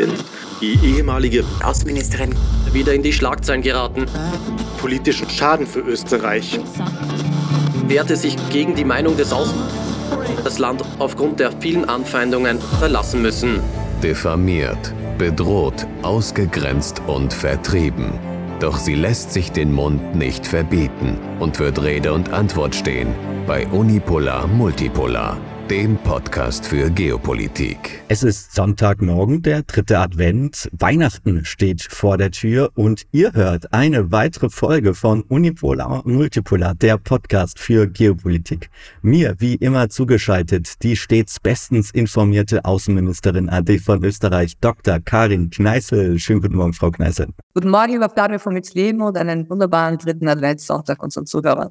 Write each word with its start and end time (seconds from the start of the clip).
Präsidentin, 0.00 0.24
die 0.60 0.78
ehemalige 0.84 1.44
Außenministerin, 1.62 2.34
wieder 2.72 2.94
in 2.94 3.02
die 3.02 3.12
Schlagzeilen 3.12 3.62
geraten. 3.62 4.06
Politischen 4.78 5.28
Schaden 5.28 5.66
für 5.66 5.80
Österreich. 5.80 6.58
Wehrte 7.86 8.16
sich 8.16 8.36
gegen 8.50 8.74
die 8.74 8.84
Meinung 8.84 9.16
des 9.16 9.32
Außen. 9.32 9.58
Das 10.44 10.58
Land 10.58 10.82
aufgrund 10.98 11.40
der 11.40 11.52
vielen 11.60 11.88
Anfeindungen 11.88 12.60
verlassen 12.78 13.22
müssen. 13.22 13.60
Diffamiert, 14.02 14.94
bedroht, 15.18 15.86
ausgegrenzt 16.02 17.02
und 17.06 17.32
vertrieben. 17.32 18.12
Doch 18.60 18.78
sie 18.78 18.94
lässt 18.94 19.32
sich 19.32 19.52
den 19.52 19.72
Mund 19.72 20.14
nicht 20.14 20.46
verbieten 20.46 21.18
und 21.40 21.58
wird 21.58 21.82
Rede 21.82 22.12
und 22.12 22.30
Antwort 22.32 22.74
stehen 22.74 23.08
bei 23.46 23.66
Unipolar 23.68 24.46
Multipolar 24.46 25.38
dem 25.70 25.96
Podcast 25.98 26.66
für 26.66 26.90
Geopolitik. 26.90 28.02
Es 28.08 28.24
ist 28.24 28.56
Sonntagmorgen, 28.56 29.40
der 29.40 29.62
dritte 29.62 30.00
Advent. 30.00 30.68
Weihnachten 30.76 31.44
steht 31.44 31.80
vor 31.80 32.18
der 32.18 32.32
Tür 32.32 32.72
und 32.74 33.06
ihr 33.12 33.32
hört 33.34 33.72
eine 33.72 34.10
weitere 34.10 34.50
Folge 34.50 34.94
von 34.94 35.22
Unipolar 35.22 36.02
Multipolar, 36.04 36.74
der 36.74 36.98
Podcast 36.98 37.60
für 37.60 37.86
Geopolitik. 37.86 38.68
Mir 39.00 39.36
wie 39.38 39.54
immer 39.54 39.88
zugeschaltet 39.88 40.82
die 40.82 40.96
stets 40.96 41.38
bestens 41.38 41.92
informierte 41.92 42.64
Außenministerin 42.64 43.48
AD 43.48 43.78
von 43.78 44.02
Österreich, 44.02 44.58
Dr. 44.60 44.98
Karin 44.98 45.50
Kneißl. 45.50 46.18
Schönen 46.18 46.40
guten 46.40 46.56
Morgen, 46.56 46.72
Frau 46.72 46.90
Kneißl. 46.90 47.28
Guten 47.54 47.70
Morgen, 47.70 47.92
lieber 47.92 48.10
Flavio 48.10 48.40
von 48.40 48.60
Leben 48.74 49.02
und 49.02 49.16
einen 49.16 49.48
wunderbaren 49.48 49.98
dritten 49.98 50.26
Adventssonntag 50.26 51.00
unseren 51.00 51.26
Zuhörern. 51.26 51.70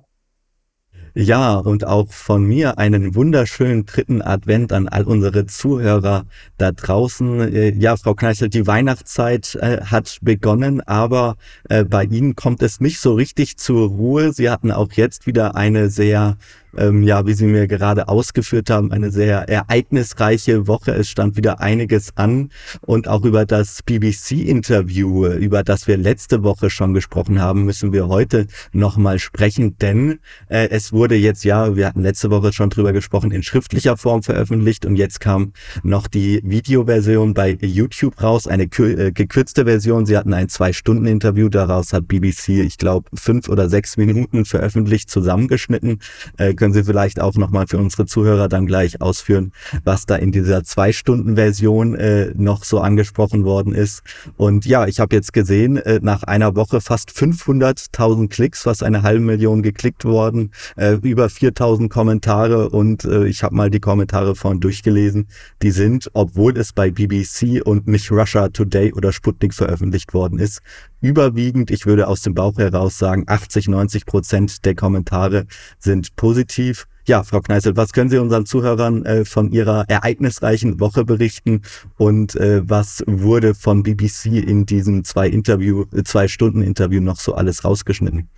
Ja, 1.16 1.56
und 1.56 1.86
auch 1.86 2.12
von 2.12 2.44
mir 2.44 2.78
einen 2.78 3.16
wunderschönen 3.16 3.86
dritten 3.86 4.22
Advent 4.22 4.72
an 4.72 4.88
all 4.88 5.04
unsere 5.04 5.48
Zuhörer 5.48 6.26
da 6.58 6.72
draußen. 6.72 7.54
Äh, 7.54 7.74
ja, 7.76 7.98
Frau 7.98 8.14
Kneißl, 8.14 8.50
die 8.50 8.68
Weihnachtszeit 8.68 9.56
äh, 9.56 9.82
hat 9.82 10.20
begonnen, 10.22 10.82
aber 10.82 11.36
äh, 11.68 11.84
bei 11.84 12.04
Ihnen 12.04 12.36
kommt 12.36 12.62
es 12.62 12.80
nicht 12.80 13.00
so 13.00 13.14
richtig 13.14 13.58
zur 13.58 13.90
Ruhe. 13.90 14.34
Sie 14.34 14.50
hatten 14.50 14.72
auch 14.72 14.92
jetzt 14.94 15.26
wieder 15.26 15.56
eine 15.56 15.90
sehr 15.90 16.38
ähm, 16.78 17.04
ja, 17.04 17.26
wie 17.26 17.34
Sie 17.34 17.46
mir 17.46 17.68
gerade 17.68 18.08
ausgeführt 18.08 18.70
haben, 18.70 18.92
eine 18.92 19.12
sehr 19.12 19.50
ereignisreiche 19.50 20.68
Woche. 20.68 20.92
Es 20.92 21.10
stand 21.10 21.38
wieder 21.38 21.60
einiges 21.62 22.16
an 22.16 22.50
und 22.82 23.08
auch 23.08 23.24
über 23.24 23.46
das 23.46 23.82
BBC-Interview, 23.84 25.28
über 25.28 25.64
das 25.64 25.88
wir 25.88 25.98
letzte 25.98 26.44
Woche 26.44 26.70
schon 26.70 26.94
gesprochen 26.94 27.42
haben, 27.42 27.66
müssen 27.66 27.94
wir 27.94 28.08
heute 28.08 28.48
nochmal 28.72 29.20
sprechen, 29.20 29.78
denn 29.78 30.20
äh, 30.48 30.70
es 30.70 30.94
wurde 30.94 31.16
jetzt 31.16 31.44
ja, 31.44 31.76
wir 31.76 31.88
hatten 31.88 32.02
letzte 32.02 32.30
Woche 32.30 32.54
schon 32.54 32.70
drüber 32.70 32.94
gesprochen, 32.94 33.32
in 33.32 33.44
schriftlicher 33.44 33.98
Form 33.98 34.24
veröffentlicht 34.24 34.86
und 34.86 34.96
jetzt 34.96 35.20
kam 35.20 35.54
noch 35.84 36.08
die 36.08 36.42
Videoversion 36.44 37.34
bei 37.34 37.58
YouTube 37.62 38.22
raus, 38.22 38.48
eine 38.48 38.64
äh, 38.64 39.12
gekürzte 39.12 39.66
Version. 39.66 40.06
Sie 40.06 40.18
hatten 40.18 40.34
ein 40.34 40.50
Zwei-Stunden-Interview, 40.50 41.50
daraus 41.50 41.94
hat 41.94 42.08
BBC, 42.08 42.50
ich 42.50 42.78
glaube, 42.78 43.10
fünf 43.14 43.50
oder 43.50 43.70
sechs 43.70 43.98
Minuten 43.98 44.46
veröffentlicht, 44.46 45.10
zusammengeschnitten. 45.10 46.00
Äh, 46.38 46.54
können 46.60 46.74
Sie 46.74 46.84
vielleicht 46.84 47.20
auch 47.20 47.34
nochmal 47.36 47.66
für 47.68 47.80
unsere 47.80 48.06
Zuhörer 48.06 48.48
dann 48.50 48.68
gleich 48.68 49.02
ausführen, 49.02 49.54
was 49.84 50.06
da 50.06 50.16
in 50.16 50.32
dieser 50.32 50.64
Zwei-Stunden-Version 50.64 51.96
äh, 51.96 52.34
noch 52.36 52.64
so 52.64 52.80
angesprochen 52.80 53.46
worden 53.46 53.74
ist. 53.74 54.04
Und 54.38 54.66
ja, 54.66 54.86
ich 54.86 55.00
habe 55.00 55.16
jetzt 55.16 55.34
gesehen, 55.34 55.78
äh, 55.78 56.00
nach 56.04 56.24
einer 56.24 56.56
Woche 56.56 56.82
fast 56.82 57.10
500.000 57.10 58.30
Klicks, 58.30 58.64
fast 58.64 58.84
eine 58.84 59.02
halbe 59.02 59.22
Million 59.22 59.64
geklickt 59.64 60.06
worden, 60.06 60.52
äh, 60.76 60.94
über 61.02 61.26
4.000 61.28 61.90
Kommentare 61.90 62.70
und 62.70 63.06
äh, 63.06 63.26
ich 63.26 63.42
habe 63.42 63.56
mal 63.56 63.70
die 63.70 63.80
Kommentare 63.80 64.36
von 64.36 64.60
durchgelesen. 64.60 65.28
Die 65.62 65.72
sind, 65.72 66.10
obwohl 66.14 66.58
es 66.58 66.74
bei 66.74 66.92
BBC 66.92 67.66
und 67.66 67.88
nicht 67.88 68.12
Russia 68.12 68.50
Today 68.50 68.94
oder 68.94 69.14
Sputnik 69.14 69.54
veröffentlicht 69.54 70.14
worden 70.14 70.40
ist, 70.40 70.60
überwiegend, 71.02 71.72
ich 71.72 71.86
würde 71.86 72.08
aus 72.08 72.22
dem 72.22 72.34
Bauch 72.34 72.58
heraus 72.58 72.98
sagen, 72.98 73.24
80, 73.28 73.68
90 73.68 74.06
Prozent 74.06 74.66
der 74.66 74.76
Kommentare 74.76 75.46
sind 75.80 76.16
positiv. 76.16 76.88
Ja, 77.06 77.24
Frau 77.24 77.42
Kneißl, 77.42 77.76
was 77.76 77.94
können 77.94 78.10
Sie 78.10 78.18
unseren 78.20 78.46
Zuhörern 78.46 79.06
äh, 79.06 79.26
von 79.26 79.52
Ihrer 79.52 79.86
ereignisreichen 79.88 80.80
Woche 80.80 81.06
berichten 81.06 81.62
und 81.98 82.36
äh, 82.36 82.62
was 82.70 83.04
wurde 83.08 83.56
von 83.56 83.82
BBC 83.82 84.26
in 84.26 84.66
diesem 84.66 85.04
zwei 85.04 85.28
Interview, 85.28 85.86
äh, 85.94 86.04
zwei 86.04 86.28
Stunden 86.28 86.62
Interview 86.62 87.02
noch 87.02 87.20
so 87.20 87.34
alles 87.34 87.64
rausgeschnitten? 87.64 88.30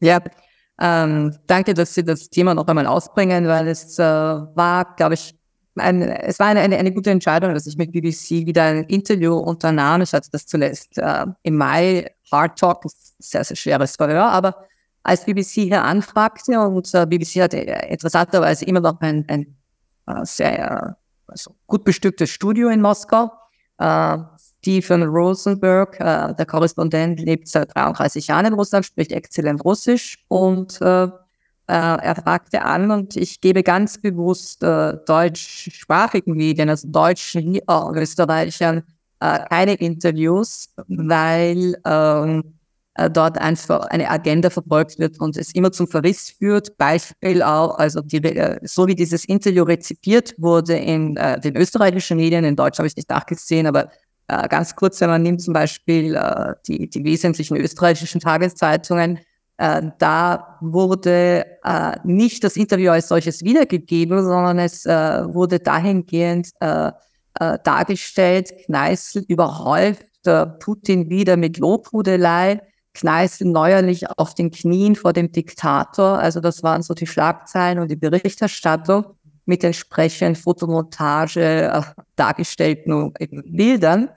Ja, 0.00 0.20
ähm, 0.80 1.34
danke, 1.46 1.74
dass 1.74 1.94
Sie 1.94 2.04
das 2.04 2.28
Thema 2.28 2.54
noch 2.54 2.66
einmal 2.66 2.86
ausbringen, 2.86 3.46
weil 3.46 3.68
es 3.68 3.98
äh, 3.98 4.02
war, 4.02 4.94
glaube 4.96 5.14
ich, 5.14 5.37
ein, 5.80 6.02
es 6.02 6.38
war 6.38 6.46
eine, 6.48 6.60
eine, 6.60 6.76
eine 6.76 6.92
gute 6.92 7.10
Entscheidung, 7.10 7.54
dass 7.54 7.66
ich 7.66 7.76
mit 7.76 7.92
BBC 7.92 8.46
wieder 8.46 8.64
ein 8.64 8.84
Interview 8.84 9.34
unternahm. 9.36 10.02
Ich 10.02 10.12
hatte 10.12 10.28
das 10.30 10.46
zuletzt 10.46 10.98
äh, 10.98 11.26
im 11.42 11.56
Mai, 11.56 12.10
Hard 12.30 12.58
Talk, 12.58 12.84
sehr, 13.18 13.44
sehr 13.44 13.56
schweres 13.56 13.96
Verhör, 13.96 14.26
aber 14.26 14.66
als 15.02 15.24
BBC 15.24 15.62
hier 15.62 15.82
anfragte 15.84 16.60
und 16.60 16.92
äh, 16.94 17.06
BBC 17.06 17.42
hat 17.42 17.54
äh, 17.54 17.88
interessanterweise 17.88 18.64
immer 18.64 18.80
noch 18.80 19.00
ein, 19.00 19.24
ein 19.28 19.56
äh, 20.06 20.24
sehr 20.24 20.96
also 21.26 21.54
gut 21.66 21.84
bestücktes 21.84 22.30
Studio 22.30 22.68
in 22.68 22.80
Moskau. 22.80 23.30
Äh, 23.78 24.18
Stephen 24.58 25.02
Rosenberg, 25.04 25.98
äh, 26.00 26.34
der 26.34 26.46
Korrespondent, 26.46 27.20
lebt 27.20 27.48
seit 27.48 27.74
33 27.74 28.26
Jahren 28.26 28.46
in 28.46 28.52
Russland, 28.54 28.84
spricht 28.84 29.12
exzellent 29.12 29.64
Russisch 29.64 30.24
und 30.28 30.80
äh, 31.68 31.72
er 31.72 32.14
fragte 32.16 32.62
an 32.62 32.90
und 32.90 33.14
ich 33.16 33.40
gebe 33.40 33.62
ganz 33.62 33.98
bewusst 33.98 34.62
äh, 34.62 34.96
deutschsprachigen 35.06 36.34
Medien, 36.34 36.70
also 36.70 36.88
deutschen 36.88 37.56
äh, 37.56 37.60
Österreichern, 37.94 38.84
äh, 39.20 39.40
keine 39.50 39.74
Interviews, 39.74 40.70
weil 40.86 41.76
ähm, 41.84 42.58
äh, 42.94 43.10
dort 43.10 43.38
einfach 43.38 43.86
eine 43.88 44.10
Agenda 44.10 44.48
verfolgt 44.48 44.98
wird 44.98 45.20
und 45.20 45.36
es 45.36 45.54
immer 45.54 45.70
zum 45.70 45.88
Verriss 45.88 46.30
führt. 46.30 46.78
Beispiel 46.78 47.42
auch, 47.42 47.78
also 47.78 48.00
die, 48.00 48.16
äh, 48.24 48.58
so 48.62 48.86
wie 48.86 48.94
dieses 48.94 49.26
Interview 49.26 49.64
rezipiert 49.64 50.34
wurde 50.38 50.74
in 50.74 51.18
äh, 51.18 51.38
den 51.38 51.54
österreichischen 51.54 52.16
Medien, 52.16 52.44
in 52.44 52.56
Deutsch 52.56 52.78
habe 52.78 52.88
ich 52.88 52.96
nicht 52.96 53.10
nachgesehen, 53.10 53.66
aber 53.66 53.90
ganz 54.50 54.76
kurz, 54.76 55.00
wenn 55.00 55.08
man 55.08 55.22
nimmt 55.22 55.40
zum 55.40 55.54
Beispiel 55.54 56.20
die, 56.66 56.90
die 56.90 57.02
wesentlichen 57.02 57.56
österreichischen 57.56 58.20
Tageszeitungen, 58.20 59.20
da 59.58 60.58
wurde 60.60 61.44
äh, 61.64 61.96
nicht 62.04 62.44
das 62.44 62.56
Interview 62.56 62.92
als 62.92 63.08
solches 63.08 63.42
wiedergegeben, 63.42 64.22
sondern 64.22 64.60
es 64.60 64.86
äh, 64.86 64.92
wurde 65.34 65.58
dahingehend 65.58 66.50
äh, 66.60 66.92
äh, 67.40 67.58
dargestellt, 67.64 68.52
Kneißl 68.66 69.24
überhäuft 69.26 70.26
äh, 70.26 70.46
Putin 70.46 71.08
wieder 71.10 71.36
mit 71.36 71.58
Lobhudelei, 71.58 72.60
Kneißl 72.94 73.44
neuerlich 73.44 74.08
auf 74.10 74.34
den 74.34 74.50
Knien 74.50 74.96
vor 74.96 75.12
dem 75.12 75.30
Diktator. 75.30 76.18
Also 76.18 76.40
das 76.40 76.62
waren 76.62 76.82
so 76.82 76.94
die 76.94 77.06
Schlagzeilen 77.06 77.78
und 77.78 77.90
die 77.90 77.96
Berichterstattung 77.96 79.04
mit 79.44 79.64
entsprechend 79.64 80.38
Fotomontage 80.38 81.70
äh, 81.72 81.82
dargestellten 82.16 83.12
Bildern. 83.46 84.10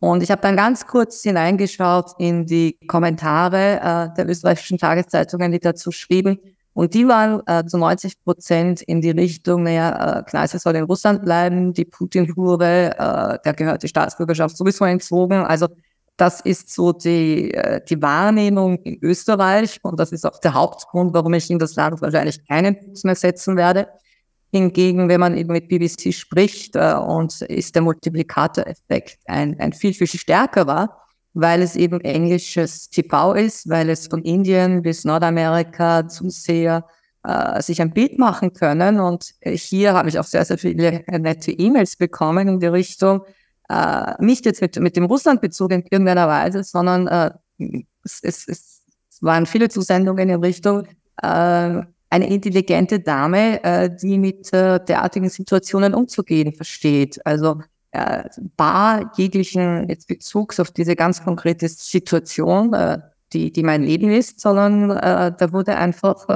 Und 0.00 0.22
ich 0.22 0.30
habe 0.30 0.40
dann 0.42 0.56
ganz 0.56 0.86
kurz 0.86 1.22
hineingeschaut 1.22 2.12
in 2.18 2.46
die 2.46 2.78
Kommentare 2.86 3.80
äh, 3.80 4.14
der 4.16 4.28
österreichischen 4.28 4.78
Tageszeitungen, 4.78 5.50
die 5.50 5.58
dazu 5.58 5.90
schrieben. 5.90 6.38
Und 6.72 6.94
die 6.94 7.08
waren 7.08 7.42
äh, 7.46 7.64
zu 7.66 7.76
90 7.76 8.22
Prozent 8.22 8.82
in 8.82 9.00
die 9.00 9.10
Richtung, 9.10 9.64
naja, 9.64 10.20
äh, 10.20 10.22
Kneißl 10.22 10.60
soll 10.60 10.76
in 10.76 10.84
Russland 10.84 11.24
bleiben, 11.24 11.72
die 11.72 11.84
Putin-Hure, 11.84 12.96
äh, 12.96 13.38
der 13.44 13.54
gehört 13.54 13.82
die 13.82 13.88
Staatsbürgerschaft 13.88 14.56
sowieso 14.56 14.84
entzogen. 14.84 15.44
Also 15.44 15.66
das 16.16 16.40
ist 16.40 16.72
so 16.72 16.92
die, 16.92 17.52
äh, 17.52 17.80
die 17.88 18.00
Wahrnehmung 18.00 18.76
in 18.84 18.98
Österreich 19.02 19.80
und 19.82 19.98
das 19.98 20.12
ist 20.12 20.24
auch 20.24 20.38
der 20.38 20.54
Hauptgrund, 20.54 21.14
warum 21.14 21.34
ich 21.34 21.50
in 21.50 21.58
das 21.58 21.74
Land 21.74 22.00
wahrscheinlich 22.00 22.46
keinen 22.46 22.76
Fuß 22.76 23.04
mehr 23.04 23.16
setzen 23.16 23.56
werde. 23.56 23.88
Hingegen, 24.50 25.08
wenn 25.08 25.20
man 25.20 25.36
eben 25.36 25.52
mit 25.52 25.68
BBC 25.68 26.12
spricht 26.14 26.74
äh, 26.74 26.94
und 26.94 27.42
ist 27.42 27.74
der 27.74 27.82
Multiplikatoreffekt 27.82 29.18
ein, 29.26 29.58
ein 29.60 29.72
viel, 29.72 29.92
viel 29.92 30.06
stärker 30.06 30.66
war, 30.66 31.02
weil 31.34 31.60
es 31.62 31.76
eben 31.76 32.00
englisches 32.00 32.88
TV 32.88 33.34
ist, 33.34 33.68
weil 33.68 33.90
es 33.90 34.06
von 34.06 34.22
Indien 34.22 34.82
bis 34.82 35.04
Nordamerika 35.04 36.08
Zuseher 36.08 36.86
äh, 37.24 37.60
sich 37.60 37.82
ein 37.82 37.92
Bild 37.92 38.18
machen 38.18 38.52
können. 38.54 39.00
Und 39.00 39.34
hier 39.44 39.92
habe 39.92 40.08
ich 40.08 40.18
auch 40.18 40.24
sehr, 40.24 40.44
sehr 40.44 40.58
viele 40.58 41.04
nette 41.08 41.52
E-Mails 41.52 41.96
bekommen 41.96 42.48
in 42.48 42.60
die 42.60 42.66
Richtung, 42.66 43.22
äh, 43.68 44.14
nicht 44.18 44.46
jetzt 44.46 44.62
mit, 44.62 44.78
mit 44.80 44.96
dem 44.96 45.04
Russlandbezug 45.04 45.72
in 45.72 45.82
irgendeiner 45.90 46.26
Weise, 46.26 46.64
sondern 46.64 47.06
äh, 47.06 47.30
es, 48.02 48.20
es, 48.22 48.48
es 48.48 48.82
waren 49.20 49.46
viele 49.46 49.68
Zusendungen 49.68 50.28
in 50.28 50.40
Richtung, 50.40 50.86
äh, 51.22 51.82
eine 52.10 52.28
intelligente 52.28 53.00
Dame, 53.00 53.62
äh, 53.62 53.90
die 53.94 54.18
mit 54.18 54.52
äh, 54.52 54.80
derartigen 54.82 55.28
Situationen 55.28 55.94
umzugehen 55.94 56.52
versteht. 56.52 57.24
Also 57.26 57.60
äh, 57.90 58.24
bar 58.56 59.12
jeglichen 59.16 59.86
Bezugs 60.06 60.60
auf 60.60 60.70
diese 60.70 60.96
ganz 60.96 61.22
konkrete 61.22 61.68
Situation, 61.68 62.74
die, 63.32 63.52
die 63.52 63.62
mein 63.62 63.82
Leben 63.82 64.10
ist, 64.10 64.40
sondern 64.40 64.88
da 64.88 65.52
wurde 65.52 65.76
einfach 65.76 66.26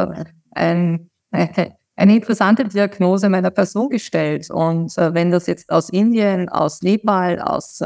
ein, 0.50 1.10
eine 1.30 2.16
interessante 2.16 2.64
Diagnose 2.64 3.28
meiner 3.28 3.50
Person 3.50 3.88
gestellt. 3.88 4.50
Und 4.50 4.96
wenn 4.96 5.30
das 5.30 5.46
jetzt 5.46 5.70
aus 5.70 5.90
Indien, 5.90 6.48
aus 6.48 6.82
Nepal, 6.82 7.40
aus 7.40 7.82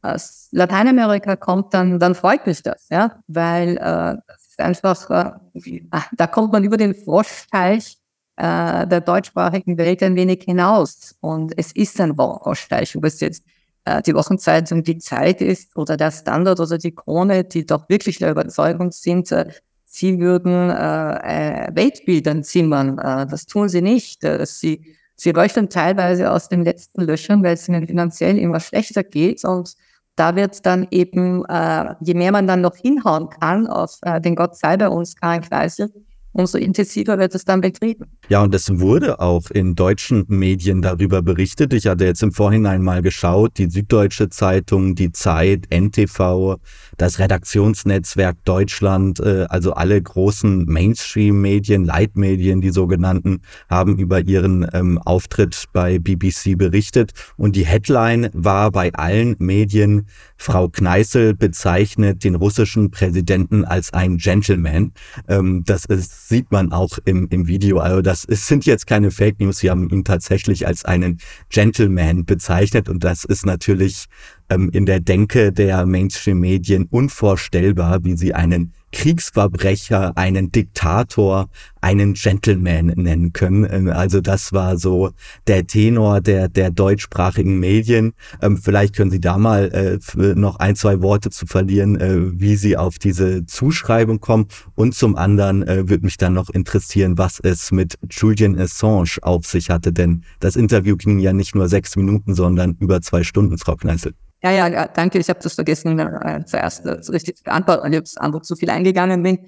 aus 0.00 0.48
Lateinamerika 0.52 1.34
kommt, 1.34 1.74
dann, 1.74 1.98
dann 1.98 2.14
freut 2.14 2.46
mich 2.46 2.62
das, 2.62 2.88
ja, 2.88 3.18
weil 3.26 3.74
das 3.76 4.47
einfach, 4.60 5.38
äh, 5.54 5.80
da 6.12 6.26
kommt 6.26 6.52
man 6.52 6.64
über 6.64 6.76
den 6.76 6.94
Froschteich 6.94 7.98
äh, 8.36 8.86
der 8.86 9.00
deutschsprachigen 9.00 9.76
Welt 9.78 10.02
ein 10.02 10.16
wenig 10.16 10.44
hinaus. 10.44 11.16
Und 11.20 11.52
es 11.56 11.72
ist 11.72 12.00
ein 12.00 12.14
Froschteich, 12.14 12.96
ob 12.96 13.04
es 13.04 13.20
jetzt 13.20 13.44
äh, 13.84 14.02
die 14.02 14.14
Wochenzeitung 14.14 14.82
Die 14.82 14.98
Zeit 14.98 15.40
ist 15.40 15.76
oder 15.76 15.96
der 15.96 16.10
Standard 16.10 16.60
oder 16.60 16.78
die 16.78 16.94
Krone, 16.94 17.44
die 17.44 17.66
doch 17.66 17.88
wirklich 17.88 18.18
der 18.18 18.30
Überzeugung 18.30 18.92
sind, 18.92 19.32
äh, 19.32 19.50
sie 19.84 20.20
würden 20.20 20.70
äh, 20.70 21.66
äh 21.66 21.74
Weltbildern 21.74 22.44
zimmern. 22.44 22.98
Äh, 22.98 23.26
das 23.26 23.46
tun 23.46 23.68
sie 23.68 23.82
nicht. 23.82 24.22
Äh, 24.24 24.44
sie, 24.46 24.94
sie 25.16 25.32
leuchten 25.32 25.68
teilweise 25.68 26.30
aus 26.30 26.48
den 26.48 26.64
letzten 26.64 27.02
Löchern, 27.02 27.42
weil 27.42 27.54
es 27.54 27.68
ihnen 27.68 27.86
finanziell 27.86 28.38
immer 28.38 28.60
schlechter 28.60 29.02
geht 29.02 29.44
und 29.44 29.74
da 30.18 30.34
wird 30.36 30.64
dann 30.66 30.86
eben, 30.90 31.44
äh, 31.46 31.94
je 32.00 32.14
mehr 32.14 32.32
man 32.32 32.46
dann 32.46 32.60
noch 32.60 32.76
hinhauen 32.76 33.28
kann 33.30 33.66
auf 33.66 33.98
äh, 34.02 34.20
den 34.20 34.34
Gott 34.36 34.56
sei 34.56 34.76
bei 34.76 34.88
uns 34.88 35.16
Karin 35.16 35.42
Kreisel, 35.42 35.92
umso 36.32 36.58
intensiver 36.58 37.18
wird 37.18 37.34
es 37.34 37.44
dann 37.44 37.60
betrieben. 37.60 38.06
Ja, 38.28 38.42
und 38.42 38.54
es 38.54 38.78
wurde 38.78 39.20
auch 39.20 39.50
in 39.50 39.74
deutschen 39.74 40.24
Medien 40.28 40.82
darüber 40.82 41.22
berichtet. 41.22 41.72
Ich 41.72 41.86
hatte 41.86 42.04
jetzt 42.04 42.22
im 42.22 42.32
Vorhinein 42.32 42.82
mal 42.82 43.02
geschaut, 43.02 43.58
die 43.58 43.70
Süddeutsche 43.70 44.28
Zeitung, 44.28 44.94
die 44.94 45.12
Zeit, 45.12 45.66
NTV, 45.70 46.56
das 46.96 47.18
Redaktionsnetzwerk 47.18 48.36
Deutschland, 48.44 49.20
äh, 49.20 49.46
also 49.48 49.72
alle 49.72 50.00
großen 50.00 50.64
Mainstream-Medien, 50.66 51.84
Leitmedien, 51.84 52.60
die 52.60 52.70
sogenannten, 52.70 53.40
haben 53.68 53.98
über 53.98 54.20
ihren 54.20 54.66
ähm, 54.72 54.98
Auftritt 54.98 55.64
bei 55.72 55.98
BBC 55.98 56.56
berichtet. 56.56 57.12
Und 57.36 57.56
die 57.56 57.66
Headline 57.66 58.30
war 58.32 58.70
bei 58.70 58.92
allen 58.94 59.36
Medien, 59.38 60.06
Frau 60.36 60.68
Kneißl 60.68 61.34
bezeichnet 61.34 62.24
den 62.24 62.34
russischen 62.34 62.90
Präsidenten 62.90 63.64
als 63.64 63.92
ein 63.92 64.18
Gentleman. 64.18 64.92
Ähm, 65.28 65.62
das 65.64 65.84
ist, 65.84 66.27
sieht 66.28 66.52
man 66.52 66.72
auch 66.72 66.98
im, 67.06 67.26
im 67.30 67.46
Video. 67.46 67.78
Also 67.78 68.02
das 68.02 68.24
ist, 68.24 68.46
sind 68.46 68.66
jetzt 68.66 68.86
keine 68.86 69.10
Fake 69.10 69.40
News. 69.40 69.58
Sie 69.58 69.70
haben 69.70 69.88
ihn 69.88 70.04
tatsächlich 70.04 70.66
als 70.66 70.84
einen 70.84 71.20
Gentleman 71.48 72.26
bezeichnet. 72.26 72.88
Und 72.88 73.02
das 73.02 73.24
ist 73.24 73.46
natürlich 73.46 74.06
ähm, 74.50 74.68
in 74.72 74.84
der 74.84 75.00
Denke 75.00 75.52
der 75.52 75.86
Mainstream-Medien 75.86 76.86
unvorstellbar, 76.90 78.04
wie 78.04 78.16
sie 78.16 78.34
einen 78.34 78.74
Kriegsverbrecher, 78.92 80.16
einen 80.16 80.50
Diktator, 80.50 81.48
einen 81.80 82.14
Gentleman 82.14 82.86
nennen 82.86 83.32
können. 83.32 83.66
Ähm, 83.70 83.88
also 83.88 84.20
das 84.20 84.52
war 84.52 84.78
so 84.78 85.10
der 85.46 85.66
Tenor 85.66 86.20
der, 86.20 86.48
der 86.48 86.70
deutschsprachigen 86.70 87.58
Medien. 87.58 88.14
Ähm, 88.42 88.56
vielleicht 88.56 88.96
können 88.96 89.10
Sie 89.10 89.20
da 89.20 89.38
mal 89.38 89.70
äh, 89.72 90.34
noch 90.34 90.56
ein, 90.56 90.76
zwei 90.76 91.02
Worte 91.02 91.30
zu 91.30 91.46
verlieren, 91.46 92.00
äh, 92.00 92.40
wie 92.40 92.56
Sie 92.56 92.76
auf 92.76 92.98
diese 92.98 93.46
Zuschreibung 93.46 94.20
kommen. 94.20 94.46
Und 94.74 94.94
zum 94.94 95.16
anderen 95.16 95.62
äh, 95.62 95.88
würde 95.88 96.04
mich 96.04 96.16
dann 96.16 96.34
noch 96.34 96.50
interessieren, 96.50 97.18
was 97.18 97.40
es 97.40 97.70
mit 97.70 97.98
Julian 98.10 98.58
Assange 98.58 99.18
auf 99.22 99.46
sich 99.46 99.70
hatte, 99.70 99.92
denn 99.92 100.24
das 100.40 100.56
Interview 100.56 100.96
ging 100.96 101.18
ja 101.18 101.32
nicht 101.32 101.54
nur 101.54 101.68
sechs 101.68 101.96
Minuten, 101.96 102.34
sondern 102.34 102.76
über 102.80 103.00
zwei 103.00 103.22
Stunden, 103.22 103.58
Frau 103.58 103.76
Kneißl. 103.76 104.14
Ja, 104.42 104.52
ja, 104.52 104.86
danke. 104.86 105.18
Ich 105.18 105.28
habe 105.28 105.40
das 105.42 105.54
vergessen, 105.54 105.98
äh, 105.98 106.44
zuerst 106.46 106.86
äh, 106.86 106.90
richtig 107.10 107.38
zu 107.38 107.44
beantworten, 107.44 107.84
weil 107.84 107.94
ich 107.94 108.00
aufs 108.00 108.16
andere 108.16 108.42
zu 108.42 108.54
viel 108.54 108.70
eingegangen 108.70 109.22
bin. 109.22 109.38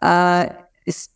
Äh, 0.00 0.48
ist, 0.84 1.12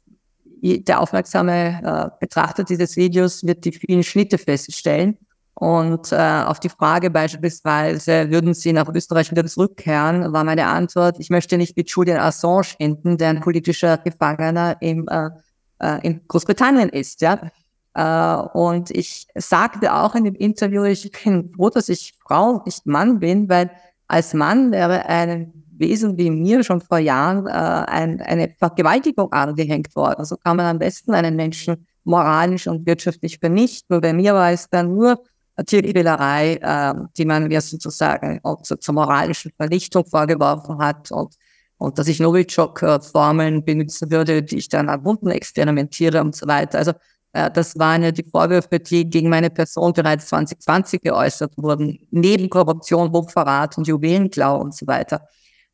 der 0.63 1.01
aufmerksame 1.01 1.81
äh, 1.83 2.11
Betrachter 2.21 2.63
dieses 2.63 2.97
Videos 2.97 3.45
wird 3.45 3.65
die 3.65 3.73
vielen 3.73 4.05
Schnitte 4.05 4.39
feststellen. 4.39 5.19
Und 5.55 6.13
äh, 6.13 6.17
auf 6.17 6.61
die 6.61 6.69
Frage 6.69 7.11
beispielsweise, 7.11 8.31
würden 8.31 8.53
Sie 8.53 8.75
nach 8.75 8.89
Österreich 8.89 9.31
wieder 9.31 9.45
zurückkehren, 9.47 10.31
war 10.33 10.45
meine 10.45 10.67
Antwort, 10.67 11.17
ich 11.19 11.31
möchte 11.31 11.57
nicht 11.57 11.77
mit 11.79 11.89
Julian 11.91 12.21
Assange 12.21 12.75
enden, 12.79 13.17
der 13.17 13.31
ein 13.31 13.41
politischer 13.41 13.97
Gefangener 13.97 14.77
im, 14.81 15.09
äh, 15.09 15.31
äh 15.81 16.07
in 16.07 16.21
Großbritannien 16.29 16.91
ist. 16.91 17.23
Ja? 17.23 17.51
Äh, 17.97 18.37
und 18.53 18.91
ich 18.91 19.27
sagte 19.35 19.95
auch 19.95 20.15
in 20.15 20.25
dem 20.25 20.35
Interview, 20.35 20.85
ich 20.85 21.11
bin 21.11 21.51
froh, 21.51 21.71
dass 21.71 21.89
ich 21.89 22.13
Frau, 22.23 22.63
nicht 22.67 22.87
Mann 22.87 23.19
bin, 23.21 23.49
weil 23.49 23.71
als 24.07 24.35
Mann 24.35 24.71
wäre 24.71 25.07
einem 25.07 25.53
Wesen 25.79 26.17
wie 26.19 26.31
mir 26.31 26.63
schon 26.63 26.81
vor 26.81 26.99
Jahren 26.99 27.47
äh, 27.47 27.51
ein, 27.51 28.21
eine 28.21 28.51
Vergewaltigung 28.51 29.33
angehängt 29.33 29.97
worden. 29.97 30.19
Also 30.19 30.37
kann 30.37 30.59
man 30.59 30.67
am 30.67 30.79
besten 30.79 31.15
einen 31.15 31.37
Menschen 31.37 31.87
moralisch 32.05 32.67
und 32.67 32.87
wirtschaftlich 32.87 33.39
vernichten. 33.39 33.95
Und 33.95 34.03
bei 34.03 34.13
mir 34.13 34.35
war 34.35 34.53
es 34.53 34.69
dann 34.69 34.95
nur 34.95 35.23
Tierquälerei, 35.65 36.59
äh, 36.61 36.95
die 37.17 37.25
man 37.25 37.49
mir 37.49 37.63
sozusagen 37.63 38.41
auch 38.43 38.61
zur, 38.63 38.79
zur 38.79 38.95
moralischen 38.95 39.53
Vernichtung 39.53 40.05
vorgeworfen 40.05 40.79
hat 40.79 41.11
und, 41.11 41.35
und 41.79 41.99
dass 41.99 42.09
ich 42.09 42.21
Novichok-Formeln 42.21 43.65
benutzen 43.65 44.11
würde, 44.11 44.43
die 44.43 44.59
ich 44.59 44.69
dann 44.69 44.91
an 44.91 45.03
Wunden 45.05 45.31
experimentiere 45.31 46.21
und 46.21 46.37
so 46.37 46.47
weiter. 46.47 46.79
Also 46.79 46.93
das 47.53 47.79
waren 47.79 48.03
ja 48.03 48.13
die 48.13 48.25
Vorwürfe, 48.25 48.79
die 48.81 49.09
gegen 49.09 49.29
meine 49.29 49.51
Person 49.51 49.93
bereits 49.93 50.27
2020 50.29 51.03
geäußert 51.03 51.53
wurden, 51.57 51.99
neben 52.11 52.49
Korruption, 52.49 53.13
Hochverrat 53.13 53.77
und 53.77 53.87
Juwelenklau 53.87 54.59
und 54.61 54.75
so 54.75 54.87
weiter. 54.87 55.27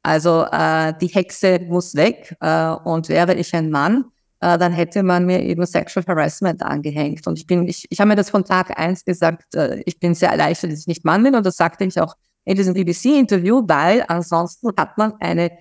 Also 0.02 0.44
äh, 0.50 0.92
die 1.00 1.06
Hexe 1.06 1.60
muss 1.60 1.94
weg 1.94 2.36
äh, 2.40 2.70
und 2.84 3.08
wäre 3.08 3.34
ich 3.34 3.54
ein 3.54 3.70
Mann, 3.70 4.06
äh, 4.40 4.58
dann 4.58 4.72
hätte 4.72 5.04
man 5.04 5.24
mir 5.26 5.40
eben 5.40 5.64
Sexual 5.64 6.04
Harassment 6.06 6.62
angehängt. 6.62 7.26
Und 7.28 7.38
ich 7.38 7.46
bin, 7.46 7.68
ich, 7.68 7.86
ich 7.88 8.00
habe 8.00 8.08
mir 8.08 8.16
das 8.16 8.30
von 8.30 8.44
Tag 8.44 8.76
eins 8.76 9.04
gesagt, 9.04 9.54
äh, 9.54 9.80
ich 9.86 10.00
bin 10.00 10.14
sehr 10.14 10.30
erleichtert, 10.30 10.72
dass 10.72 10.80
ich 10.80 10.86
nicht 10.88 11.04
Mann 11.04 11.22
bin 11.22 11.36
und 11.36 11.46
das 11.46 11.56
sagte 11.56 11.84
ich 11.84 12.00
auch 12.00 12.16
in 12.44 12.56
diesem 12.56 12.74
BBC-Interview, 12.74 13.62
weil 13.68 14.04
ansonsten 14.08 14.70
hat 14.76 14.98
man 14.98 15.14
eine 15.20 15.52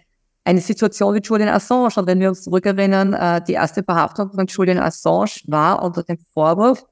eine 0.43 0.61
Situation 0.61 1.15
wie 1.15 1.21
Julian 1.21 1.49
Assange. 1.49 1.89
Und 1.95 2.07
wenn 2.07 2.19
wir 2.19 2.29
uns 2.29 2.43
zurückerinnern, 2.43 3.13
äh, 3.13 3.41
die 3.43 3.53
erste 3.53 3.83
Verhaftung 3.83 4.31
von 4.31 4.47
Julian 4.47 4.79
Assange 4.79 5.41
war 5.47 5.83
unter 5.83 6.03
dem 6.03 6.17
Vorwurf, 6.33 6.83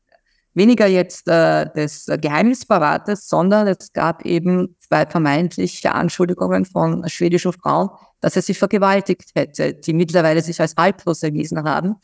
weniger 0.53 0.87
jetzt 0.87 1.27
äh, 1.27 1.71
des 1.73 2.05
Geheimnisverrates, 2.05 3.27
sondern 3.27 3.67
es 3.67 3.93
gab 3.93 4.25
eben 4.25 4.75
zwei 4.79 5.05
vermeintliche 5.05 5.93
Anschuldigungen 5.93 6.65
von 6.65 7.07
schwedischen 7.07 7.53
Frauen, 7.53 7.89
dass 8.19 8.35
er 8.35 8.41
sich 8.41 8.57
vergewaltigt 8.59 9.31
hätte, 9.35 9.73
die 9.73 9.93
mittlerweile 9.93 10.41
sich 10.41 10.59
als 10.59 10.75
haltlos 10.77 11.23
erwiesen 11.23 11.63
haben. 11.63 11.95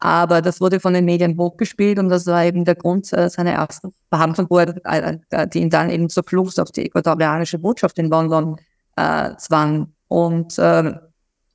Aber 0.00 0.42
das 0.42 0.60
wurde 0.60 0.78
von 0.78 0.94
den 0.94 1.04
Medien 1.04 1.36
hochgespielt 1.36 1.98
und 1.98 2.08
das 2.08 2.26
war 2.26 2.44
eben 2.44 2.64
der 2.64 2.76
Grund 2.76 3.12
äh, 3.12 3.28
seiner 3.28 3.52
ersten 3.52 3.92
Verhandlung, 4.08 4.46
wo 4.48 4.58
er, 4.58 4.76
äh, 4.84 5.48
die 5.48 5.58
ihn 5.58 5.70
dann 5.70 5.90
eben 5.90 6.08
zur 6.08 6.22
Flucht 6.22 6.60
auf 6.60 6.70
die 6.70 6.86
äquatorianische 6.86 7.58
Botschaft 7.58 7.98
in 7.98 8.08
London 8.08 8.56
äh, 8.96 9.34
zwang. 9.38 9.92
Und 10.08 10.58
äh, 10.58 10.92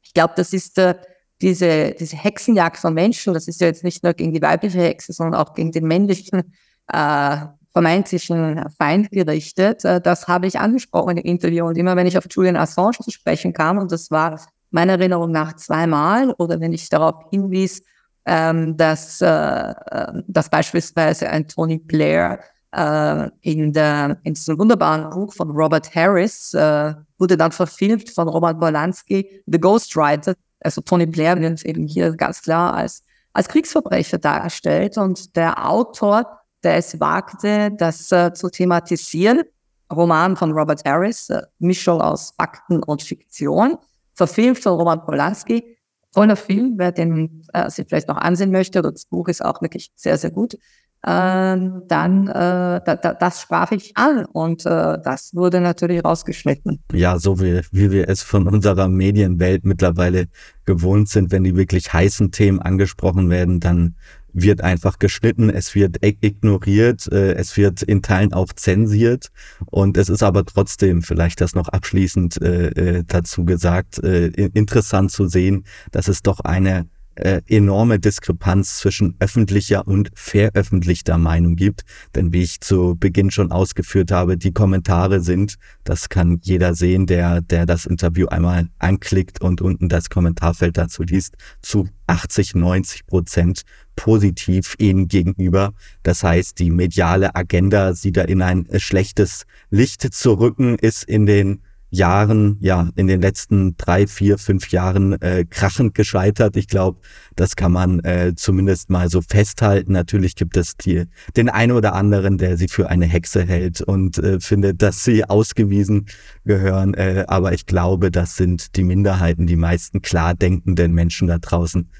ich 0.01 0.13
glaube, 0.13 0.33
das 0.35 0.53
ist 0.53 0.77
äh, 0.77 0.95
diese, 1.41 1.91
diese 1.99 2.15
Hexenjagd 2.15 2.77
von 2.77 2.93
Menschen, 2.93 3.33
das 3.33 3.47
ist 3.47 3.59
ja 3.59 3.67
jetzt 3.67 3.83
nicht 3.83 4.03
nur 4.03 4.13
gegen 4.13 4.33
die 4.33 4.41
weibliche 4.41 4.79
Hexe, 4.79 5.13
sondern 5.13 5.41
auch 5.41 5.53
gegen 5.53 5.71
den 5.71 5.85
männlichen 5.85 6.53
äh, 6.87 7.37
vermeintlichen 7.73 8.69
Feind 8.77 9.11
gerichtet. 9.11 9.83
Äh, 9.83 9.99
das 9.99 10.27
habe 10.27 10.47
ich 10.47 10.59
angesprochen 10.59 11.17
im 11.17 11.25
Interview. 11.25 11.65
Und 11.65 11.77
immer 11.77 11.95
wenn 11.95 12.07
ich 12.07 12.17
auf 12.17 12.25
Julian 12.29 12.55
Assange 12.55 12.97
zu 13.03 13.11
sprechen 13.11 13.51
kam, 13.53 13.77
und 13.77 13.91
das 13.91 14.11
war 14.11 14.39
meiner 14.69 14.93
Erinnerung 14.93 15.31
nach 15.31 15.55
zweimal, 15.55 16.31
oder 16.37 16.59
wenn 16.59 16.73
ich 16.73 16.87
darauf 16.89 17.25
hinwies, 17.31 17.83
ähm, 18.25 18.77
dass, 18.77 19.21
äh, 19.21 19.27
äh 19.27 20.23
dass 20.27 20.49
beispielsweise 20.49 21.29
ein 21.29 21.47
Tony 21.47 21.79
Blair 21.79 22.39
äh, 22.73 23.29
in, 23.41 23.71
der, 23.71 24.17
in 24.23 24.33
diesem 24.33 24.57
wunderbaren 24.57 25.09
Buch 25.11 25.33
von 25.33 25.51
Robert 25.51 25.93
Harris, 25.95 26.53
äh, 26.53 26.93
wurde 27.19 27.37
dann 27.37 27.51
verfilmt 27.51 28.09
von 28.09 28.27
Roman 28.27 28.59
Polanski, 28.59 29.43
The 29.45 29.59
Ghostwriter. 29.59 30.33
Also 30.59 30.81
Tony 30.81 31.05
Blair 31.05 31.39
wird 31.39 31.63
eben 31.65 31.87
hier 31.87 32.15
ganz 32.15 32.41
klar 32.41 32.73
als, 32.73 33.03
als 33.33 33.47
Kriegsverbrecher 33.47 34.17
dargestellt 34.17 34.97
und 34.97 35.35
der 35.35 35.69
Autor, 35.69 36.39
der 36.63 36.77
es 36.77 36.99
wagte, 36.99 37.71
das 37.71 38.11
äh, 38.11 38.33
zu 38.33 38.49
thematisieren, 38.49 39.43
Roman 39.91 40.35
von 40.35 40.51
Robert 40.51 40.83
Harris, 40.85 41.29
äh, 41.29 41.43
Mischung 41.59 42.01
aus 42.01 42.33
Fakten 42.37 42.81
und 42.81 43.03
Fiktion, 43.03 43.77
verfilmt 44.15 44.59
von 44.59 44.73
Roman 44.73 45.01
Polanski. 45.05 45.77
Toller 46.13 46.35
Film, 46.35 46.75
wer 46.77 46.91
den 46.91 47.43
äh, 47.53 47.69
sich 47.69 47.87
vielleicht 47.87 48.07
noch 48.07 48.17
ansehen 48.17 48.51
möchte, 48.51 48.81
das 48.81 49.05
Buch 49.05 49.27
ist 49.27 49.43
auch 49.43 49.61
wirklich 49.61 49.91
sehr, 49.95 50.17
sehr 50.17 50.29
gut 50.29 50.57
dann 51.05 52.27
äh, 52.27 52.81
da, 52.85 52.95
da, 52.95 53.13
das 53.13 53.41
sprach 53.41 53.71
ich 53.71 53.97
an 53.97 54.25
und 54.25 54.65
äh, 54.65 54.97
das 55.03 55.33
wurde 55.33 55.59
natürlich 55.59 56.03
rausgeschnitten. 56.03 56.81
Ja, 56.93 57.19
so 57.19 57.41
wie, 57.41 57.61
wie 57.71 57.91
wir 57.91 58.07
es 58.07 58.21
von 58.21 58.47
unserer 58.47 58.87
Medienwelt 58.87 59.65
mittlerweile 59.65 60.27
gewohnt 60.65 61.09
sind, 61.09 61.31
wenn 61.31 61.43
die 61.43 61.57
wirklich 61.57 61.91
heißen 61.91 62.31
Themen 62.31 62.61
angesprochen 62.61 63.29
werden, 63.29 63.59
dann 63.59 63.95
wird 64.33 64.61
einfach 64.61 64.97
geschnitten, 64.97 65.49
es 65.49 65.75
wird 65.75 65.97
ignoriert, 66.01 67.11
äh, 67.11 67.33
es 67.33 67.55
wird 67.57 67.83
in 67.83 68.01
Teilen 68.01 68.33
auch 68.33 68.51
zensiert 68.53 69.29
und 69.65 69.97
es 69.97 70.09
ist 70.09 70.23
aber 70.23 70.45
trotzdem, 70.45 71.01
vielleicht 71.01 71.41
das 71.41 71.53
noch 71.53 71.67
abschließend 71.69 72.41
äh, 72.41 72.67
äh 72.69 73.03
dazu 73.05 73.45
gesagt, 73.45 74.01
äh, 74.03 74.27
interessant 74.27 75.11
zu 75.11 75.27
sehen, 75.27 75.65
dass 75.91 76.07
es 76.07 76.23
doch 76.23 76.39
eine 76.39 76.87
äh, 77.15 77.41
enorme 77.47 77.99
Diskrepanz 77.99 78.77
zwischen 78.77 79.15
öffentlicher 79.19 79.87
und 79.87 80.09
veröffentlichter 80.13 81.17
Meinung 81.17 81.55
gibt. 81.55 81.83
Denn 82.15 82.33
wie 82.33 82.43
ich 82.43 82.61
zu 82.61 82.95
Beginn 82.95 83.31
schon 83.31 83.51
ausgeführt 83.51 84.11
habe, 84.11 84.37
die 84.37 84.51
Kommentare 84.51 85.19
sind, 85.21 85.55
das 85.83 86.09
kann 86.09 86.39
jeder 86.41 86.75
sehen, 86.75 87.05
der, 87.05 87.41
der 87.41 87.65
das 87.65 87.85
Interview 87.85 88.27
einmal 88.27 88.67
anklickt 88.79 89.41
und 89.41 89.61
unten 89.61 89.89
das 89.89 90.09
Kommentarfeld 90.09 90.77
dazu 90.77 91.03
liest, 91.03 91.35
zu 91.61 91.87
80, 92.07 92.55
90 92.55 93.05
Prozent 93.05 93.61
positiv 93.95 94.75
ihnen 94.79 95.07
gegenüber. 95.07 95.73
Das 96.03 96.23
heißt, 96.23 96.59
die 96.59 96.71
mediale 96.71 97.35
Agenda, 97.35 97.93
sie 97.93 98.11
da 98.11 98.23
in 98.23 98.41
ein 98.41 98.67
schlechtes 98.77 99.45
Licht 99.69 100.01
zu 100.13 100.33
rücken, 100.33 100.77
ist 100.79 101.03
in 101.03 101.25
den 101.25 101.61
Jahren, 101.93 102.57
ja, 102.59 102.89
in 102.95 103.05
den 103.05 103.21
letzten 103.21 103.77
drei, 103.77 104.07
vier, 104.07 104.39
fünf 104.39 104.69
Jahren 104.69 105.21
äh, 105.21 105.45
krachend 105.47 105.93
gescheitert. 105.93 106.57
Ich 106.57 106.67
glaube, 106.67 106.99
das 107.35 107.55
kann 107.55 107.71
man 107.71 107.99
äh, 107.99 108.33
zumindest 108.35 108.89
mal 108.89 109.09
so 109.09 109.21
festhalten. 109.21 109.93
Natürlich 109.93 110.35
gibt 110.35 110.57
es 110.57 110.75
die, 110.75 111.05
den 111.37 111.49
einen 111.49 111.71
oder 111.71 111.93
anderen, 111.93 112.39
der 112.39 112.57
sie 112.57 112.67
für 112.67 112.89
eine 112.89 113.05
Hexe 113.05 113.43
hält 113.43 113.81
und 113.81 114.17
äh, 114.17 114.39
findet, 114.39 114.81
dass 114.81 115.03
sie 115.03 115.23
ausgewiesen 115.23 116.07
gehören. 116.45 116.95
Äh, 116.95 117.25
aber 117.27 117.53
ich 117.53 117.67
glaube, 117.67 118.09
das 118.09 118.37
sind 118.37 118.75
die 118.75 118.83
Minderheiten, 118.83 119.45
die 119.45 119.55
meisten 119.55 120.01
klar 120.01 120.33
denkenden 120.33 120.93
Menschen 120.93 121.27
da 121.27 121.37
draußen. 121.37 121.91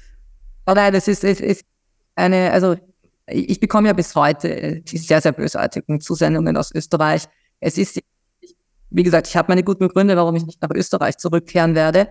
Oh 0.66 0.72
nein, 0.74 0.92
das 0.92 1.06
ist, 1.06 1.22
ist, 1.22 1.40
ist 1.40 1.64
eine, 2.16 2.50
also 2.50 2.74
ich 3.28 3.60
bekomme 3.60 3.86
ja 3.86 3.94
bis 3.94 4.16
heute 4.16 4.48
äh, 4.60 4.80
die 4.80 4.98
sehr, 4.98 5.20
sehr 5.20 5.32
bösartigen 5.32 6.00
Zusendungen 6.00 6.56
aus 6.56 6.74
Österreich. 6.74 7.26
Es 7.60 7.78
ist 7.78 8.00
wie 8.94 9.02
gesagt, 9.02 9.26
ich 9.26 9.36
habe 9.36 9.48
meine 9.48 9.64
guten 9.64 9.88
Gründe, 9.88 10.16
warum 10.16 10.36
ich 10.36 10.46
nicht 10.46 10.62
nach 10.62 10.70
Österreich 10.70 11.18
zurückkehren 11.18 11.74
werde. 11.74 12.08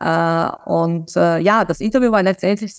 Äh, 0.00 0.48
und 0.66 1.16
äh, 1.16 1.38
ja, 1.38 1.64
das 1.64 1.80
Interview 1.80 2.10
war 2.10 2.22
letztendlich 2.22 2.74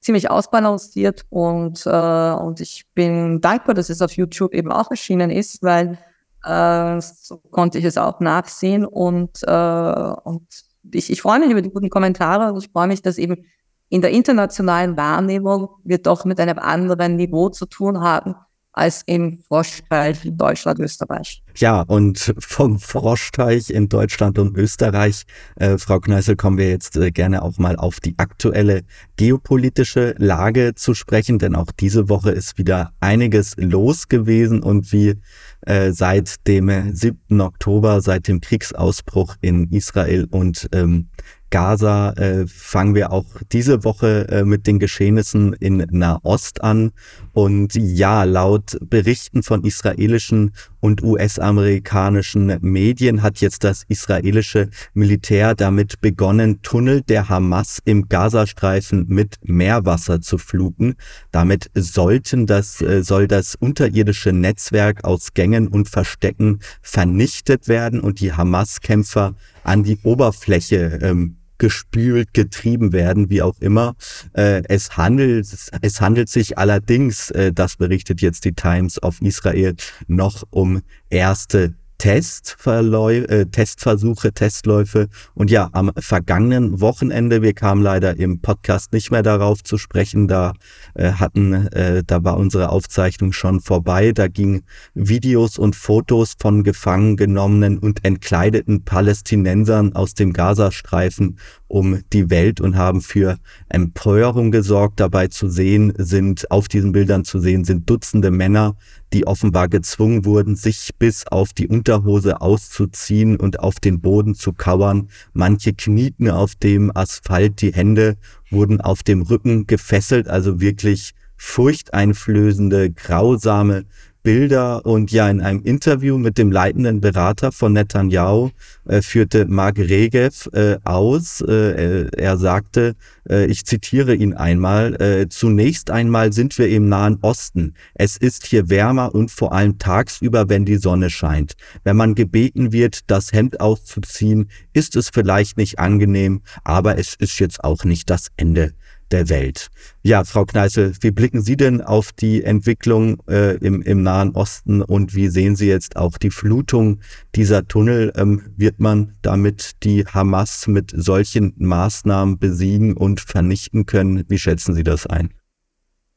ziemlich 0.00 0.30
ausbalanciert 0.30 1.24
und, 1.30 1.84
äh, 1.86 1.90
und 1.90 2.60
ich 2.60 2.84
bin 2.94 3.40
dankbar, 3.40 3.74
dass 3.74 3.88
es 3.88 4.02
auf 4.02 4.12
YouTube 4.12 4.52
eben 4.52 4.70
auch 4.70 4.90
erschienen 4.90 5.30
ist, 5.30 5.62
weil 5.62 5.98
äh, 6.44 7.00
so 7.00 7.38
konnte 7.50 7.78
ich 7.78 7.84
es 7.84 7.96
auch 7.96 8.20
nachsehen 8.20 8.84
und, 8.84 9.42
äh, 9.42 10.12
und 10.24 10.46
ich, 10.92 11.10
ich 11.10 11.22
freue 11.22 11.40
mich 11.40 11.50
über 11.50 11.62
die 11.62 11.70
guten 11.70 11.90
Kommentare 11.90 12.52
und 12.52 12.62
ich 12.62 12.70
freue 12.70 12.86
mich, 12.86 13.02
dass 13.02 13.18
eben 13.18 13.46
in 13.88 14.02
der 14.02 14.10
internationalen 14.10 14.96
Wahrnehmung 14.98 15.70
wir 15.82 15.98
doch 15.98 16.26
mit 16.26 16.38
einem 16.38 16.58
anderen 16.58 17.16
Niveau 17.16 17.48
zu 17.48 17.64
tun 17.66 18.00
haben 18.00 18.34
als 18.78 19.02
im 19.06 19.38
Froschteich 19.38 20.24
in 20.24 20.36
Deutschland, 20.36 20.78
Österreich. 20.78 21.42
Ja, 21.56 21.82
und 21.82 22.32
vom 22.38 22.78
Froschteich 22.78 23.70
in 23.70 23.88
Deutschland 23.88 24.38
und 24.38 24.56
Österreich, 24.56 25.24
äh, 25.56 25.76
Frau 25.76 25.98
Kneißel, 25.98 26.36
kommen 26.36 26.58
wir 26.58 26.68
jetzt 26.68 26.96
äh, 26.96 27.10
gerne 27.10 27.42
auch 27.42 27.58
mal 27.58 27.74
auf 27.74 27.98
die 27.98 28.14
aktuelle 28.18 28.82
geopolitische 29.16 30.14
Lage 30.18 30.76
zu 30.76 30.94
sprechen, 30.94 31.40
denn 31.40 31.56
auch 31.56 31.72
diese 31.72 32.08
Woche 32.08 32.30
ist 32.30 32.56
wieder 32.58 32.92
einiges 33.00 33.54
los 33.56 34.06
gewesen 34.06 34.62
und 34.62 34.92
wie 34.92 35.14
äh, 35.62 35.90
seit 35.90 36.46
dem 36.46 36.94
7. 36.94 37.40
Oktober, 37.40 38.00
seit 38.00 38.28
dem 38.28 38.40
Kriegsausbruch 38.40 39.34
in 39.40 39.68
Israel 39.72 40.28
und 40.30 40.68
ähm, 40.72 41.08
Gaza 41.50 42.12
äh, 42.12 42.46
fangen 42.46 42.94
wir 42.94 43.12
auch 43.12 43.24
diese 43.52 43.84
Woche 43.84 44.28
äh, 44.28 44.44
mit 44.44 44.66
den 44.66 44.78
Geschehnissen 44.78 45.54
in 45.54 45.78
Nahost 45.90 46.62
an. 46.62 46.92
Und 47.32 47.74
ja, 47.74 48.24
laut 48.24 48.76
Berichten 48.80 49.42
von 49.42 49.64
israelischen 49.64 50.52
und 50.80 51.02
US-amerikanischen 51.02 52.58
Medien 52.60 53.22
hat 53.22 53.40
jetzt 53.40 53.64
das 53.64 53.84
israelische 53.88 54.68
Militär 54.94 55.54
damit 55.54 56.00
begonnen, 56.00 56.62
Tunnel 56.62 57.02
der 57.02 57.28
Hamas 57.28 57.78
im 57.84 58.08
Gazastreifen 58.08 59.06
mit 59.08 59.36
Meerwasser 59.42 60.20
zu 60.20 60.38
fluten. 60.38 60.94
Damit 61.30 61.70
sollten 61.74 62.46
das, 62.46 62.80
äh, 62.80 63.02
soll 63.02 63.26
das 63.26 63.54
unterirdische 63.54 64.32
Netzwerk 64.32 65.04
aus 65.04 65.32
Gängen 65.34 65.68
und 65.68 65.88
Verstecken 65.88 66.60
vernichtet 66.82 67.68
werden 67.68 68.00
und 68.00 68.20
die 68.20 68.32
Hamas-Kämpfer 68.32 69.34
an 69.64 69.82
die 69.82 69.98
Oberfläche 70.02 70.98
ähm, 71.02 71.37
gespült, 71.58 72.32
getrieben 72.32 72.92
werden, 72.92 73.30
wie 73.30 73.42
auch 73.42 73.58
immer. 73.60 73.94
Äh, 74.32 74.62
es 74.68 74.96
handelt, 74.96 75.46
es 75.82 76.00
handelt 76.00 76.28
sich 76.28 76.56
allerdings, 76.56 77.30
äh, 77.30 77.52
das 77.52 77.76
berichtet 77.76 78.20
jetzt 78.20 78.44
die 78.44 78.54
Times 78.54 79.02
of 79.02 79.20
Israel, 79.20 79.74
noch 80.06 80.44
um 80.50 80.82
erste 81.10 81.74
Testverläu 81.98 83.24
äh, 83.24 83.46
Testversuche, 83.46 84.32
Testläufe. 84.32 85.08
Und 85.34 85.50
ja, 85.50 85.68
am 85.72 85.90
vergangenen 85.98 86.80
Wochenende, 86.80 87.42
wir 87.42 87.54
kamen 87.54 87.82
leider 87.82 88.16
im 88.16 88.40
Podcast 88.40 88.92
nicht 88.92 89.10
mehr 89.10 89.24
darauf 89.24 89.64
zu 89.64 89.78
sprechen, 89.78 90.28
da 90.28 90.52
äh, 90.94 91.10
hatten, 91.10 91.52
äh, 91.52 92.04
da 92.06 92.22
war 92.22 92.36
unsere 92.36 92.70
Aufzeichnung 92.70 93.32
schon 93.32 93.60
vorbei. 93.60 94.12
Da 94.12 94.28
gingen 94.28 94.62
Videos 94.94 95.58
und 95.58 95.74
Fotos 95.74 96.34
von 96.38 96.62
gefangen 96.62 97.16
genommenen 97.16 97.78
und 97.78 98.04
entkleideten 98.04 98.84
Palästinensern 98.84 99.92
aus 99.94 100.14
dem 100.14 100.32
Gazastreifen 100.32 101.36
um 101.68 102.00
die 102.12 102.30
Welt 102.30 102.60
und 102.60 102.76
haben 102.76 103.02
für 103.02 103.36
Empörung 103.68 104.50
gesorgt. 104.50 105.00
Dabei 105.00 105.28
zu 105.28 105.48
sehen 105.48 105.92
sind, 105.98 106.50
auf 106.50 106.68
diesen 106.68 106.92
Bildern 106.92 107.24
zu 107.24 107.38
sehen 107.38 107.64
sind 107.64 107.88
Dutzende 107.88 108.30
Männer, 108.30 108.76
die 109.12 109.26
offenbar 109.26 109.68
gezwungen 109.68 110.24
wurden, 110.24 110.56
sich 110.56 110.90
bis 110.98 111.26
auf 111.26 111.52
die 111.52 111.68
Unterhose 111.68 112.40
auszuziehen 112.40 113.36
und 113.36 113.60
auf 113.60 113.80
den 113.80 114.00
Boden 114.00 114.34
zu 114.34 114.52
kauern. 114.52 115.08
Manche 115.32 115.72
knieten 115.72 116.30
auf 116.30 116.54
dem 116.54 116.90
Asphalt, 116.94 117.60
die 117.62 117.72
Hände 117.72 118.16
wurden 118.50 118.80
auf 118.80 119.02
dem 119.02 119.22
Rücken 119.22 119.66
gefesselt, 119.66 120.28
also 120.28 120.60
wirklich 120.60 121.14
furchteinflößende, 121.36 122.90
grausame 122.90 123.84
Bilder 124.22 124.84
und 124.84 125.10
ja, 125.10 125.28
in 125.30 125.40
einem 125.40 125.62
Interview 125.62 126.18
mit 126.18 126.38
dem 126.38 126.52
leitenden 126.52 127.00
Berater 127.00 127.52
von 127.52 127.72
Netanyahu 127.72 128.50
äh, 128.86 129.00
führte 129.02 129.46
Mark 129.46 129.78
Regev 129.78 130.48
äh, 130.52 130.76
aus. 130.84 131.40
Äh, 131.40 132.08
er 132.16 132.36
sagte, 132.36 132.94
äh, 133.28 133.46
ich 133.46 133.64
zitiere 133.64 134.14
ihn 134.14 134.34
einmal, 134.34 135.00
äh, 135.00 135.28
zunächst 135.28 135.90
einmal 135.90 136.32
sind 136.32 136.58
wir 136.58 136.68
im 136.68 136.88
Nahen 136.88 137.18
Osten. 137.22 137.74
Es 137.94 138.16
ist 138.16 138.46
hier 138.46 138.68
wärmer 138.68 139.14
und 139.14 139.30
vor 139.30 139.52
allem 139.52 139.78
tagsüber, 139.78 140.48
wenn 140.48 140.64
die 140.64 140.76
Sonne 140.76 141.10
scheint. 141.10 141.54
Wenn 141.84 141.96
man 141.96 142.14
gebeten 142.14 142.72
wird, 142.72 143.10
das 143.10 143.32
Hemd 143.32 143.60
auszuziehen, 143.60 144.50
ist 144.72 144.96
es 144.96 145.10
vielleicht 145.12 145.56
nicht 145.56 145.78
angenehm, 145.78 146.42
aber 146.64 146.98
es 146.98 147.14
ist 147.14 147.38
jetzt 147.38 147.64
auch 147.64 147.84
nicht 147.84 148.10
das 148.10 148.28
Ende 148.36 148.72
der 149.10 149.28
Welt. 149.28 149.68
Ja, 150.02 150.24
Frau 150.24 150.44
Kneißel, 150.44 150.94
wie 151.00 151.10
blicken 151.10 151.42
Sie 151.42 151.56
denn 151.56 151.80
auf 151.80 152.12
die 152.12 152.44
Entwicklung 152.44 153.22
äh, 153.28 153.56
im, 153.56 153.82
im 153.82 154.02
Nahen 154.02 154.34
Osten 154.34 154.82
und 154.82 155.14
wie 155.14 155.28
sehen 155.28 155.56
Sie 155.56 155.68
jetzt 155.68 155.96
auch 155.96 156.18
die 156.18 156.30
Flutung 156.30 157.00
dieser 157.34 157.66
Tunnel? 157.66 158.12
Ähm, 158.16 158.42
wird 158.56 158.80
man 158.80 159.16
damit 159.22 159.82
die 159.82 160.04
Hamas 160.06 160.66
mit 160.66 160.92
solchen 160.94 161.54
Maßnahmen 161.56 162.38
besiegen 162.38 162.96
und 162.96 163.20
vernichten 163.20 163.86
können? 163.86 164.24
Wie 164.28 164.38
schätzen 164.38 164.74
Sie 164.74 164.82
das 164.82 165.06
ein? 165.06 165.30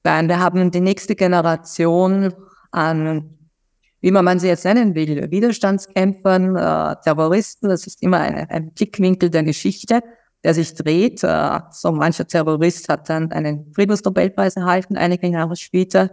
Nein, 0.03 0.27
wir 0.27 0.39
haben 0.39 0.71
die 0.71 0.81
nächste 0.81 1.15
Generation 1.15 2.33
an, 2.71 3.37
wie 3.99 4.11
man 4.11 4.39
sie 4.39 4.47
jetzt 4.47 4.65
nennen 4.65 4.95
will, 4.95 5.29
Widerstandskämpfern, 5.29 6.55
äh, 6.55 6.95
Terroristen. 7.03 7.69
Das 7.69 7.85
ist 7.85 8.01
immer 8.01 8.19
ein, 8.19 8.49
ein 8.49 8.71
Blickwinkel 8.73 9.29
der 9.29 9.43
Geschichte 9.43 10.01
der 10.43 10.53
sich 10.53 10.73
dreht. 10.73 11.23
Äh, 11.23 11.59
so 11.71 11.91
mancher 11.91 12.27
Terrorist 12.27 12.89
hat 12.89 13.09
dann 13.09 13.31
einen 13.31 13.71
Friedensnobelpreis 13.73 14.55
erhalten, 14.55 14.97
einige 14.97 15.27
Jahre 15.27 15.55
später. 15.55 16.09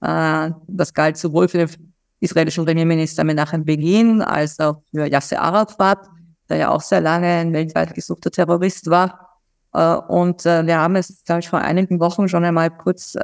Äh, 0.00 0.50
das 0.66 0.92
galt 0.92 1.16
sowohl 1.16 1.48
für 1.48 1.58
den 1.58 1.94
israelischen 2.20 2.64
Premierminister 2.64 3.24
Menachem 3.24 3.64
Begin 3.64 4.22
als 4.22 4.60
auch 4.60 4.82
für 4.90 5.06
Yasser 5.06 5.40
Arafat, 5.40 6.06
der 6.48 6.56
ja 6.58 6.70
auch 6.70 6.80
sehr 6.80 7.00
lange 7.00 7.26
ein 7.26 7.52
weltweit 7.52 7.94
gesuchter 7.94 8.30
Terrorist 8.30 8.90
war. 8.90 9.38
Äh, 9.72 9.94
und 9.94 10.44
wir 10.44 10.78
haben 10.78 10.96
es, 10.96 11.24
glaube 11.24 11.40
ich, 11.40 11.48
vor 11.48 11.60
einigen 11.60 11.98
Wochen 12.00 12.28
schon 12.28 12.44
einmal 12.44 12.70
kurz 12.70 13.16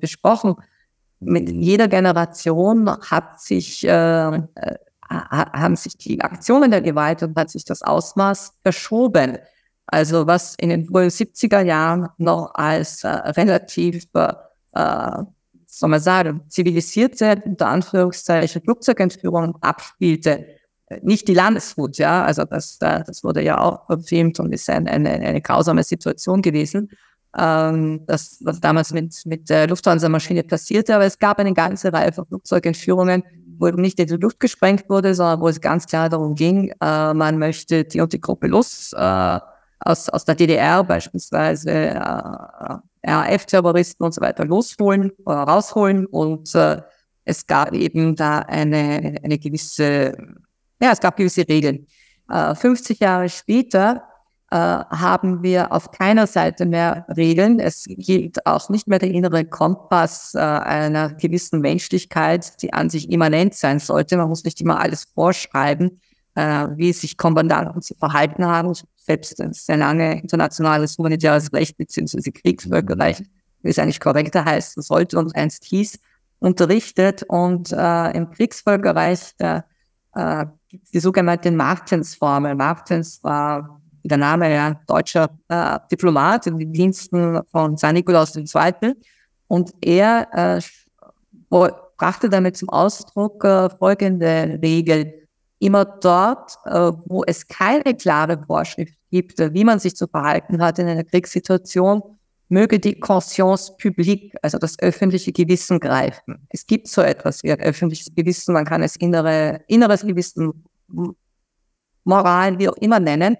besprochen. 0.00 0.54
Mit 1.18 1.48
jeder 1.48 1.88
Generation 1.88 2.88
hat 3.10 3.40
sich, 3.40 3.84
äh, 3.84 4.42
haben 5.08 5.76
sich 5.76 5.96
die 5.96 6.20
Aktionen 6.20 6.70
der 6.70 6.82
Gewalt 6.82 7.22
und 7.22 7.36
hat 7.36 7.50
sich 7.50 7.64
das 7.64 7.82
Ausmaß 7.82 8.52
verschoben. 8.62 9.38
Also 9.86 10.26
was 10.26 10.54
in 10.56 10.70
den 10.70 10.86
frühen 10.86 11.10
70er 11.10 11.62
Jahren 11.62 12.08
noch 12.18 12.54
als 12.54 13.04
äh, 13.04 13.08
relativ, 13.08 14.06
äh, 14.14 14.32
äh, 14.72 15.22
soll 15.66 15.88
man 15.88 16.00
sagen, 16.00 16.42
zivilisierte, 16.48 17.42
unter 17.44 17.68
Anführungszeichen, 17.68 18.62
Flugzeugentführung 18.62 19.56
abspielte, 19.60 20.46
äh, 20.88 21.00
nicht 21.02 21.28
die 21.28 21.34
Landesflut, 21.34 21.98
ja, 21.98 22.24
also 22.24 22.44
das, 22.44 22.78
das 22.78 23.22
wurde 23.22 23.42
ja 23.42 23.58
auch 23.58 23.86
verfilmt 23.86 24.40
und 24.40 24.52
ist 24.52 24.68
eine, 24.68 24.90
eine, 24.90 25.10
eine 25.10 25.40
grausame 25.40 25.84
Situation 25.84 26.42
gewesen, 26.42 26.90
ähm, 27.38 28.00
das, 28.06 28.38
was 28.42 28.60
damals 28.60 28.92
mit, 28.92 29.14
mit 29.24 29.48
der 29.50 29.68
Lufthansa-Maschine 29.68 30.42
passierte, 30.42 30.96
aber 30.96 31.04
es 31.04 31.18
gab 31.18 31.38
eine 31.38 31.52
ganze 31.52 31.92
Reihe 31.92 32.12
von 32.12 32.26
Flugzeugentführungen, 32.26 33.22
wo 33.58 33.68
nicht 33.68 34.00
in 34.00 34.06
die 34.06 34.16
Luft 34.16 34.40
gesprengt 34.40 34.88
wurde, 34.88 35.14
sondern 35.14 35.40
wo 35.40 35.48
es 35.48 35.60
ganz 35.60 35.86
klar 35.86 36.08
darum 36.08 36.34
ging, 36.34 36.72
äh, 36.80 37.14
man 37.14 37.38
möchte 37.38 37.84
die 37.84 38.00
und 38.00 38.12
die 38.12 38.20
Gruppe 38.20 38.48
los, 38.48 38.92
äh, 38.92 39.38
aus, 39.80 40.08
aus 40.08 40.24
der 40.24 40.34
DDR 40.34 40.82
beispielsweise 40.84 41.70
äh, 41.70 41.98
RAF-Terroristen 43.06 44.04
und 44.04 44.12
so 44.12 44.20
weiter 44.20 44.44
losholen 44.44 45.12
oder 45.24 45.42
rausholen. 45.42 46.06
Und 46.06 46.54
äh, 46.54 46.82
es 47.24 47.46
gab 47.46 47.72
eben 47.72 48.16
da 48.16 48.38
eine, 48.40 49.16
eine 49.22 49.38
gewisse, 49.38 50.16
ja, 50.80 50.92
es 50.92 51.00
gab 51.00 51.16
gewisse 51.16 51.46
Regeln. 51.48 51.86
Äh, 52.30 52.54
50 52.54 53.00
Jahre 53.00 53.28
später 53.28 54.02
äh, 54.50 54.56
haben 54.56 55.42
wir 55.42 55.72
auf 55.72 55.90
keiner 55.90 56.26
Seite 56.26 56.66
mehr 56.66 57.04
Regeln. 57.16 57.58
Es 57.58 57.84
gilt 57.86 58.46
auch 58.46 58.68
nicht 58.68 58.86
mehr 58.86 58.98
der 58.98 59.10
innere 59.10 59.44
Kompass 59.44 60.34
äh, 60.34 60.38
einer 60.38 61.14
gewissen 61.14 61.60
Menschlichkeit, 61.60 62.62
die 62.62 62.72
an 62.72 62.88
sich 62.90 63.10
immanent 63.10 63.54
sein 63.54 63.80
sollte. 63.80 64.16
Man 64.16 64.28
muss 64.28 64.44
nicht 64.44 64.60
immer 64.60 64.80
alles 64.80 65.04
vorschreiben, 65.14 66.00
äh, 66.36 66.68
wie 66.76 66.92
sich 66.92 67.16
Kommandanten 67.16 67.82
zu 67.82 67.94
verhalten 67.94 68.44
haben. 68.46 68.72
Selbst 68.96 69.36
sehr 69.36 69.76
lange 69.76 70.20
internationales 70.20 70.96
humanitäres 70.98 71.52
Recht 71.52 71.76
bzw. 71.76 72.30
Kriegsvölkerrecht, 72.30 73.24
wie 73.62 73.70
es 73.70 73.78
eigentlich 73.78 74.00
korrekter 74.00 74.44
heißen 74.44 74.82
sollte 74.82 75.18
und 75.18 75.34
einst 75.34 75.64
hieß, 75.64 75.98
unterrichtet. 76.38 77.24
Und 77.24 77.72
äh, 77.72 78.10
im 78.12 78.30
Kriegsvölkerrecht 78.30 79.40
äh, 79.40 79.62
äh, 80.14 80.46
die 80.92 81.00
sogenannte 81.00 81.50
Martens-Formel. 81.50 82.54
Martens 82.54 83.22
war 83.24 83.80
der 84.04 84.18
Name 84.18 84.52
ja 84.52 84.78
deutscher 84.86 85.30
äh, 85.48 85.78
Diplomat 85.90 86.46
in 86.46 86.58
den 86.58 86.72
Diensten 86.72 87.40
von 87.50 87.76
St. 87.76 87.92
Nikolaus 87.92 88.36
II. 88.36 88.94
Und 89.48 89.72
er 89.80 90.28
äh, 90.32 90.60
brachte 91.96 92.28
damit 92.28 92.56
zum 92.56 92.68
Ausdruck 92.68 93.42
äh, 93.44 93.70
folgende 93.70 94.58
Regel. 94.62 95.25
Immer 95.58 95.84
dort, 95.84 96.56
äh, 96.64 96.92
wo 97.06 97.24
es 97.24 97.48
keine 97.48 97.94
klare 97.94 98.38
Vorschrift 98.46 98.98
gibt, 99.10 99.38
wie 99.38 99.64
man 99.64 99.78
sich 99.78 99.96
zu 99.96 100.06
verhalten 100.06 100.60
hat 100.62 100.78
in 100.78 100.86
einer 100.86 101.04
Kriegssituation, 101.04 102.02
möge 102.48 102.78
die 102.78 102.98
Conscience 103.00 103.76
publique, 103.76 104.36
also 104.42 104.58
das 104.58 104.78
öffentliche 104.78 105.32
Gewissen 105.32 105.80
greifen. 105.80 106.46
Es 106.50 106.66
gibt 106.66 106.88
so 106.88 107.02
etwas 107.02 107.42
wie 107.42 107.52
ein 107.52 107.60
öffentliches 107.60 108.14
Gewissen, 108.14 108.52
man 108.52 108.64
kann 108.64 108.82
es 108.82 108.96
innere, 108.96 109.60
inneres 109.66 110.02
Gewissen, 110.02 110.64
Moral, 112.04 112.58
wie 112.58 112.68
auch 112.68 112.76
immer 112.76 113.00
nennen. 113.00 113.36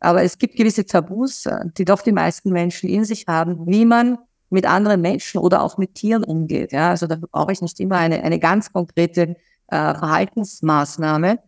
Aber 0.00 0.22
es 0.22 0.38
gibt 0.38 0.56
gewisse 0.56 0.86
Tabus, 0.86 1.46
äh, 1.46 1.60
die 1.76 1.84
doch 1.84 2.02
die 2.02 2.12
meisten 2.12 2.50
Menschen 2.50 2.88
in 2.88 3.04
sich 3.04 3.26
haben, 3.26 3.66
wie 3.66 3.84
man 3.84 4.18
mit 4.50 4.66
anderen 4.66 5.00
Menschen 5.00 5.38
oder 5.38 5.62
auch 5.62 5.78
mit 5.78 5.94
Tieren 5.94 6.24
umgeht. 6.24 6.72
Ja, 6.72 6.90
also 6.90 7.06
da 7.06 7.16
brauche 7.16 7.52
ich 7.52 7.60
nicht 7.60 7.80
immer 7.80 7.96
eine, 7.96 8.22
eine 8.22 8.38
ganz 8.38 8.72
konkrete 8.72 9.36
äh, 9.68 9.94
Verhaltensmaßnahme, 9.94 11.38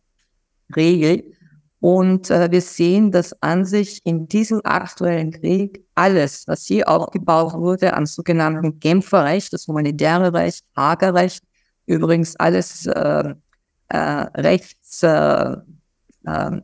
Regel. 0.74 1.24
Und 1.80 2.30
äh, 2.30 2.50
wir 2.50 2.60
sehen, 2.60 3.12
dass 3.12 3.40
an 3.40 3.64
sich 3.64 4.00
in 4.04 4.26
diesem 4.26 4.60
aktuellen 4.64 5.30
Krieg 5.30 5.84
alles, 5.94 6.44
was 6.48 6.64
hier 6.64 6.88
aufgebaut 6.88 7.54
wurde 7.54 7.94
an 7.94 8.06
sogenannten 8.06 8.80
Genferrecht, 8.80 9.52
das 9.52 9.68
humanitäre 9.68 10.32
Recht, 10.32 10.64
Hagerrecht, 10.76 11.44
übrigens 11.86 12.34
alles 12.36 12.86
äh, 12.86 13.34
äh, 13.88 13.96
Rechts, 13.96 15.02
äh, 15.02 15.56
äh, 16.24 16.60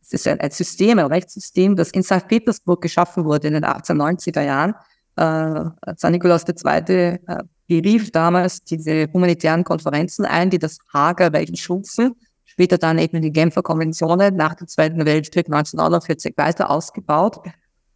es 0.00 0.12
ist 0.12 0.28
ein, 0.28 0.40
ein 0.40 0.50
System, 0.50 0.98
ein 0.98 1.06
Rechtssystem, 1.06 1.74
das 1.74 1.90
in 1.90 2.02
St. 2.02 2.28
Petersburg 2.28 2.82
geschaffen 2.82 3.24
wurde 3.24 3.48
in 3.48 3.54
den 3.54 3.64
1890er 3.64 4.42
Jahren. 4.42 4.74
Äh, 5.16 5.94
St. 5.96 6.10
Nikolaus 6.10 6.44
II. 6.46 6.94
Äh, 6.94 7.18
berief 7.66 8.10
damals 8.10 8.62
diese 8.64 9.08
humanitären 9.12 9.64
Konferenzen 9.64 10.24
ein, 10.24 10.50
die 10.50 10.58
das 10.58 10.78
Hager 10.92 11.32
Recht 11.32 11.58
schützen, 11.58 12.14
später 12.52 12.76
dann 12.76 12.98
eben 12.98 13.22
die 13.22 13.32
Genfer 13.32 13.62
Konventionen 13.62 14.36
nach 14.36 14.54
dem 14.54 14.68
Zweiten 14.68 15.06
Weltkrieg 15.06 15.46
1949 15.46 16.34
weiter 16.36 16.70
ausgebaut. 16.70 17.40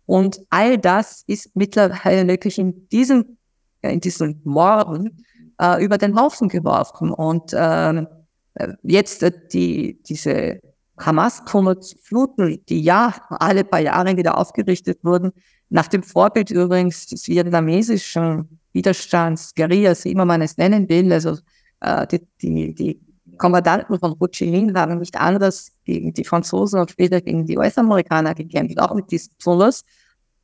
Und 0.07 0.41
all 0.49 0.79
das 0.79 1.25
ist 1.27 1.55
mittlerweile 1.55 2.27
wirklich 2.27 2.59
in 2.59 2.89
diesen, 2.89 3.37
in 3.83 4.01
diesen 4.01 4.41
Morden 4.45 5.25
äh, 5.61 5.85
über 5.85 5.99
den 5.99 6.19
Haufen 6.19 6.49
geworfen. 6.49 7.11
Und 7.11 7.53
ähm, 7.55 8.07
äh, 8.55 8.69
jetzt 8.83 9.23
äh, 9.23 9.33
die, 9.53 10.03
diese 10.03 10.61
Hamas-Fluten, 10.99 12.65
die 12.67 12.81
ja 12.81 13.15
alle 13.29 13.65
paar 13.65 13.81
Jahre 13.81 14.17
wieder 14.17 14.39
aufgerichtet 14.39 15.01
wurden, 15.03 15.33
nach 15.69 15.89
dem 15.89 16.03
Vorbild 16.03 16.51
übrigens 16.51 17.09
des 17.09 17.29
vietnamesischen 17.29 18.61
Widerstands, 18.73 19.55
Guerillas, 19.55 20.07
wie 20.07 20.13
immer 20.13 20.25
man 20.25 20.41
es 20.41 20.57
nennen 20.57 20.89
will, 20.89 21.13
also 21.13 21.37
äh, 21.81 22.07
die, 22.07 22.27
die, 22.41 22.75
die 22.75 23.06
Kommandanten 23.37 23.99
von 23.99 24.17
Ho 24.21 24.27
Chi 24.29 24.51
Minh 24.51 24.77
haben 24.77 24.99
nicht 24.99 25.17
anders 25.17 25.73
gegen 25.85 26.13
die 26.13 26.25
Franzosen 26.25 26.81
und 26.81 26.91
später 26.91 27.21
gegen 27.21 27.47
die 27.47 27.57
US-Amerikaner 27.59 28.35
gekämpft, 28.35 28.79
auch 28.79 28.95
mit 28.95 29.11
diesem 29.11 29.33
Zulus. 29.39 29.85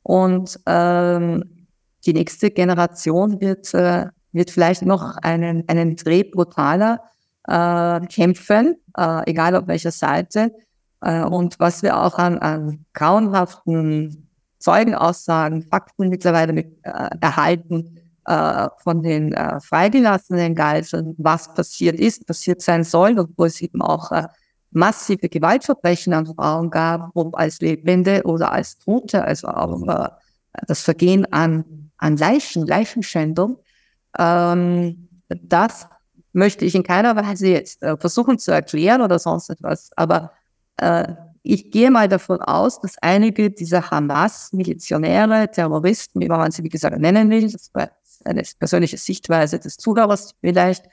Und 0.03 0.59
ähm, 0.65 1.67
die 2.05 2.13
nächste 2.13 2.51
Generation 2.51 3.39
wird, 3.39 3.73
äh, 3.73 4.07
wird 4.31 4.51
vielleicht 4.51 4.83
noch 4.83 5.17
einen, 5.17 5.67
einen 5.67 5.95
Dreh 5.95 6.23
brutaler 6.23 7.01
äh, 7.47 7.99
kämpfen, 8.07 8.77
äh, 8.97 9.29
egal 9.29 9.55
auf 9.55 9.67
welcher 9.67 9.91
Seite. 9.91 10.51
Äh, 11.01 11.23
und 11.23 11.59
was 11.59 11.83
wir 11.83 12.01
auch 12.01 12.17
an, 12.17 12.37
an 12.39 12.85
grauenhaften 12.93 14.27
Zeugenaussagen, 14.59 15.63
Fakten 15.63 16.09
mittlerweile 16.09 16.53
mit, 16.53 16.77
äh, 16.83 17.09
erhalten 17.19 17.99
äh, 18.25 18.67
von 18.83 19.01
den 19.01 19.33
äh, 19.33 19.59
freigelassenen 19.59 20.55
Geiseln, 20.55 21.15
was 21.17 21.53
passiert 21.53 21.99
ist, 21.99 22.25
passiert 22.25 22.61
sein 22.61 22.83
soll 22.83 23.27
wo 23.37 23.45
es 23.45 23.61
eben 23.61 23.81
auch 23.81 24.11
äh, 24.11 24.27
massive 24.71 25.29
Gewaltverbrechen 25.29 26.13
an 26.13 26.25
Frauen 26.25 26.69
gab, 26.69 27.11
ob 27.13 27.37
als 27.37 27.59
Lebende 27.61 28.23
oder 28.25 28.51
als 28.51 28.79
Tote, 28.79 29.23
also 29.23 29.47
auch 29.47 29.87
äh, 29.87 30.09
das 30.67 30.81
Vergehen 30.81 31.31
an, 31.31 31.91
an 31.97 32.17
Leichen, 32.17 32.65
Leichenschändung. 32.65 33.59
Ähm, 34.17 35.07
das 35.29 35.87
möchte 36.33 36.65
ich 36.65 36.75
in 36.75 36.83
keiner 36.83 37.15
Weise 37.15 37.47
jetzt 37.47 37.81
äh, 37.83 37.97
versuchen 37.97 38.39
zu 38.39 38.51
erklären 38.51 39.01
oder 39.01 39.19
sonst 39.19 39.49
etwas. 39.49 39.91
Aber 39.95 40.31
äh, 40.77 41.13
ich 41.43 41.71
gehe 41.71 41.91
mal 41.91 42.07
davon 42.07 42.41
aus, 42.41 42.79
dass 42.79 42.97
einige 43.01 43.51
dieser 43.51 43.91
Hamas-Milizionäre, 43.91 45.51
Terroristen, 45.51 46.21
wie 46.21 46.27
man 46.27 46.51
sie 46.51 46.63
wie 46.63 46.69
gesagt 46.69 46.97
nennen 46.97 47.29
will, 47.29 47.51
das 47.51 47.71
eine 48.25 48.43
persönliche 48.59 48.97
Sichtweise 48.97 49.59
des 49.59 49.77
Zuhörers 49.77 50.35
vielleicht, 50.41 50.85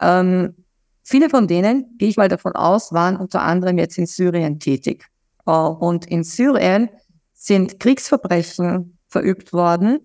ähm, 0.00 0.54
viele 1.02 1.30
von 1.30 1.48
denen, 1.48 1.96
gehe 1.98 2.08
ich 2.08 2.16
mal 2.16 2.28
davon 2.28 2.52
aus, 2.52 2.92
waren 2.92 3.16
unter 3.16 3.42
anderem 3.42 3.78
jetzt 3.78 3.98
in 3.98 4.06
Syrien 4.06 4.58
tätig. 4.58 5.06
Uh, 5.48 5.76
und 5.78 6.06
in 6.06 6.24
Syrien 6.24 6.88
sind 7.32 7.78
Kriegsverbrechen 7.78 8.98
verübt 9.06 9.52
worden, 9.52 10.00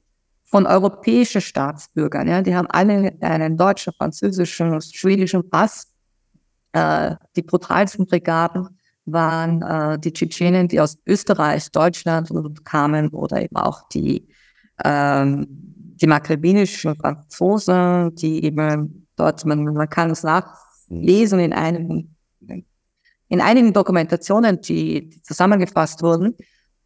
von 0.51 0.67
europäischen 0.67 1.39
Staatsbürgern. 1.39 2.27
Ja, 2.27 2.41
die 2.41 2.53
haben 2.53 2.67
alle 2.69 3.15
einen 3.21 3.55
deutschen, 3.55 3.93
französischen, 3.93 4.81
schwedischen 4.81 5.49
Pass. 5.49 5.87
Äh, 6.73 7.15
die 7.37 7.41
brutalsten 7.41 8.05
Brigaden 8.05 8.67
waren 9.05 9.61
äh, 9.61 9.97
die 9.97 10.11
Tschetschenen, 10.11 10.67
die 10.67 10.81
aus 10.81 10.97
Österreich, 11.05 11.71
Deutschland 11.71 12.29
kamen 12.65 13.07
oder 13.09 13.41
eben 13.41 13.55
auch 13.55 13.87
die, 13.89 14.27
ähm, 14.83 15.70
die 16.01 16.07
maghrebinischen 16.07 16.95
Franzosen, 16.95 18.15
die 18.15 18.43
eben 18.43 19.07
dort, 19.15 19.45
man, 19.45 19.63
man 19.63 19.89
kann 19.89 20.09
es 20.09 20.23
nachlesen 20.23 21.39
in 21.39 21.53
einem 21.53 22.15
in 23.27 23.39
einigen 23.39 23.71
Dokumentationen, 23.71 24.59
die, 24.59 25.07
die 25.07 25.21
zusammengefasst 25.21 26.03
wurden. 26.03 26.35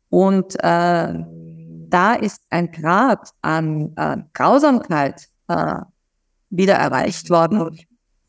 Und 0.10 0.54
äh, 0.64 1.14
da 1.90 2.14
ist 2.14 2.42
ein 2.52 2.72
Grad 2.72 3.32
an 3.42 3.94
äh, 3.96 4.18
Grausamkeit 4.34 5.28
äh, 5.48 5.78
wieder 6.52 6.76
erreicht 6.76 7.32
worden, 7.32 7.80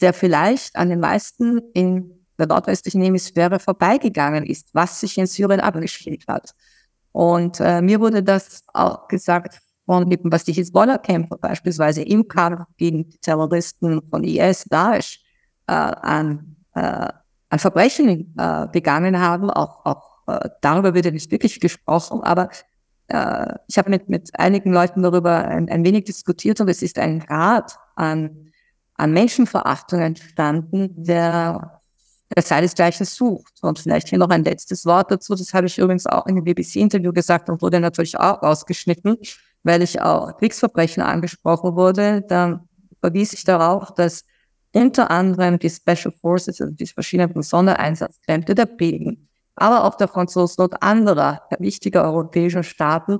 der 0.00 0.14
vielleicht 0.14 0.76
an 0.76 0.88
den 0.88 1.00
meisten 1.00 1.60
in 1.74 2.24
der 2.38 2.46
nordwestlichen 2.46 3.02
Hemisphäre 3.02 3.58
vorbeigegangen 3.58 4.46
ist, 4.46 4.70
was 4.72 5.00
sich 5.00 5.18
in 5.18 5.26
Syrien 5.26 5.60
abgespielt 5.60 6.24
hat. 6.26 6.54
Und 7.12 7.60
äh, 7.60 7.82
mir 7.82 8.00
wurde 8.00 8.22
das 8.22 8.64
auch 8.72 9.08
gesagt 9.08 9.60
von 9.86 10.10
eben, 10.10 10.30
was 10.30 10.44
die 10.44 10.52
Hisbollah-Kämpfer 10.52 11.38
beispielsweise 11.38 12.02
im 12.02 12.26
Kampf 12.28 12.64
gegen 12.76 13.08
die 13.08 13.18
Terroristen 13.18 14.02
von 14.10 14.24
IS, 14.24 14.64
Daesh, 14.64 15.20
äh, 15.68 15.72
an, 15.72 16.56
äh, 16.74 17.08
an 17.48 17.58
Verbrechen 17.58 18.34
äh, 18.36 18.66
begangen 18.72 19.18
haben. 19.18 19.48
Auch, 19.48 19.86
auch 19.86 20.02
äh, 20.26 20.50
darüber 20.60 20.92
wird 20.92 21.06
ja 21.06 21.10
nicht 21.12 21.30
wirklich 21.30 21.60
gesprochen, 21.60 22.20
aber 22.22 22.50
äh, 23.08 23.54
ich 23.68 23.78
habe 23.78 23.90
mit, 23.90 24.08
mit 24.08 24.30
einigen 24.38 24.72
Leuten 24.72 25.02
darüber 25.02 25.44
ein, 25.44 25.68
ein 25.68 25.84
wenig 25.84 26.04
diskutiert 26.04 26.60
und 26.60 26.68
es 26.68 26.82
ist 26.82 26.98
ein 26.98 27.20
Grad 27.20 27.78
an, 27.94 28.50
an 28.94 29.12
Menschenverachtung 29.12 30.00
entstanden, 30.00 30.90
der, 30.96 31.80
der 32.34 32.42
seinesgleichen 32.42 33.06
sucht. 33.06 33.62
Und 33.62 33.78
vielleicht 33.78 34.08
hier 34.08 34.18
noch 34.18 34.30
ein 34.30 34.42
letztes 34.42 34.84
Wort 34.84 35.12
dazu. 35.12 35.34
Das 35.36 35.54
habe 35.54 35.68
ich 35.68 35.78
übrigens 35.78 36.06
auch 36.06 36.26
in 36.26 36.36
dem 36.36 36.44
BBC-Interview 36.44 37.12
gesagt 37.12 37.48
und 37.48 37.62
wurde 37.62 37.78
natürlich 37.78 38.18
auch 38.18 38.42
ausgeschnitten, 38.42 39.18
weil 39.66 39.82
ich 39.82 40.00
auch 40.00 40.36
Kriegsverbrechen 40.38 41.02
angesprochen 41.02 41.74
wurde. 41.74 42.22
Da 42.28 42.64
verwies 43.00 43.32
ich 43.32 43.44
darauf, 43.44 43.92
dass 43.94 44.24
unter 44.72 45.10
anderem 45.10 45.58
die 45.58 45.70
Special 45.70 46.12
Forces, 46.20 46.60
also 46.60 46.72
die 46.72 46.86
verschiedenen 46.86 47.42
Sondereinsatzkräfte 47.42 48.54
der 48.54 48.66
Briten, 48.66 49.28
aber 49.56 49.84
auch 49.84 49.96
der 49.96 50.08
Franzosen 50.08 50.64
und 50.64 50.82
anderer 50.82 51.42
wichtiger 51.58 52.04
europäischer 52.04 52.62
Staaten 52.62 53.18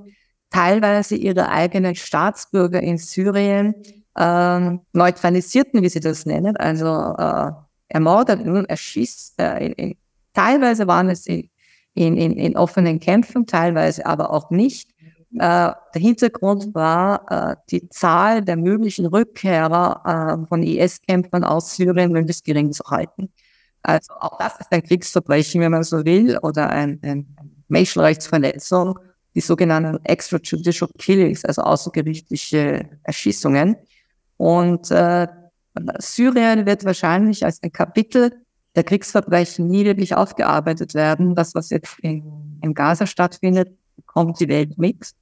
teilweise 0.51 1.17
ihre 1.17 1.49
eigenen 1.49 1.97
Staatsbürger 1.97 2.81
in 2.81 2.99
Syrien 2.99 3.75
äh, 4.15 4.79
neutralisierten, 4.93 5.83
wie 5.83 5.89
sie 5.89 6.01
das 6.01 6.27
nennen, 6.27 6.57
also 6.57 6.87
äh, 7.19 7.51
ermordeten, 7.89 8.65
erschießt. 8.67 9.41
Äh, 9.41 9.67
in, 9.67 9.73
in, 9.73 9.97
teilweise 10.33 10.87
waren 10.87 11.09
es 11.09 11.27
in, 11.27 11.49
in, 11.95 12.17
in 12.17 12.57
offenen 12.57 13.01
Kämpfen, 13.01 13.47
teilweise 13.47 14.07
aber 14.07 14.31
auch 14.31 14.51
nicht. 14.51 14.91
Äh, 15.39 15.73
der 15.95 16.01
Hintergrund 16.01 16.75
war, 16.75 17.53
äh, 17.53 17.57
die 17.71 17.89
Zahl 17.91 18.43
der 18.43 18.57
möglichen 18.57 19.07
Rückkehrer 19.07 20.41
äh, 20.43 20.47
von 20.49 20.63
IS-Kämpfern 20.63 21.45
aus 21.45 21.77
Syrien 21.77 22.13
möglichst 22.13 22.45
gering 22.45 22.73
zu 22.73 22.85
halten. 22.85 23.31
Also 23.83 24.15
auch 24.19 24.39
das 24.39 24.59
ist 24.59 24.73
ein 24.73 24.83
Kriegsverbrechen, 24.83 25.61
wenn 25.61 25.73
man 25.73 25.85
so 25.85 26.05
will, 26.05 26.39
oder 26.39 26.71
ein, 26.71 26.99
ein 27.03 27.37
Menschenrechtsverletzung, 27.69 28.99
die 29.35 29.41
sogenannten 29.41 30.03
extrajudicial 30.05 30.91
killings, 30.99 31.45
also 31.45 31.63
außergerichtliche 31.63 32.89
Erschießungen. 33.03 33.77
Und 34.39 34.91
äh, 34.91 35.29
Syrien 35.99 36.65
wird 36.65 36.85
wahrscheinlich 36.85 37.45
als 37.45 37.63
ein 37.63 37.73
Kapitel 37.73 38.33
der 38.75 38.85
Kriegsverbrechen 38.85 39.67
nie 39.67 39.85
wirklich 39.85 40.15
aufgearbeitet 40.15 40.95
werden. 40.95 41.35
Das, 41.35 41.55
was 41.55 41.71
jetzt 41.71 41.99
in, 42.01 42.59
in 42.63 42.73
Gaza 42.75 43.07
stattfindet, 43.07 43.77
kommt 44.07 44.41
die 44.41 44.49
Welt 44.49 44.79
mit. 44.79 45.13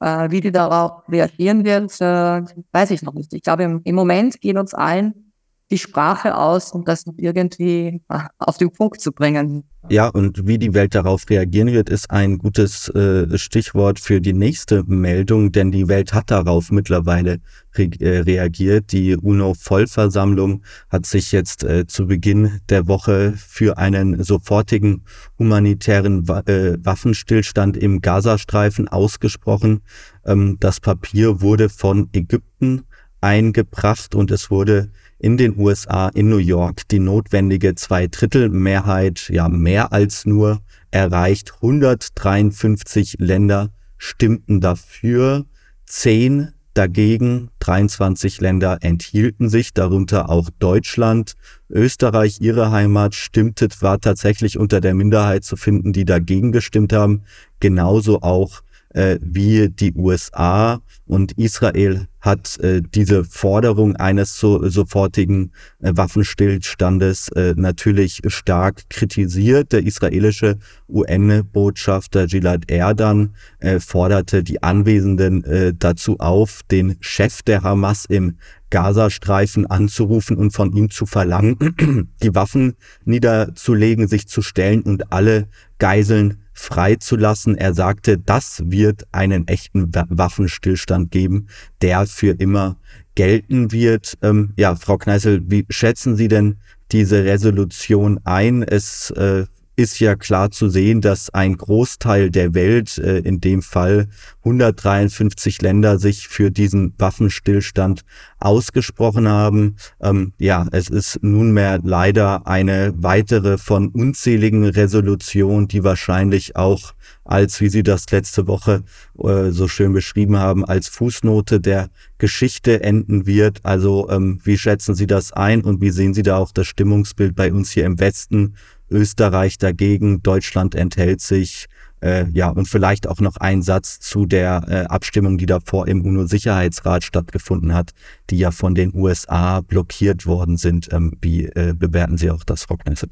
Äh, 0.00 0.30
wie 0.30 0.40
die 0.40 0.52
darauf 0.52 1.02
reagieren 1.08 1.64
wird, 1.64 2.00
äh, 2.00 2.42
weiß 2.72 2.90
ich 2.90 3.02
noch 3.02 3.14
nicht. 3.14 3.32
Ich 3.32 3.42
glaube, 3.42 3.62
im, 3.64 3.80
im 3.84 3.94
Moment 3.94 4.40
gehen 4.40 4.58
uns 4.58 4.74
allen 4.74 5.23
die 5.70 5.78
Sprache 5.78 6.36
aus, 6.36 6.72
um 6.72 6.84
das 6.84 7.04
irgendwie 7.16 8.00
äh, 8.08 8.18
auf 8.38 8.58
den 8.58 8.70
Punkt 8.70 9.00
zu 9.00 9.12
bringen. 9.12 9.64
Ja, 9.90 10.08
und 10.08 10.46
wie 10.46 10.56
die 10.56 10.72
Welt 10.72 10.94
darauf 10.94 11.28
reagieren 11.28 11.70
wird, 11.70 11.90
ist 11.90 12.10
ein 12.10 12.38
gutes 12.38 12.88
äh, 12.88 13.36
Stichwort 13.36 14.00
für 14.00 14.18
die 14.18 14.32
nächste 14.32 14.82
Meldung, 14.84 15.52
denn 15.52 15.70
die 15.72 15.88
Welt 15.88 16.14
hat 16.14 16.30
darauf 16.30 16.70
mittlerweile 16.70 17.40
re 17.76 17.90
äh, 18.00 18.20
reagiert. 18.20 18.92
Die 18.92 19.14
UNO-Vollversammlung 19.14 20.62
hat 20.88 21.04
sich 21.04 21.32
jetzt 21.32 21.64
äh, 21.64 21.86
zu 21.86 22.06
Beginn 22.06 22.60
der 22.70 22.88
Woche 22.88 23.34
für 23.36 23.76
einen 23.76 24.22
sofortigen 24.22 25.04
humanitären 25.38 26.28
Wa 26.28 26.40
äh, 26.46 26.78
Waffenstillstand 26.82 27.76
im 27.76 28.00
Gazastreifen 28.00 28.88
ausgesprochen. 28.88 29.82
Ähm, 30.24 30.56
das 30.60 30.80
Papier 30.80 31.42
wurde 31.42 31.68
von 31.68 32.08
Ägypten 32.14 32.84
eingebracht 33.20 34.14
und 34.14 34.30
es 34.30 34.50
wurde 34.50 34.90
in 35.18 35.36
den 35.36 35.58
USA, 35.58 36.08
in 36.08 36.28
New 36.28 36.38
York, 36.38 36.88
die 36.88 36.98
notwendige 36.98 37.74
Zweidrittelmehrheit, 37.74 39.28
ja 39.30 39.48
mehr 39.48 39.92
als 39.92 40.26
nur 40.26 40.60
erreicht. 40.90 41.54
153 41.56 43.16
Länder 43.18 43.70
stimmten 43.98 44.60
dafür, 44.60 45.46
10 45.86 46.52
dagegen, 46.74 47.50
23 47.60 48.40
Länder 48.40 48.78
enthielten 48.80 49.48
sich, 49.48 49.72
darunter 49.72 50.28
auch 50.28 50.50
Deutschland. 50.58 51.34
Österreich, 51.70 52.40
ihre 52.40 52.70
Heimat, 52.70 53.14
stimmte, 53.14 53.68
war 53.80 54.00
tatsächlich 54.00 54.58
unter 54.58 54.80
der 54.80 54.94
Minderheit 54.94 55.44
zu 55.44 55.56
finden, 55.56 55.92
die 55.92 56.04
dagegen 56.04 56.52
gestimmt 56.52 56.92
haben. 56.92 57.22
Genauso 57.60 58.20
auch 58.22 58.62
äh, 58.94 59.18
wie 59.20 59.68
die 59.68 59.92
USA 59.94 60.80
und 61.06 61.32
Israel 61.32 62.08
hat 62.20 62.58
äh, 62.60 62.80
diese 62.80 63.24
Forderung 63.24 63.96
eines 63.96 64.38
so, 64.38 64.66
sofortigen 64.68 65.52
äh, 65.82 65.92
Waffenstillstandes 65.94 67.28
äh, 67.30 67.52
natürlich 67.56 68.22
stark 68.28 68.88
kritisiert. 68.88 69.72
Der 69.72 69.84
israelische 69.84 70.56
UN-Botschafter 70.88 72.26
Gilad 72.26 72.70
Erdan 72.70 73.34
äh, 73.58 73.78
forderte 73.78 74.42
die 74.42 74.62
Anwesenden 74.62 75.44
äh, 75.44 75.74
dazu 75.78 76.18
auf, 76.18 76.60
den 76.70 76.96
Chef 77.00 77.42
der 77.42 77.62
Hamas 77.62 78.06
im 78.06 78.38
Gazastreifen 78.74 79.66
anzurufen 79.66 80.36
und 80.36 80.50
von 80.50 80.72
ihm 80.72 80.90
zu 80.90 81.06
verlangen, 81.06 82.08
die 82.24 82.34
Waffen 82.34 82.74
niederzulegen, 83.04 84.08
sich 84.08 84.26
zu 84.26 84.42
stellen 84.42 84.82
und 84.82 85.12
alle 85.12 85.46
Geiseln 85.78 86.42
freizulassen. 86.54 87.56
Er 87.56 87.72
sagte, 87.72 88.18
das 88.18 88.64
wird 88.66 89.04
einen 89.12 89.46
echten 89.46 89.92
Waffenstillstand 89.94 91.12
geben, 91.12 91.46
der 91.82 92.04
für 92.08 92.32
immer 92.40 92.76
gelten 93.14 93.70
wird. 93.70 94.18
Ähm, 94.22 94.54
ja, 94.56 94.74
Frau 94.74 94.98
Kneißel, 94.98 95.42
wie 95.46 95.66
schätzen 95.68 96.16
Sie 96.16 96.26
denn 96.26 96.56
diese 96.90 97.24
Resolution 97.24 98.18
ein? 98.24 98.64
Es 98.64 99.12
äh, 99.12 99.44
ist 99.76 99.98
ja 99.98 100.14
klar 100.14 100.50
zu 100.50 100.68
sehen, 100.68 101.00
dass 101.00 101.30
ein 101.30 101.56
Großteil 101.56 102.30
der 102.30 102.54
Welt, 102.54 102.98
äh, 102.98 103.18
in 103.18 103.40
dem 103.40 103.62
Fall 103.62 104.08
153 104.44 105.62
Länder, 105.62 105.98
sich 105.98 106.28
für 106.28 106.50
diesen 106.50 106.94
Waffenstillstand 106.98 108.04
ausgesprochen 108.38 109.28
haben. 109.28 109.76
Ähm, 110.00 110.32
ja, 110.38 110.66
es 110.70 110.88
ist 110.88 111.18
nunmehr 111.22 111.80
leider 111.82 112.46
eine 112.46 112.92
weitere 112.96 113.58
von 113.58 113.88
unzähligen 113.88 114.64
Resolutionen, 114.64 115.66
die 115.66 115.82
wahrscheinlich 115.82 116.56
auch 116.56 116.94
als, 117.24 117.60
wie 117.60 117.68
Sie 117.68 117.82
das 117.82 118.10
letzte 118.10 118.46
Woche 118.46 118.84
äh, 119.18 119.50
so 119.50 119.66
schön 119.66 119.92
beschrieben 119.92 120.36
haben, 120.36 120.64
als 120.64 120.88
Fußnote 120.88 121.60
der 121.60 121.88
Geschichte 122.18 122.82
enden 122.82 123.26
wird. 123.26 123.60
Also 123.64 124.08
ähm, 124.10 124.40
wie 124.44 124.58
schätzen 124.58 124.94
Sie 124.94 125.06
das 125.06 125.32
ein 125.32 125.62
und 125.62 125.80
wie 125.80 125.90
sehen 125.90 126.14
Sie 126.14 126.22
da 126.22 126.36
auch 126.36 126.52
das 126.52 126.66
Stimmungsbild 126.66 127.34
bei 127.34 127.52
uns 127.52 127.70
hier 127.70 127.86
im 127.86 127.98
Westen? 127.98 128.54
Österreich 128.90 129.58
dagegen, 129.58 130.22
Deutschland 130.22 130.74
enthält 130.74 131.20
sich. 131.20 131.66
Äh, 132.02 132.26
ja, 132.32 132.50
und 132.50 132.68
vielleicht 132.68 133.08
auch 133.08 133.20
noch 133.20 133.36
ein 133.38 133.62
Satz 133.62 133.98
zu 133.98 134.26
der 134.26 134.64
äh, 134.68 134.74
Abstimmung, 134.92 135.38
die 135.38 135.46
davor 135.46 135.88
im 135.88 136.04
UNO-Sicherheitsrat 136.04 137.02
stattgefunden 137.02 137.72
hat, 137.72 137.92
die 138.28 138.38
ja 138.38 138.50
von 138.50 138.74
den 138.74 138.94
USA 138.94 139.62
blockiert 139.62 140.26
worden 140.26 140.58
sind. 140.58 140.92
Ähm, 140.92 141.16
wie 141.22 141.46
äh, 141.46 141.72
bewerten 141.74 142.18
Sie 142.18 142.30
auch 142.30 142.44
das, 142.44 142.64
Frau 142.64 142.76
Knesset? 142.76 143.10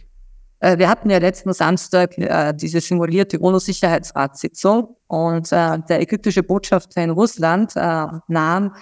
Äh, 0.60 0.78
wir 0.78 0.88
hatten 0.88 1.10
ja 1.10 1.18
letzten 1.18 1.52
Samstag 1.52 2.16
äh, 2.18 2.52
diese 2.54 2.80
simulierte 2.80 3.38
UNO-Sicherheitsratssitzung 3.38 4.96
und 5.08 5.50
äh, 5.52 5.78
der 5.88 6.00
ägyptische 6.00 6.42
Botschafter 6.42 7.02
in 7.02 7.10
Russland 7.10 7.74
äh, 7.74 8.06
nahm 8.28 8.74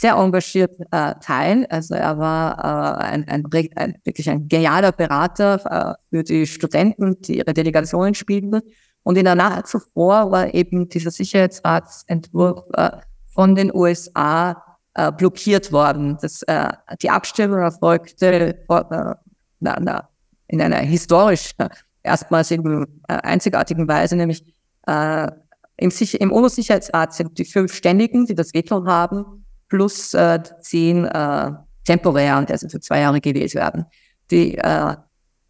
sehr 0.00 0.14
engagiert 0.14 0.76
äh, 0.90 1.14
teil. 1.20 1.66
Also 1.70 1.94
er 1.94 2.18
war 2.18 2.58
äh, 2.58 3.04
ein, 3.04 3.28
ein, 3.28 3.44
ein, 3.76 3.94
wirklich 4.04 4.28
ein 4.28 4.48
genialer 4.48 4.92
Berater 4.92 5.96
äh, 6.00 6.08
für 6.10 6.24
die 6.24 6.46
Studenten, 6.46 7.20
die 7.22 7.38
ihre 7.38 7.54
Delegationen 7.54 8.14
spielten. 8.14 8.60
Und 9.02 9.16
in 9.16 9.24
der 9.24 9.34
Nacht 9.34 9.68
zuvor 9.68 10.30
war 10.30 10.52
eben 10.52 10.88
dieser 10.88 11.10
Sicherheitsratsentwurf 11.10 12.64
äh, 12.72 12.90
von 13.26 13.54
den 13.54 13.74
USA 13.74 14.62
äh, 14.94 15.12
blockiert 15.12 15.72
worden. 15.72 16.18
Das, 16.20 16.42
äh, 16.42 16.72
die 17.00 17.10
Abstimmung 17.10 17.58
erfolgte 17.58 18.32
äh, 18.32 18.54
na, 18.68 19.16
na, 19.80 20.08
in 20.48 20.60
einer 20.60 20.78
historisch 20.78 21.52
äh, 21.58 21.68
erstmals 22.02 22.50
in 22.50 22.86
äh, 23.08 23.14
einzigartigen 23.14 23.86
Weise, 23.88 24.16
nämlich 24.16 24.44
äh, 24.86 25.30
im, 25.76 25.90
im 25.90 26.32
UNO-Sicherheitsrat 26.32 27.14
sind 27.14 27.38
die 27.38 27.44
fünf 27.44 27.74
Ständigen, 27.74 28.26
die 28.26 28.34
das 28.34 28.54
Veto 28.54 28.84
haben, 28.86 29.43
plus 29.74 30.14
äh, 30.14 30.40
zehn 30.60 31.04
äh, 31.04 31.50
temporär, 31.84 32.46
also 32.48 32.68
für 32.68 32.78
zwei 32.78 33.00
Jahre 33.00 33.20
gewählt 33.20 33.56
werden. 33.56 33.86
Die, 34.30 34.56
äh, 34.56 34.94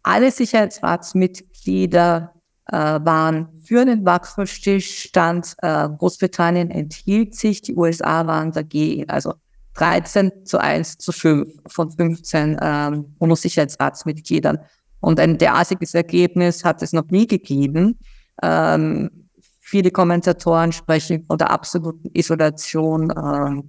alle 0.01 0.31
Sicherheitsratsmitglieder 0.31 2.33
äh, 2.71 2.75
waren 2.75 3.49
für 3.63 3.85
den 3.85 4.03
Waffenstillstand. 4.03 5.57
Äh, 5.61 5.89
Großbritannien 5.89 6.71
enthielt 6.71 7.35
sich, 7.35 7.61
die 7.61 7.75
USA 7.75 8.25
waren 8.25 8.51
dagegen. 8.51 9.07
Also 9.11 9.35
13 9.75 10.31
zu 10.43 10.57
1 10.57 10.97
zu 10.97 11.11
5 11.11 11.47
von 11.67 11.91
15 11.91 12.57
ähm, 12.59 13.15
UNO-Sicherheitsratsmitgliedern. 13.19 14.57
Und 15.01 15.19
ein 15.19 15.37
derartiges 15.37 15.93
Ergebnis 15.93 16.63
hat 16.63 16.81
es 16.81 16.93
noch 16.93 17.11
nie 17.11 17.27
gegeben. 17.27 17.99
Ähm, 18.41 19.29
viele 19.59 19.91
Kommentatoren 19.91 20.71
sprechen 20.71 21.23
von 21.25 21.37
der 21.37 21.51
absoluten 21.51 22.09
Isolation 22.13 23.11
äh, 23.11 23.61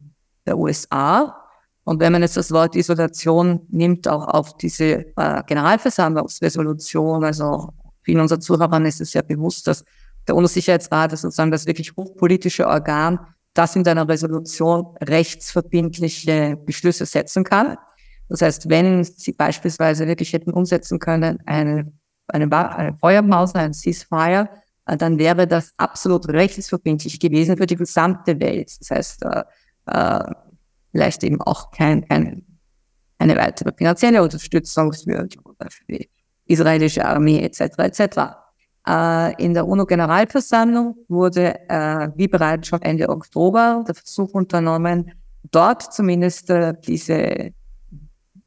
der 0.46 0.59
USA. 0.59 1.37
Und 1.85 2.00
wenn 2.00 2.12
man 2.12 2.22
jetzt 2.22 2.37
das 2.37 2.50
Wort 2.50 2.74
Isolation 2.74 3.61
nimmt, 3.68 4.09
auch 4.09 4.26
auf 4.26 4.56
diese 4.56 5.06
äh, 5.16 5.42
Generalversammlungsresolution, 5.46 7.24
also 7.24 7.72
vielen 8.02 8.20
unserer 8.20 8.40
Zuhörern 8.40 8.87
ist 8.87 9.00
es 9.00 9.12
ja 9.12 9.22
bewusst, 9.22 9.66
dass 9.66 9.85
der 10.26 10.35
UNO-Sicherheitsrat 10.35 11.12
ist 11.12 11.20
sozusagen 11.22 11.52
das 11.52 11.66
wirklich 11.66 11.94
hochpolitische 11.96 12.66
Organ, 12.66 13.20
das 13.54 13.76
in 13.76 13.87
einer 13.87 14.09
Resolution 14.09 14.96
rechtsverbindliche 15.00 16.59
Beschlüsse 16.64 17.06
setzen 17.06 17.44
kann. 17.44 17.76
Das 18.28 18.42
heißt, 18.42 18.68
wenn 18.68 19.04
sie 19.04 19.32
beispielsweise 19.32 20.06
wirklich 20.06 20.32
hätten 20.32 20.50
umsetzen 20.50 20.98
können, 20.98 21.38
eine, 21.46 21.92
eine, 22.26 22.50
eine 22.50 22.96
Feuerpause, 22.96 23.54
ein 23.54 23.72
Ceasefire, 23.72 24.48
äh, 24.87 24.96
dann 24.96 25.18
wäre 25.18 25.46
das 25.46 25.72
absolut 25.76 26.28
rechtsverbindlich 26.28 27.20
gewesen 27.20 27.56
für 27.56 27.66
die 27.66 27.76
gesamte 27.76 28.40
Welt. 28.40 28.72
Das 28.80 28.90
heißt, 28.90 29.24
äh, 29.87 30.25
vielleicht 30.92 31.25
eben 31.25 31.40
auch 31.42 31.70
kein, 31.70 32.07
kein, 32.09 32.44
eine 33.18 33.37
weitere 33.37 33.72
finanzielle 33.77 34.22
Unterstützung 34.22 34.92
für, 34.92 35.29
für 35.68 35.85
die 35.88 36.11
israelische 36.46 37.05
Armee 37.05 37.40
etc. 37.40 37.79
etc. 37.79 38.18
Äh, 38.87 39.42
in 39.42 39.55
der 39.55 39.66
UNO-Generalversammlung 39.66 40.96
wurde, 41.09 41.68
äh, 41.68 42.09
wie 42.14 42.29
bereits 42.29 42.68
schon 42.68 42.83
Ende 42.83 43.09
Oktober, 43.09 43.85
der 43.87 43.94
Versuch 43.94 44.33
unternommen, 44.33 45.12
dort 45.51 45.92
zumindest 45.92 46.51
äh, 46.51 46.75
diese, 46.87 47.53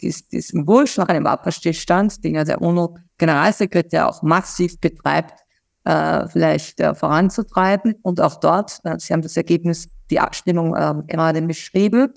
dies, 0.02 0.28
diesen 0.30 0.66
Wunsch 0.68 0.98
nach 0.98 1.10
einem 1.10 1.26
Waffenstillstand, 1.26 2.24
den 2.24 2.36
ja 2.36 2.44
der 2.44 2.62
UNO-Generalsekretär 2.62 4.08
auch 4.08 4.22
massiv 4.22 4.80
betreibt, 4.80 5.40
äh, 5.84 6.28
vielleicht 6.28 6.80
äh, 6.80 6.96
voranzutreiben. 6.96 7.96
Und 8.02 8.22
auch 8.22 8.40
dort, 8.40 8.80
äh, 8.84 8.98
Sie 8.98 9.14
haben 9.14 9.22
das 9.22 9.38
Ergebnis, 9.38 9.90
die 10.10 10.20
Abstimmung 10.20 10.76
äh, 10.76 10.94
gerade 11.08 11.42
beschrieben, 11.42 12.14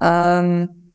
ähm, 0.00 0.92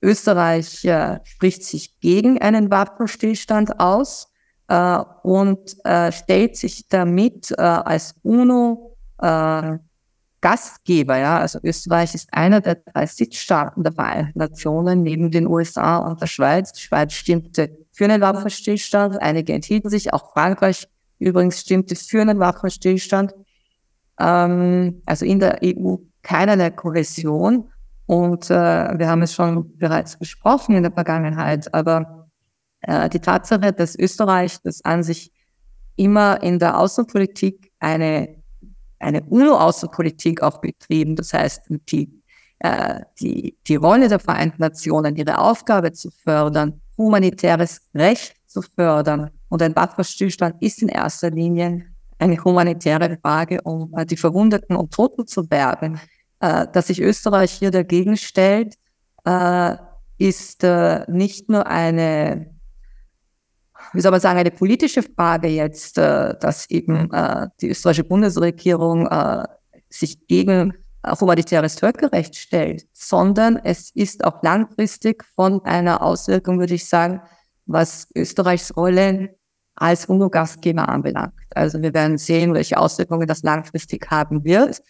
Österreich 0.00 0.84
äh, 0.84 1.18
spricht 1.24 1.64
sich 1.64 1.98
gegen 2.00 2.40
einen 2.40 2.70
Waffenstillstand 2.70 3.80
aus 3.80 4.32
äh, 4.68 4.98
und 5.22 5.76
äh, 5.84 6.12
stellt 6.12 6.56
sich 6.56 6.88
damit 6.88 7.50
äh, 7.50 7.62
als 7.62 8.14
UNO 8.22 8.96
äh, 9.20 9.78
Gastgeber, 10.40 11.18
ja, 11.18 11.40
also 11.40 11.58
Österreich 11.64 12.14
ist 12.14 12.32
einer 12.32 12.60
der 12.60 12.76
drei 12.76 13.06
Sitzstaaten 13.06 13.82
der 13.82 13.92
Vereinten 13.92 14.38
Nationen 14.38 15.02
neben 15.02 15.32
den 15.32 15.48
USA 15.48 15.96
und 15.96 16.20
der 16.20 16.28
Schweiz. 16.28 16.72
Die 16.72 16.80
Schweiz 16.80 17.12
stimmte 17.12 17.76
für 17.90 18.04
einen 18.04 18.20
Waffenstillstand, 18.20 19.20
einige 19.20 19.52
enthielten 19.52 19.90
sich, 19.90 20.12
auch 20.12 20.32
Frankreich 20.32 20.86
übrigens 21.18 21.60
stimmte 21.60 21.96
für 21.96 22.20
einen 22.20 22.38
Waffenstillstand. 22.38 23.34
Ähm, 24.18 25.02
also 25.06 25.24
in 25.24 25.40
der 25.40 25.60
EU 25.64 25.96
keinerlei 26.22 26.70
Kohäsion. 26.70 27.70
Und 28.06 28.50
äh, 28.50 28.98
wir 28.98 29.08
haben 29.08 29.22
es 29.22 29.34
schon 29.34 29.76
bereits 29.76 30.18
besprochen 30.18 30.74
in 30.74 30.82
der 30.82 30.92
Vergangenheit, 30.92 31.72
aber 31.74 32.28
äh, 32.80 33.08
die 33.08 33.20
Tatsache, 33.20 33.72
dass 33.72 33.98
Österreich 33.98 34.58
das 34.62 34.84
an 34.84 35.02
sich 35.02 35.32
immer 35.96 36.42
in 36.42 36.58
der 36.58 36.78
Außenpolitik 36.78 37.70
eine, 37.80 38.42
eine 38.98 39.22
UNO-Außenpolitik 39.24 40.42
auch 40.42 40.60
betrieben, 40.60 41.16
das 41.16 41.34
heißt, 41.34 41.64
die, 41.90 42.22
äh, 42.60 43.00
die, 43.20 43.58
die 43.66 43.76
Rolle 43.76 44.08
der 44.08 44.20
Vereinten 44.20 44.62
Nationen, 44.62 45.16
ihre 45.16 45.38
Aufgabe 45.38 45.92
zu 45.92 46.10
fördern, 46.10 46.80
humanitäres 46.96 47.82
Recht 47.94 48.36
zu 48.46 48.62
fördern 48.62 49.30
und 49.48 49.60
ein 49.60 49.76
Waffenstillstand 49.76 50.62
ist 50.62 50.80
in 50.82 50.88
erster 50.88 51.30
Linie 51.30 51.84
eine 52.18 52.42
humanitäre 52.42 53.18
Frage, 53.22 53.60
um 53.62 53.92
äh, 53.96 54.04
die 54.04 54.16
Verwundeten 54.16 54.76
und 54.76 54.92
Toten 54.92 55.26
zu 55.26 55.46
bergen. 55.46 56.00
Äh, 56.40 56.68
dass 56.72 56.86
sich 56.86 57.02
Österreich 57.02 57.50
hier 57.52 57.72
dagegen 57.72 58.16
stellt, 58.16 58.76
äh, 59.24 59.76
ist 60.18 60.64
nicht 61.06 61.48
nur 61.48 61.68
eine, 61.68 62.50
wie 63.92 64.00
soll 64.00 64.10
man 64.10 64.20
sagen, 64.20 64.38
eine 64.38 64.50
politische 64.50 65.04
Frage 65.04 65.46
jetzt, 65.46 65.96
dass 65.96 66.68
eben 66.70 67.12
äh, 67.12 67.46
die 67.60 67.68
österreichische 67.68 68.02
Bundesregierung 68.02 69.08
sich 69.88 70.26
gegen 70.26 70.74
humanitäres 71.20 71.78
Völkerrecht 71.78 72.34
stellt, 72.34 72.88
sondern 72.92 73.60
es 73.62 73.90
ist 73.94 74.24
auch 74.24 74.42
langfristig 74.42 75.24
von 75.36 75.64
einer 75.64 76.02
Auswirkung, 76.02 76.58
würde 76.58 76.74
ich 76.74 76.88
sagen, 76.88 77.22
was 77.66 78.08
Österreichs 78.16 78.76
Rolle 78.76 79.37
als 79.80 80.06
UNO-Gastgeber 80.06 80.88
anbelangt. 80.88 81.34
Also 81.54 81.80
wir 81.80 81.94
werden 81.94 82.18
sehen, 82.18 82.54
welche 82.54 82.78
Auswirkungen 82.78 83.26
das 83.26 83.42
langfristig 83.42 84.10
haben 84.10 84.44
wird. 84.44 84.82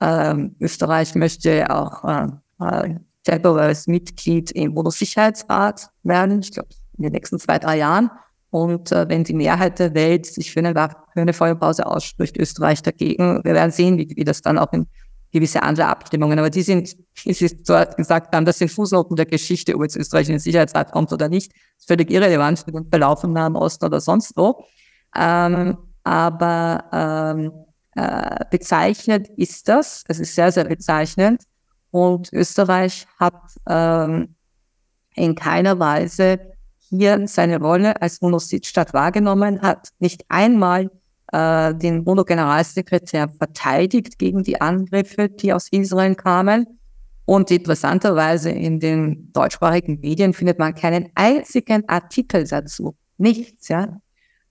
Ähm, 0.00 0.56
Österreich 0.60 1.14
möchte 1.14 1.70
auch 1.70 2.04
äh, 2.04 2.26
äh, 2.60 2.94
temporäres 3.24 3.86
Mitglied 3.86 4.50
im 4.52 4.76
UNO-Sicherheitsrat 4.76 5.88
werden, 6.02 6.40
ich 6.40 6.52
glaube 6.52 6.68
in 6.96 7.02
den 7.02 7.12
nächsten 7.12 7.38
zwei, 7.38 7.58
drei 7.58 7.78
Jahren. 7.78 8.10
Und 8.50 8.92
äh, 8.92 9.08
wenn 9.08 9.24
die 9.24 9.34
Mehrheit 9.34 9.78
der 9.78 9.94
Welt 9.94 10.26
sich 10.26 10.52
für 10.52 10.60
eine, 10.60 10.72
für 10.72 11.20
eine 11.20 11.32
Feuerpause 11.32 11.86
ausspricht, 11.86 12.38
Österreich 12.38 12.82
dagegen, 12.82 13.44
wir 13.44 13.54
werden 13.54 13.72
sehen, 13.72 13.98
wie, 13.98 14.10
wie 14.16 14.24
das 14.24 14.40
dann 14.40 14.56
auch 14.56 14.72
in 14.72 14.86
gewisse 15.32 15.62
andere 15.62 15.88
Abstimmungen. 15.88 16.38
Aber 16.38 16.50
die 16.50 16.62
sind, 16.62 16.96
wie 17.24 17.32
Sie 17.32 17.62
dort 17.64 17.96
gesagt 17.96 18.34
haben, 18.34 18.44
das 18.44 18.58
sind 18.58 18.70
Fußnoten 18.70 19.16
der 19.16 19.26
Geschichte, 19.26 19.74
ob 19.74 19.82
jetzt 19.82 19.96
Österreich 19.96 20.28
in 20.28 20.34
den 20.34 20.40
Sicherheitsrat 20.40 20.92
kommt 20.92 21.12
oder 21.12 21.28
nicht. 21.28 21.52
Ist 21.78 21.88
völlig 21.88 22.10
irrelevant 22.10 22.60
für 22.60 22.72
den 22.72 22.86
Verlauf 22.86 23.24
im 23.24 23.32
Nahen 23.32 23.56
Osten 23.56 23.84
oder 23.84 24.00
sonst 24.00 24.32
wo. 24.36 24.64
Ähm, 25.14 25.76
aber 26.04 26.84
ähm, 26.92 27.52
äh, 27.96 28.44
bezeichnet 28.50 29.28
ist 29.36 29.68
das. 29.68 30.04
Es 30.08 30.20
ist 30.20 30.34
sehr, 30.34 30.52
sehr 30.52 30.64
bezeichnend. 30.64 31.42
Und 31.90 32.32
Österreich 32.32 33.06
hat 33.18 33.40
ähm, 33.68 34.36
in 35.14 35.34
keiner 35.34 35.78
Weise 35.78 36.38
hier 36.76 37.26
seine 37.26 37.58
Rolle 37.58 38.00
als 38.00 38.18
UNO-Sitzstaat 38.18 38.92
wahrgenommen, 38.94 39.60
hat 39.62 39.88
nicht 39.98 40.24
einmal 40.28 40.90
äh, 41.32 41.74
den 41.74 42.00
UNO-Generalsekretär 42.00 43.28
verteidigt 43.28 44.18
gegen 44.18 44.42
die 44.42 44.60
Angriffe, 44.60 45.28
die 45.28 45.52
aus 45.52 45.68
Israel 45.70 46.14
kamen. 46.14 46.66
Und 47.24 47.50
interessanterweise 47.50 48.50
in 48.50 48.78
den 48.78 49.32
deutschsprachigen 49.32 49.98
Medien 50.00 50.32
findet 50.32 50.58
man 50.58 50.74
keinen 50.74 51.10
einzigen 51.16 51.88
Artikel 51.88 52.46
dazu. 52.46 52.96
Nichts, 53.18 53.68
ja. 53.68 54.00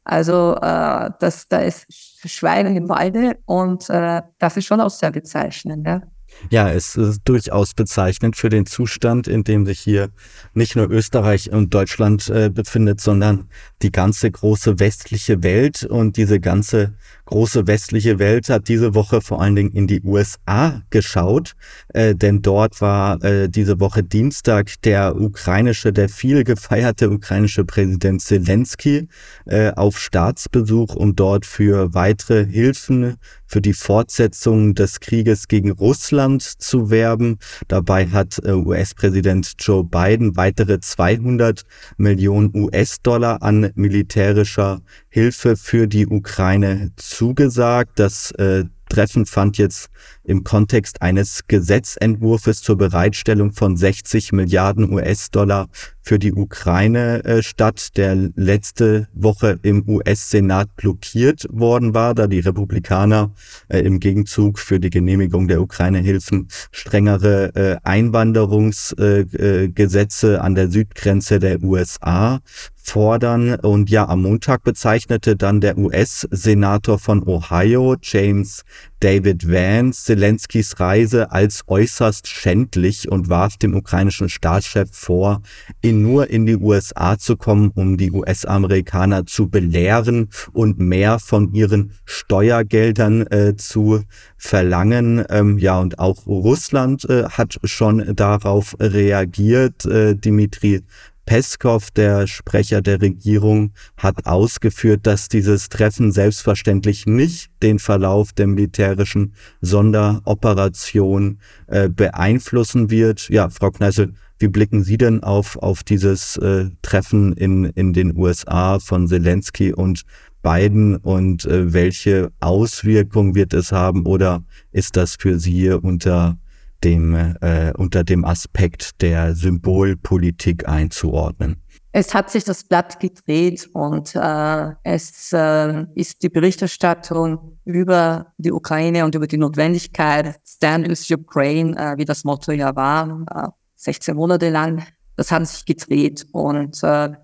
Also 0.03 0.55
äh, 0.57 1.09
das, 1.19 1.47
da 1.47 1.59
ist 1.59 1.85
Schweine 1.89 2.75
im 2.75 2.87
Walde 2.89 3.37
und 3.45 3.89
äh, 3.89 4.21
das 4.37 4.57
ist 4.57 4.65
schon 4.65 4.81
auch 4.81 4.89
sehr 4.89 5.11
bezeichnend. 5.11 5.87
Ja. 5.87 6.01
Ja, 6.49 6.69
es 6.69 6.95
ist 6.95 7.21
durchaus 7.25 7.73
bezeichnend 7.73 8.35
für 8.35 8.49
den 8.49 8.65
Zustand, 8.65 9.27
in 9.27 9.43
dem 9.43 9.65
sich 9.65 9.79
hier 9.79 10.09
nicht 10.53 10.75
nur 10.75 10.89
Österreich 10.89 11.51
und 11.51 11.73
Deutschland 11.73 12.29
äh, 12.29 12.49
befindet, 12.49 13.01
sondern 13.01 13.49
die 13.81 13.91
ganze 13.91 14.29
große 14.29 14.79
westliche 14.79 15.43
Welt. 15.43 15.83
Und 15.83 16.17
diese 16.17 16.39
ganze 16.39 16.93
große 17.25 17.67
westliche 17.67 18.19
Welt 18.19 18.49
hat 18.49 18.67
diese 18.67 18.93
Woche 18.93 19.21
vor 19.21 19.41
allen 19.41 19.55
Dingen 19.55 19.71
in 19.71 19.87
die 19.87 20.01
USA 20.01 20.81
geschaut, 20.89 21.53
äh, 21.89 22.15
denn 22.15 22.41
dort 22.41 22.81
war 22.81 23.23
äh, 23.23 23.49
diese 23.49 23.79
Woche 23.79 24.03
Dienstag 24.03 24.81
der 24.83 25.19
ukrainische, 25.19 25.91
der 25.91 26.09
viel 26.09 26.43
gefeierte 26.43 27.09
ukrainische 27.09 27.65
Präsident 27.65 28.21
Zelensky 28.21 29.07
äh, 29.45 29.71
auf 29.71 29.99
Staatsbesuch, 29.99 30.95
um 30.95 31.15
dort 31.15 31.45
für 31.45 31.93
weitere 31.93 32.45
Hilfen 32.45 33.17
für 33.47 33.61
die 33.61 33.73
Fortsetzung 33.73 34.73
des 34.73 34.99
Krieges 34.99 35.47
gegen 35.47 35.71
Russland 35.71 36.41
zu 36.41 36.89
werben. 36.89 37.37
Dabei 37.67 38.07
hat 38.07 38.39
äh, 38.43 38.51
US-Präsident 38.51 39.53
Joe 39.59 39.83
Biden 39.83 40.35
weitere 40.35 40.79
200 40.79 41.63
Millionen 41.97 42.51
US-Dollar 42.55 43.41
an 43.41 43.71
militärischer 43.75 44.81
Hilfe 45.09 45.55
für 45.55 45.87
die 45.87 46.07
Ukraine 46.07 46.91
zugesagt. 47.15 47.99
Das 47.99 48.31
äh, 48.31 48.65
Treffen 48.89 49.25
fand 49.25 49.57
jetzt 49.57 49.89
im 50.23 50.43
Kontext 50.43 51.01
eines 51.01 51.47
Gesetzentwurfs 51.47 52.61
zur 52.61 52.77
Bereitstellung 52.77 53.51
von 53.51 53.77
60 53.77 54.31
Milliarden 54.31 54.91
US-Dollar 54.91 55.69
für 56.01 56.19
die 56.19 56.33
Ukraine 56.33 57.25
äh, 57.25 57.41
statt, 57.41 57.97
der 57.97 58.15
letzte 58.35 59.07
Woche 59.13 59.57
im 59.63 59.89
US-Senat 59.89 60.75
blockiert 60.75 61.47
worden 61.49 61.95
war, 61.95 62.13
da 62.13 62.27
die 62.27 62.41
Republikaner 62.41 63.31
äh, 63.69 63.79
im 63.79 63.99
Gegenzug 63.99 64.59
für 64.59 64.79
die 64.79 64.91
Genehmigung 64.91 65.47
der 65.47 65.61
Ukraine-Hilfen 65.61 66.47
strengere 66.71 67.55
äh, 67.55 67.77
Einwanderungsgesetze 67.83 70.27
äh, 70.27 70.35
äh, 70.35 70.37
an 70.37 70.53
der 70.53 70.69
Südgrenze 70.69 71.39
der 71.39 71.63
USA 71.63 72.39
fordern. 72.75 73.55
Und 73.55 73.89
ja, 73.89 74.07
am 74.07 74.21
Montag 74.21 74.63
bezeichnete 74.63 75.35
dann 75.35 75.59
der 75.59 75.77
US-Senator 75.77 76.99
von 76.99 77.27
Ohio, 77.27 77.95
James 78.01 78.63
David 78.99 79.47
Vance, 79.47 80.05
Zelenskys 80.05 80.79
Reise 80.79 81.31
als 81.31 81.63
äußerst 81.67 82.27
schändlich 82.27 83.09
und 83.09 83.29
warf 83.29 83.57
dem 83.57 83.75
ukrainischen 83.75 84.29
Staatschef 84.29 84.89
vor, 84.91 85.41
ihn 85.81 86.01
nur 86.01 86.29
in 86.29 86.45
die 86.45 86.55
USA 86.55 87.17
zu 87.17 87.37
kommen, 87.37 87.71
um 87.75 87.97
die 87.97 88.11
US-Amerikaner 88.11 89.25
zu 89.25 89.49
belehren 89.49 90.29
und 90.53 90.79
mehr 90.79 91.19
von 91.19 91.53
ihren 91.53 91.91
Steuergeldern 92.05 93.27
äh, 93.27 93.55
zu 93.55 94.03
verlangen. 94.37 95.25
Ähm, 95.29 95.57
ja, 95.57 95.79
und 95.79 95.99
auch 95.99 96.25
Russland 96.25 97.07
äh, 97.09 97.25
hat 97.25 97.57
schon 97.63 98.15
darauf 98.15 98.75
reagiert. 98.79 99.85
Äh, 99.85 100.15
Dimitri 100.15 100.81
Peskov, 101.25 101.91
der 101.91 102.27
Sprecher 102.27 102.81
der 102.81 103.01
Regierung, 103.01 103.73
hat 103.97 104.25
ausgeführt, 104.25 105.07
dass 105.07 105.27
dieses 105.27 105.69
Treffen 105.69 106.11
selbstverständlich 106.11 107.05
nicht 107.05 107.49
den 107.63 107.79
Verlauf 107.79 108.33
der 108.33 108.47
militärischen 108.47 109.33
Sonderoperation 109.61 111.39
äh, 111.67 111.89
beeinflussen 111.89 112.89
wird. 112.89 113.29
Ja, 113.29 113.49
Frau 113.49 113.71
Kneißl, 113.71 114.13
wie 114.39 114.47
blicken 114.47 114.83
Sie 114.83 114.97
denn 114.97 115.23
auf, 115.23 115.57
auf 115.57 115.83
dieses 115.83 116.37
äh, 116.37 116.69
Treffen 116.81 117.33
in, 117.33 117.65
in 117.65 117.93
den 117.93 118.15
USA 118.17 118.79
von 118.79 119.07
Zelensky 119.07 119.73
und 119.73 120.03
Biden 120.43 120.97
und 120.97 121.45
äh, 121.45 121.73
welche 121.73 122.31
Auswirkungen 122.39 123.33
wird 123.33 123.53
es 123.53 123.71
haben 123.71 124.05
oder 124.05 124.43
ist 124.71 124.95
das 124.95 125.15
für 125.19 125.39
Sie 125.39 125.71
unter 125.71 126.37
dem, 126.85 127.15
äh, 127.15 127.73
unter 127.75 128.03
dem 128.03 128.23
Aspekt 128.23 129.01
der 129.01 129.35
Symbolpolitik 129.35 130.69
einzuordnen. 130.69 131.57
es 131.91 132.13
hat 132.13 132.29
sich 132.29 132.43
das 132.43 132.63
Blatt 132.63 132.99
gedreht 132.99 133.69
und 133.73 134.15
äh, 134.15 134.71
es 134.83 135.31
äh, 135.33 135.85
ist 135.95 136.21
die 136.23 136.29
Berichterstattung 136.29 137.57
über 137.63 138.33
die 138.37 138.51
Ukraine 138.51 139.05
und 139.05 139.15
über 139.15 139.27
die 139.27 139.37
Notwendigkeit, 139.37 140.39
Stand 140.45 140.89
with 140.89 141.09
Ukraine, 141.09 141.75
äh, 141.77 141.97
wie 141.97 142.05
das 142.05 142.23
Motto 142.23 142.51
ja 142.51 142.75
war, 142.75 143.25
äh, 143.33 143.47
16 143.75 144.15
Monate 144.15 144.49
lang, 144.49 144.83
das 145.15 145.31
hat 145.31 145.47
sich 145.47 145.65
gedreht 145.65 146.25
und 146.33 146.83
äh, 146.83 147.05
äh, 147.05 147.15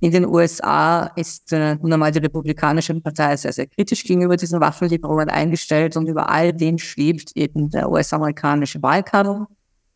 in 0.00 0.10
den 0.10 0.26
USA 0.26 1.04
ist 1.16 1.52
äh, 1.52 1.76
nun 1.76 1.92
einmal 1.92 2.12
die 2.12 2.18
Republikanische 2.18 2.94
Partei 3.00 3.36
sehr, 3.36 3.52
sehr 3.52 3.66
kritisch 3.66 4.04
gegenüber 4.04 4.36
diesen 4.36 4.60
Waffenlieferungen 4.60 5.28
eingestellt 5.28 5.96
und 5.96 6.06
über 6.08 6.28
all 6.28 6.52
dem 6.52 6.78
schwebt 6.78 7.32
eben 7.36 7.70
der 7.70 7.90
US-amerikanische 7.90 8.82
Wahlkampf. 8.82 9.48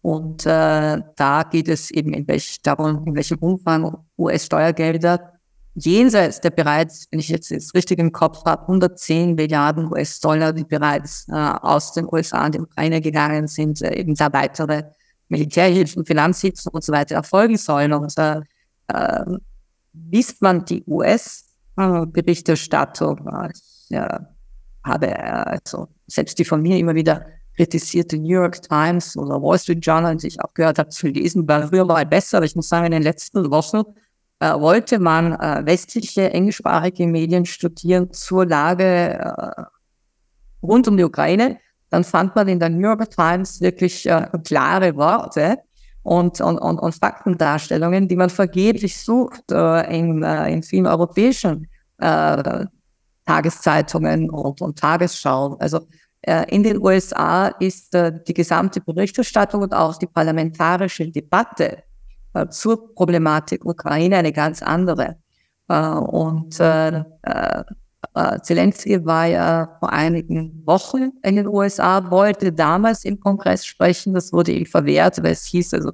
Und 0.02 0.46
äh, 0.46 1.00
da 1.16 1.42
geht 1.48 1.68
es 1.68 1.90
eben 1.92 2.12
in 2.12 2.26
welch, 2.26 2.60
darum, 2.62 3.04
in 3.06 3.14
welchem 3.14 3.38
Umfang 3.38 3.96
US-Steuergelder 4.18 5.32
jenseits 5.74 6.40
der 6.40 6.50
bereits, 6.50 7.06
wenn 7.10 7.20
ich 7.20 7.28
jetzt 7.28 7.50
das 7.50 7.74
richtig 7.74 7.98
im 7.98 8.12
Kopf 8.12 8.44
habe, 8.44 8.62
110 8.62 9.34
Milliarden 9.34 9.90
US-Dollar, 9.90 10.52
die 10.52 10.64
bereits 10.64 11.26
äh, 11.28 11.32
aus 11.34 11.92
den 11.92 12.06
USA 12.10 12.38
an 12.38 12.52
die 12.52 12.60
Ukraine 12.60 13.00
gegangen 13.00 13.46
sind, 13.46 13.80
äh, 13.82 13.94
eben 13.94 14.14
da 14.14 14.32
weitere 14.32 14.84
Militärhilfen, 15.28 16.04
Finanzhilfen 16.04 16.72
und 16.72 16.84
so 16.84 16.92
weiter 16.92 17.14
erfolgen 17.14 17.56
sollen. 17.56 17.92
Und 17.92 18.12
äh, 18.18 18.40
äh, 18.88 19.24
liest 19.92 20.42
man 20.42 20.64
die 20.64 20.82
US-Berichterstattung, 20.86 23.28
ich 23.52 23.96
äh, 23.96 24.18
habe 24.84 25.18
also 25.18 25.88
selbst 26.06 26.38
die 26.38 26.44
von 26.44 26.62
mir 26.62 26.78
immer 26.78 26.94
wieder 26.94 27.26
kritisierte 27.56 28.18
New 28.18 28.40
York 28.40 28.62
Times 28.62 29.16
oder 29.16 29.42
Wall 29.42 29.58
Street 29.58 29.84
Journal, 29.84 30.16
die 30.16 30.28
ich 30.28 30.42
auch 30.42 30.54
gehört 30.54 30.78
habe, 30.78 30.88
zu 30.88 31.08
lesen, 31.08 31.46
war 31.46 31.68
früher 31.68 31.84
mal 31.84 32.06
besser. 32.06 32.38
Aber 32.38 32.46
ich 32.46 32.56
muss 32.56 32.68
sagen, 32.68 32.86
in 32.86 32.92
den 32.92 33.02
letzten 33.02 33.50
Wochen 33.50 33.82
äh, 34.40 34.58
wollte 34.58 34.98
man 34.98 35.34
äh, 35.34 35.62
westliche 35.64 36.30
englischsprachige 36.30 37.06
Medien 37.06 37.44
studieren 37.44 38.12
zur 38.12 38.46
Lage 38.46 38.84
äh, 38.84 39.64
rund 40.62 40.88
um 40.88 40.96
die 40.96 41.04
Ukraine. 41.04 41.58
Dann 41.90 42.04
fand 42.04 42.34
man 42.34 42.48
in 42.48 42.58
der 42.58 42.70
New 42.70 42.80
York 42.80 43.10
Times 43.10 43.60
wirklich 43.60 44.06
äh, 44.06 44.28
klare 44.44 44.96
Worte 44.96 45.58
und, 46.02 46.40
und, 46.40 46.58
und, 46.58 46.78
und 46.78 46.94
Faktendarstellungen, 46.94 48.08
die 48.08 48.16
man 48.16 48.30
vergeblich 48.30 49.00
sucht 49.00 49.50
äh, 49.50 49.98
in, 49.98 50.22
äh, 50.22 50.52
in 50.52 50.62
vielen 50.62 50.86
europäischen 50.86 51.68
äh, 51.98 52.66
Tageszeitungen 53.24 54.30
und, 54.30 54.60
und 54.60 54.78
Tagesschau. 54.78 55.56
Also 55.58 55.80
äh, 56.22 56.44
in 56.54 56.62
den 56.62 56.80
USA 56.82 57.48
ist 57.48 57.94
äh, 57.94 58.12
die 58.26 58.34
gesamte 58.34 58.80
Berichterstattung 58.80 59.62
und 59.62 59.74
auch 59.74 59.96
die 59.96 60.06
parlamentarische 60.06 61.08
Debatte 61.08 61.82
äh, 62.34 62.48
zur 62.48 62.94
Problematik 62.94 63.64
Ukraine 63.64 64.16
eine 64.16 64.32
ganz 64.32 64.62
andere. 64.62 65.16
Und 65.68 66.60
Zelensky 68.42 69.04
war 69.04 69.26
ja 69.26 69.76
vor 69.78 69.90
einigen 69.90 70.62
Wochen 70.66 71.12
in 71.22 71.36
den 71.36 71.46
USA, 71.46 72.10
wollte 72.10 72.52
damals 72.52 73.04
im 73.04 73.18
Kongress 73.18 73.64
sprechen. 73.64 74.12
Das 74.14 74.32
wurde 74.32 74.52
ihm 74.52 74.66
verwehrt, 74.66 75.22
weil 75.22 75.32
es 75.32 75.46
hieß, 75.46 75.74
also 75.74 75.92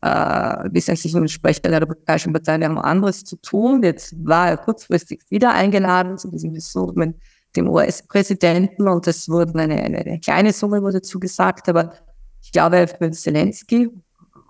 äh, 0.00 0.72
wissenschaftlichen 0.72 1.28
Sprecher 1.28 1.62
der 1.62 1.80
Republikanischen 1.82 2.32
Partei 2.32 2.60
haben 2.60 2.78
anderes 2.78 3.24
zu 3.24 3.36
tun. 3.36 3.82
Jetzt 3.82 4.14
war 4.24 4.48
er 4.48 4.56
kurzfristig 4.56 5.22
wieder 5.30 5.52
eingeladen 5.52 6.18
zu 6.18 6.30
diesem 6.30 6.52
Besuch 6.52 6.94
mit 6.94 7.16
dem 7.56 7.68
US-Präsidenten 7.68 8.88
und 8.88 9.06
es 9.06 9.28
wurde 9.28 9.58
eine, 9.58 9.82
eine, 9.82 9.98
eine, 9.98 10.20
kleine 10.20 10.52
Summe 10.52 10.82
wurde 10.82 11.00
zugesagt, 11.00 11.68
aber 11.68 11.94
ich 12.42 12.52
glaube, 12.52 12.86
für 12.86 13.10
Zelensky 13.10 13.90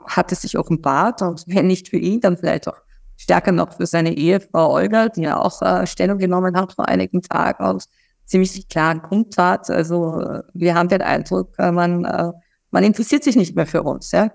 hat 0.07 0.33
es 0.33 0.42
sich 0.42 0.59
offenbart 0.59 1.22
und 1.22 1.44
wenn 1.46 1.68
nicht 1.68 1.88
für 1.88 1.96
ihn, 1.96 2.20
dann 2.20 2.37
vielleicht 2.37 2.68
auch 2.68 2.77
stärker 3.18 3.52
noch 3.52 3.74
für 3.74 3.87
seine 3.87 4.16
Ehefrau 4.16 4.72
Olga, 4.72 5.09
die 5.09 5.22
ja 5.22 5.38
auch 5.38 5.61
äh, 5.61 5.87
Stellung 5.87 6.18
genommen 6.18 6.57
hat 6.57 6.72
vor 6.72 6.88
einigen 6.88 7.20
Tagen 7.20 7.64
und 7.64 7.85
ziemlich 8.24 8.68
klaren 8.68 9.02
Grund. 9.02 9.38
Also 9.38 10.20
äh, 10.20 10.42
wir 10.54 10.74
haben 10.74 10.88
den 10.88 11.02
Eindruck, 11.02 11.52
äh, 11.59 11.72
man, 11.72 12.04
äh, 12.04 12.33
man 12.70 12.85
interessiert 12.85 13.24
sich 13.24 13.37
nicht 13.37 13.57
mehr 13.57 13.66
für 13.66 13.83
uns. 13.83 14.12
Ja? 14.12 14.31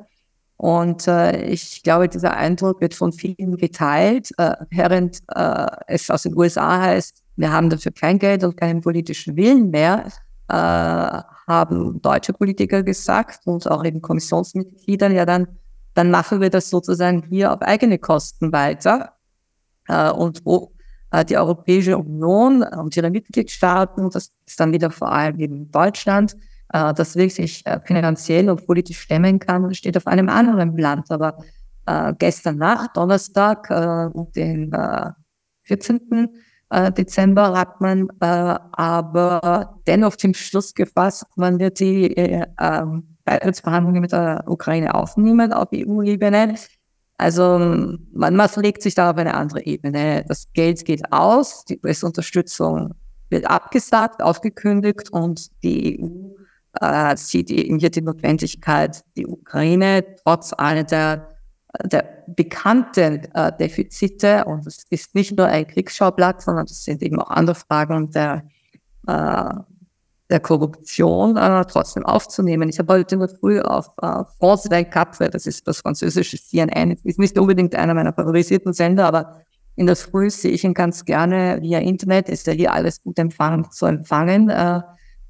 Und 0.58 1.08
äh, 1.08 1.46
ich 1.46 1.82
glaube, 1.82 2.10
dieser 2.10 2.36
Eindruck 2.36 2.82
wird 2.82 2.94
von 2.94 3.14
vielen 3.14 3.58
geteilt, 3.58 4.32
äh, 4.38 4.56
während 4.70 5.22
äh, 5.34 5.66
es 5.88 6.10
aus 6.10 6.24
den 6.24 6.38
USA 6.38 6.82
heißt, 6.82 7.24
wir 7.38 7.52
haben 7.52 7.70
dafür 7.70 7.94
kein 7.94 8.20
Geld 8.20 8.44
und 8.44 8.58
keinen 8.58 8.82
politischen 8.82 9.36
Willen 9.38 9.72
mehr, 9.72 10.08
äh, 10.50 10.54
haben 10.54 12.02
deutsche 12.02 12.34
Politiker 12.34 12.84
gesagt 12.84 13.42
und 13.46 13.70
auch 13.70 13.84
eben 13.84 14.02
Kommissionsmitgliedern, 14.02 15.16
ja 15.16 15.26
dann, 15.26 15.48
dann 15.94 16.12
machen 16.12 16.42
wir 16.42 16.50
das 16.50 16.70
sozusagen 16.70 17.24
hier 17.30 17.54
auf 17.54 17.62
eigene 17.62 18.00
Kosten 18.00 18.52
weiter. 18.52 19.14
Äh, 19.88 20.12
und 20.12 20.46
wo 20.46 20.72
äh, 21.12 21.24
die 21.26 21.38
Europäische 21.38 21.98
Union 21.98 22.64
und 22.64 22.96
ihre 22.98 23.10
Mitgliedstaaten, 23.10 24.10
das 24.10 24.32
ist 24.46 24.60
dann 24.60 24.74
wieder 24.74 24.92
vor 24.92 25.12
allem 25.12 25.40
eben 25.40 25.72
Deutschland, 25.72 26.36
äh, 26.70 26.94
das 26.94 27.16
wirklich 27.16 27.66
äh, 27.66 27.80
finanziell 27.84 28.50
und 28.50 28.66
politisch 28.66 29.00
stemmen 29.00 29.40
kann, 29.40 29.74
steht 29.74 29.98
auf 29.98 30.08
einem 30.08 30.30
anderen 30.30 30.78
Land. 30.78 31.12
Aber 31.12 31.38
äh, 31.86 32.14
gestern 32.18 32.58
Nacht, 32.58 32.92
Donnerstag, 32.96 33.70
äh, 33.70 34.10
den 34.36 34.74
äh, 34.74 35.12
14. 35.64 36.30
Äh, 36.70 36.92
Dezember 36.92 37.58
hat 37.58 37.80
man 37.82 38.10
äh, 38.20 38.26
aber 38.26 39.80
dennoch 39.86 40.16
den 40.16 40.34
Schluss 40.34 40.74
gefasst, 40.74 41.26
man 41.36 41.60
wird 41.60 41.80
die 41.80 42.18
äh, 42.18 42.46
ähm, 42.60 43.13
Beitrittsverhandlungen 43.26 44.02
mit 44.02 44.12
der 44.12 44.44
Ukraine 44.48 44.94
aufnehmen 44.94 45.54
auf 45.54 45.70
EU-Ebene. 45.74 46.56
Also 47.18 47.60
man, 48.12 48.36
man 48.36 48.50
verlegt 48.50 48.82
sich 48.82 48.96
da 48.96 49.12
auf 49.12 49.18
eine 49.18 49.34
andere 49.34 49.66
Ebene. 49.66 50.26
Das 50.28 50.52
Geld 50.54 50.84
geht 50.84 51.12
aus, 51.12 51.66
die 51.66 51.80
US-Unterstützung 51.84 52.96
wird 53.30 53.50
abgesagt, 53.50 54.22
aufgekündigt 54.22 55.10
und 55.12 55.50
die 55.64 56.02
EU 56.02 56.36
äh, 56.82 57.16
sieht 57.16 57.50
eben 57.52 57.80
hier 57.80 57.90
die 57.90 58.02
Notwendigkeit, 58.02 59.04
die 59.16 59.26
Ukraine 59.26 60.04
trotz 60.24 60.54
aller 60.54 60.84
der 60.84 61.30
der 61.82 62.24
bekannten 62.28 63.24
äh, 63.34 63.52
Defizite, 63.58 64.46
und 64.46 64.68
es 64.68 64.86
ist 64.90 65.16
nicht 65.16 65.36
nur 65.38 65.48
ein 65.48 65.68
Kriegsschauplatz, 65.68 66.46
sondern 66.46 66.66
es 66.66 66.84
sind 66.84 67.02
eben 67.02 67.20
auch 67.20 67.30
andere 67.30 67.56
Fragen 67.56 68.12
der, 68.12 68.44
äh, 69.08 69.54
der 70.34 70.40
Korruption 70.40 71.38
äh, 71.38 71.64
trotzdem 71.66 72.06
aufzunehmen. 72.06 72.68
Ich 72.68 72.80
habe 72.80 72.94
heute 72.94 73.28
früh 73.40 73.62
auf 73.62 73.90
äh, 74.02 74.24
France 74.40 74.68
24, 74.68 75.30
das 75.30 75.46
ist 75.46 75.68
das 75.68 75.82
französische 75.82 76.38
CNN, 76.38 76.98
ist 77.04 77.20
nicht 77.20 77.38
unbedingt 77.38 77.76
einer 77.76 77.94
meiner 77.94 78.14
favorisierten 78.14 78.74
Sender, 78.74 79.06
aber 79.06 79.42
in 79.76 79.86
der 79.86 79.96
Früh 79.96 80.32
sehe 80.32 80.52
ich 80.52 80.64
ihn 80.64 80.74
ganz 80.74 81.06
gerne 81.06 81.60
via 81.62 81.80
Internet, 81.80 82.30
ist 82.30 82.48
ja 82.48 82.54
hier 82.54 82.74
alles 82.74 83.04
gut 83.04 83.20
empfangen, 83.20 83.70
zu 83.72 83.86
empfangen. 83.86 84.50
Äh, 84.50 84.82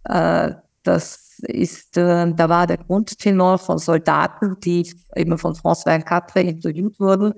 äh, 0.05 0.53
das 0.83 1.39
ist, 1.39 1.97
äh, 1.97 2.33
da 2.33 2.49
war 2.49 2.65
der 2.65 2.77
Grundtenor 2.77 3.57
von 3.57 3.79
Soldaten, 3.79 4.57
die 4.61 4.89
eben 5.17 5.37
von 5.37 5.53
France 5.53 5.83
24 5.83 6.47
interviewt 6.47 6.97
wurden, 6.99 7.33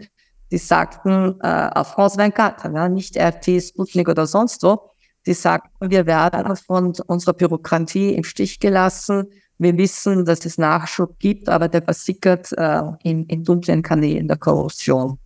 die 0.51 0.59
sagten, 0.59 1.39
äh, 1.41 1.69
auf 1.73 1.93
France 1.93 2.17
24, 2.17 2.71
ja, 2.73 2.89
nicht 2.89 3.17
RT, 3.17 3.63
Sputnik 3.63 4.07
oder 4.07 4.27
sonst 4.27 4.61
wo, 4.61 4.91
die 5.25 5.33
sagten, 5.33 5.89
wir 5.89 6.05
werden 6.05 6.55
von 6.55 6.93
unserer 7.07 7.33
Bürokratie 7.33 8.13
im 8.13 8.23
Stich 8.23 8.59
gelassen. 8.59 9.27
Wir 9.57 9.77
wissen, 9.77 10.25
dass 10.25 10.45
es 10.45 10.57
Nachschub 10.57 11.17
gibt, 11.19 11.47
aber 11.47 11.67
der 11.67 11.81
versickert 11.81 12.51
äh, 12.57 12.81
in, 13.03 13.25
in 13.27 13.43
dunklen 13.43 13.81
Kanälen 13.81 14.27
der 14.27 14.37
Korruption. 14.37 15.17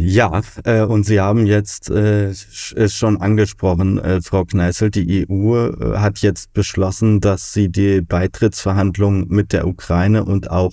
Ja, 0.00 0.42
äh, 0.64 0.82
und 0.82 1.04
Sie 1.06 1.18
haben 1.18 1.44
jetzt 1.46 1.90
äh, 1.90 2.32
schon 2.32 3.20
angesprochen, 3.20 3.98
äh, 3.98 4.20
Frau 4.22 4.44
Kneißl, 4.44 4.90
die 4.90 5.26
EU 5.28 5.56
äh, 5.56 5.98
hat 5.98 6.18
jetzt 6.20 6.52
beschlossen, 6.52 7.20
dass 7.20 7.52
sie 7.52 7.68
die 7.68 8.00
Beitrittsverhandlungen 8.00 9.26
mit 9.28 9.52
der 9.52 9.66
Ukraine 9.66 10.24
und 10.24 10.52
auch 10.52 10.72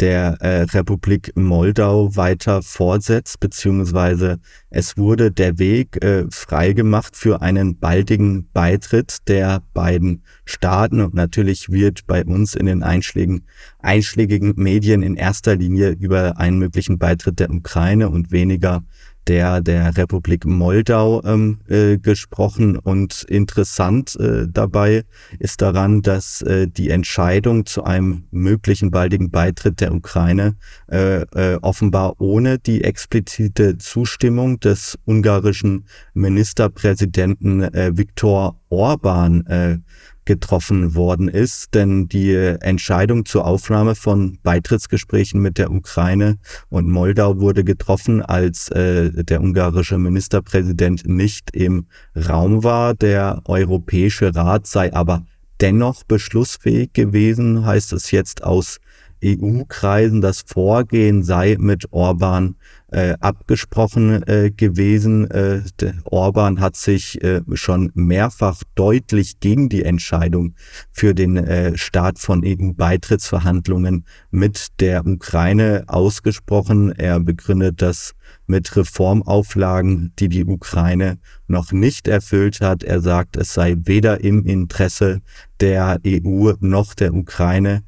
der 0.00 0.38
äh, 0.40 0.62
Republik 0.62 1.32
Moldau 1.36 2.16
weiter 2.16 2.62
fortsetzt, 2.62 3.38
beziehungsweise 3.40 4.38
es 4.70 4.96
wurde 4.96 5.30
der 5.30 5.58
Weg 5.58 6.02
äh, 6.02 6.24
freigemacht 6.30 7.16
für 7.16 7.42
einen 7.42 7.78
baldigen 7.78 8.48
Beitritt 8.52 9.28
der 9.28 9.62
beiden 9.74 10.22
Staaten. 10.44 11.00
Und 11.00 11.14
natürlich 11.14 11.70
wird 11.70 12.06
bei 12.06 12.24
uns 12.24 12.54
in 12.54 12.66
den 12.66 12.82
einschlägigen, 12.82 13.46
einschlägigen 13.78 14.54
Medien 14.56 15.02
in 15.02 15.16
erster 15.16 15.56
Linie 15.56 15.90
über 15.90 16.38
einen 16.38 16.58
möglichen 16.58 16.98
Beitritt 16.98 17.38
der 17.38 17.50
Ukraine 17.50 18.08
und 18.08 18.30
weniger 18.30 18.82
der, 19.26 19.60
der 19.60 19.96
Republik 19.96 20.44
Moldau 20.44 21.22
ähm, 21.24 21.60
äh, 21.68 21.98
gesprochen. 21.98 22.76
Und 22.76 23.22
interessant 23.24 24.16
äh, 24.16 24.46
dabei 24.48 25.04
ist 25.38 25.62
daran, 25.62 26.02
dass 26.02 26.42
äh, 26.42 26.66
die 26.66 26.90
Entscheidung 26.90 27.66
zu 27.66 27.84
einem 27.84 28.24
möglichen 28.30 28.90
baldigen 28.90 29.30
Beitritt 29.30 29.80
der 29.80 29.94
Ukraine 29.94 30.56
äh, 30.90 31.22
äh, 31.34 31.58
offenbar 31.62 32.20
ohne 32.20 32.58
die 32.58 32.84
explizite 32.84 33.78
Zustimmung 33.78 34.60
des 34.60 34.98
ungarischen 35.04 35.86
Ministerpräsidenten 36.14 37.62
äh, 37.62 37.96
Viktor 37.96 38.56
Orban 38.68 39.82
getroffen 40.30 40.94
worden 40.94 41.26
ist, 41.26 41.74
denn 41.74 42.06
die 42.06 42.32
Entscheidung 42.36 43.24
zur 43.24 43.44
Aufnahme 43.44 43.96
von 43.96 44.38
Beitrittsgesprächen 44.44 45.42
mit 45.42 45.58
der 45.58 45.72
Ukraine 45.72 46.38
und 46.68 46.88
Moldau 46.88 47.40
wurde 47.40 47.64
getroffen, 47.64 48.22
als 48.22 48.68
äh, 48.68 49.24
der 49.24 49.40
ungarische 49.40 49.98
Ministerpräsident 49.98 51.04
nicht 51.04 51.50
im 51.50 51.88
Raum 52.14 52.62
war. 52.62 52.94
Der 52.94 53.42
Europäische 53.46 54.32
Rat 54.32 54.68
sei 54.68 54.94
aber 54.94 55.24
dennoch 55.60 56.04
beschlussfähig 56.04 56.92
gewesen, 56.92 57.66
heißt 57.66 57.92
es 57.92 58.12
jetzt 58.12 58.44
aus 58.44 58.78
EU-Kreisen. 59.24 60.20
Das 60.20 60.42
Vorgehen 60.46 61.22
sei 61.22 61.56
mit 61.58 61.92
Orban 61.92 62.56
äh, 62.92 63.14
abgesprochen 63.20 64.22
äh, 64.26 64.50
gewesen. 64.50 65.30
Äh, 65.30 65.62
Orban 66.04 66.60
hat 66.60 66.76
sich 66.76 67.22
äh, 67.22 67.42
schon 67.54 67.90
mehrfach 67.94 68.62
deutlich 68.74 69.40
gegen 69.40 69.68
die 69.68 69.84
Entscheidung 69.84 70.54
für 70.92 71.14
den 71.14 71.36
äh, 71.36 71.76
Start 71.76 72.18
von 72.18 72.42
EU-Beitrittsverhandlungen 72.44 74.04
mit 74.30 74.68
der 74.80 75.06
Ukraine 75.06 75.84
ausgesprochen. 75.86 76.92
Er 76.92 77.20
begründet 77.20 77.82
das 77.82 78.14
mit 78.46 78.76
Reformauflagen, 78.76 80.12
die 80.18 80.28
die 80.28 80.44
Ukraine 80.44 81.18
noch 81.46 81.72
nicht 81.72 82.08
erfüllt 82.08 82.60
hat. 82.60 82.82
Er 82.82 83.00
sagt, 83.00 83.36
es 83.36 83.54
sei 83.54 83.76
weder 83.84 84.22
im 84.22 84.44
Interesse 84.44 85.20
der 85.60 86.00
EU 86.06 86.52
noch 86.60 86.94
der 86.94 87.14
Ukraine, 87.14 87.82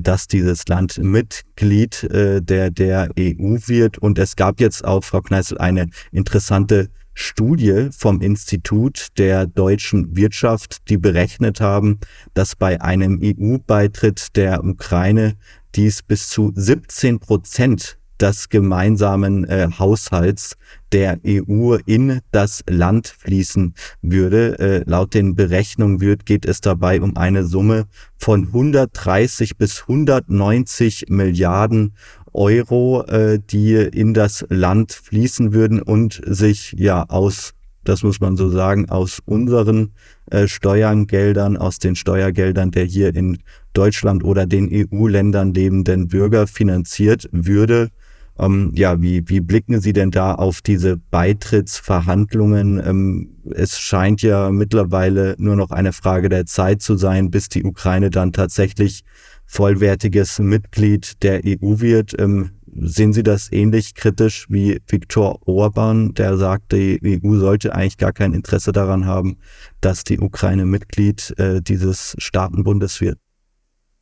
dass 0.00 0.26
dieses 0.26 0.66
Land 0.68 0.98
Mitglied 0.98 2.02
äh, 2.04 2.42
der, 2.42 2.70
der 2.70 3.08
EU 3.18 3.56
wird. 3.66 3.98
Und 3.98 4.18
es 4.18 4.36
gab 4.36 4.60
jetzt 4.60 4.84
auch, 4.84 5.04
Frau 5.04 5.20
Kneißl, 5.20 5.58
eine 5.58 5.88
interessante 6.12 6.88
Studie 7.14 7.88
vom 7.96 8.20
Institut 8.20 9.08
der 9.16 9.46
deutschen 9.46 10.16
Wirtschaft, 10.16 10.88
die 10.90 10.98
berechnet 10.98 11.60
haben, 11.60 11.98
dass 12.34 12.54
bei 12.54 12.80
einem 12.82 13.20
EU-Beitritt 13.22 14.36
der 14.36 14.62
Ukraine 14.62 15.36
dies 15.74 16.02
bis 16.02 16.28
zu 16.28 16.52
17 16.54 17.18
Prozent 17.18 17.98
des 18.20 18.48
gemeinsamen 18.48 19.44
äh, 19.44 19.68
Haushalts 19.78 20.56
der 20.92 21.18
EU 21.26 21.76
in 21.86 22.20
das 22.32 22.62
Land 22.68 23.08
fließen 23.08 23.74
würde. 24.02 24.58
Äh, 24.58 24.82
laut 24.86 25.14
den 25.14 25.34
Berechnungen 25.34 26.00
wird, 26.00 26.26
geht 26.26 26.46
es 26.46 26.60
dabei 26.60 27.00
um 27.00 27.16
eine 27.16 27.44
Summe 27.44 27.86
von 28.16 28.46
130 28.46 29.56
bis 29.56 29.82
190 29.82 31.06
Milliarden 31.08 31.94
Euro, 32.32 33.02
äh, 33.04 33.38
die 33.38 33.74
in 33.74 34.14
das 34.14 34.44
Land 34.48 34.92
fließen 34.92 35.52
würden 35.52 35.82
und 35.82 36.20
sich 36.24 36.74
ja 36.76 37.04
aus 37.08 37.52
das 37.88 38.02
muss 38.02 38.20
man 38.20 38.36
so 38.36 38.48
sagen, 38.50 38.90
aus 38.90 39.20
unseren 39.24 39.92
äh, 40.30 40.48
Steuergeldern, 40.48 41.56
aus 41.56 41.78
den 41.78 41.94
Steuergeldern 41.94 42.72
der 42.72 42.84
hier 42.84 43.14
in 43.14 43.38
Deutschland 43.72 44.24
oder 44.24 44.46
den 44.46 44.68
EU-Ländern 44.72 45.54
lebenden 45.54 46.08
Bürger 46.08 46.46
finanziert 46.46 47.28
würde. 47.30 47.90
Ähm, 48.38 48.72
ja, 48.74 49.00
wie, 49.00 49.28
wie 49.28 49.40
blicken 49.40 49.80
Sie 49.80 49.92
denn 49.92 50.10
da 50.10 50.34
auf 50.34 50.60
diese 50.60 50.96
Beitrittsverhandlungen? 50.96 52.82
Ähm, 52.84 53.28
es 53.54 53.78
scheint 53.78 54.22
ja 54.22 54.50
mittlerweile 54.50 55.34
nur 55.38 55.56
noch 55.56 55.70
eine 55.70 55.92
Frage 55.92 56.28
der 56.28 56.46
Zeit 56.46 56.82
zu 56.82 56.96
sein, 56.96 57.30
bis 57.30 57.48
die 57.48 57.64
Ukraine 57.64 58.10
dann 58.10 58.32
tatsächlich 58.32 59.04
vollwertiges 59.46 60.38
Mitglied 60.38 61.22
der 61.22 61.40
EU 61.46 61.80
wird. 61.80 62.18
Ähm, 62.18 62.50
sehen 62.78 63.12
Sie 63.12 63.22
das 63.22 63.50
ähnlich 63.52 63.94
kritisch 63.94 64.46
wie 64.50 64.80
Viktor 64.86 65.40
Orban, 65.46 66.12
der 66.14 66.36
sagt, 66.36 66.72
die 66.72 67.20
EU 67.24 67.36
sollte 67.36 67.74
eigentlich 67.74 67.96
gar 67.96 68.12
kein 68.12 68.34
Interesse 68.34 68.72
daran 68.72 69.06
haben, 69.06 69.38
dass 69.80 70.04
die 70.04 70.18
Ukraine 70.18 70.66
Mitglied 70.66 71.32
äh, 71.38 71.62
dieses 71.62 72.14
Staatenbundes 72.18 73.00
wird? 73.00 73.18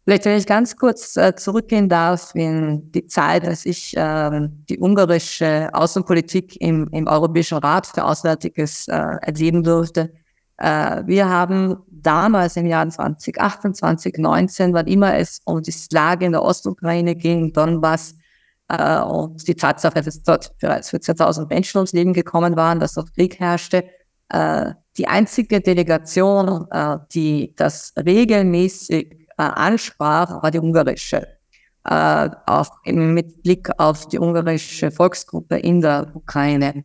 Vielleicht, 0.05 0.27
wenn 0.27 0.37
ich 0.37 0.47
ganz 0.47 0.77
kurz 0.77 1.17
äh, 1.17 1.35
zurückgehen 1.35 1.89
darf 1.89 2.35
in 2.35 2.93
die 2.93 3.07
Zeit, 3.07 3.47
als 3.47 3.65
ich 3.65 3.97
äh, 3.97 4.49
die 4.69 4.79
ungarische 4.79 5.71
Außenpolitik 5.73 6.61
im, 6.61 6.89
im 6.93 7.07
Europäischen 7.07 7.57
Rat 7.59 7.87
für 7.87 8.05
Auswärtiges 8.05 8.87
äh, 8.89 8.93
erleben 8.93 9.63
durfte. 9.63 10.13
Äh, 10.59 11.03
wir 11.07 11.29
haben 11.29 11.79
damals 11.91 12.57
im 12.57 12.67
Jahr 12.67 12.87
2018, 12.87 13.75
2019, 13.75 14.75
wann 14.75 14.87
immer 14.87 15.17
es 15.17 15.41
um 15.47 15.63
die 15.63 15.75
Lage 15.91 16.27
in 16.27 16.33
der 16.33 16.43
Ostukraine 16.43 17.17
ging, 17.17 17.55
Donbass, 17.55 18.15
äh, 18.69 19.01
und 19.01 19.47
die 19.47 19.55
Tatsache, 19.55 20.03
dass 20.03 20.23
dort 20.23 20.57
bereits 20.59 20.93
14.000 20.93 21.49
Menschen 21.49 21.79
ums 21.79 21.93
Leben 21.93 22.13
gekommen 22.13 22.57
waren, 22.57 22.81
dass 22.81 22.95
dort 22.95 23.15
Krieg 23.15 23.39
herrschte, 23.41 23.85
äh, 24.31 24.73
die 24.97 25.09
einzige 25.09 25.61
Delegation, 25.61 26.67
äh, 26.71 26.99
die 27.13 27.55
das 27.57 27.93
regelmäßig 27.97 29.24
ansprach, 29.43 30.43
war 30.43 30.51
die 30.51 30.61
ungarische. 30.61 31.27
Äh, 31.87 32.31
auch 32.47 32.71
mit 32.87 33.43
Blick 33.43 33.69
auf 33.79 34.09
die 34.09 34.19
ungarische 34.19 34.91
Volksgruppe 34.91 35.57
in 35.57 35.83
der 35.83 36.11
Ukraine 36.15 36.85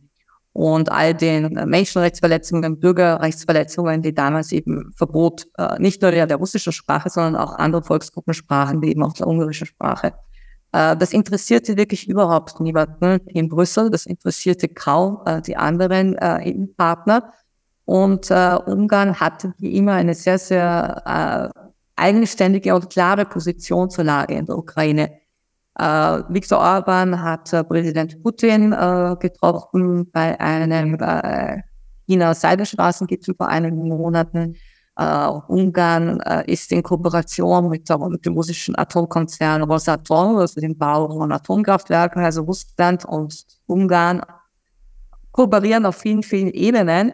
und 0.52 0.90
all 0.90 1.14
den 1.14 1.54
Menschenrechtsverletzungen, 1.54 2.80
Bürgerrechtsverletzungen, 2.80 4.02
die 4.02 4.14
damals 4.14 4.52
eben 4.52 4.92
Verbot 4.96 5.46
äh, 5.56 5.78
nicht 5.78 6.02
nur 6.02 6.10
der, 6.10 6.34
russischen 6.36 6.72
Sprache, 6.72 7.08
sondern 7.08 7.36
auch 7.36 7.54
andere 7.54 7.82
Volksgruppen 7.82 8.34
sprachen, 8.34 8.82
wie 8.82 8.90
eben 8.90 9.02
auch 9.02 9.12
der 9.12 9.26
ungarischen 9.26 9.66
Sprache. 9.66 10.12
Äh, 10.72 10.96
das 10.96 11.12
interessierte 11.12 11.76
wirklich 11.76 12.08
überhaupt 12.08 12.60
niemanden 12.60 13.20
in 13.28 13.48
Brüssel. 13.48 13.90
Das 13.90 14.06
interessierte 14.06 14.68
kaum 14.68 15.22
äh, 15.24 15.40
die 15.40 15.56
anderen 15.56 16.16
äh, 16.18 16.52
EU-Partner. 16.52 17.32
Und 17.84 18.30
äh, 18.30 18.56
Ungarn 18.66 19.18
hatte 19.18 19.54
wie 19.58 19.76
immer 19.76 19.94
eine 19.94 20.14
sehr, 20.14 20.38
sehr 20.38 21.52
äh, 21.54 21.69
eigenständige 22.00 22.74
und 22.74 22.90
klare 22.90 23.24
Position 23.24 23.90
zur 23.90 24.04
Lage 24.04 24.34
in 24.34 24.46
der 24.46 24.56
Ukraine. 24.56 25.10
Äh, 25.78 25.84
Viktor 26.28 26.58
Orban 26.58 27.22
hat 27.22 27.52
äh, 27.52 27.62
Präsident 27.62 28.22
Putin 28.22 28.72
äh, 28.72 29.16
getroffen 29.20 30.10
bei 30.10 30.38
einem 30.40 30.94
äh, 31.00 31.62
China 32.06 32.34
Seidenstraßengipfel 32.34 33.34
vor 33.36 33.48
einigen 33.48 33.88
Monaten. 33.88 34.56
Äh, 34.96 35.28
Ungarn 35.48 36.20
äh, 36.20 36.52
ist 36.52 36.72
in 36.72 36.82
Kooperation 36.82 37.68
mit, 37.68 37.88
mit, 37.88 38.26
dem 38.26 38.34
russischen 38.34 38.76
Atomkonzern 38.76 39.62
Rosatom, 39.62 40.36
also 40.36 40.60
dem 40.60 40.76
Bau 40.76 41.08
von 41.08 41.30
Atomkraftwerken, 41.32 42.22
also 42.22 42.42
Russland 42.42 43.04
und 43.04 43.44
Ungarn 43.66 44.22
kooperieren 45.32 45.86
auf 45.86 45.96
vielen, 45.96 46.22
vielen 46.22 46.50
Ebenen. 46.50 47.12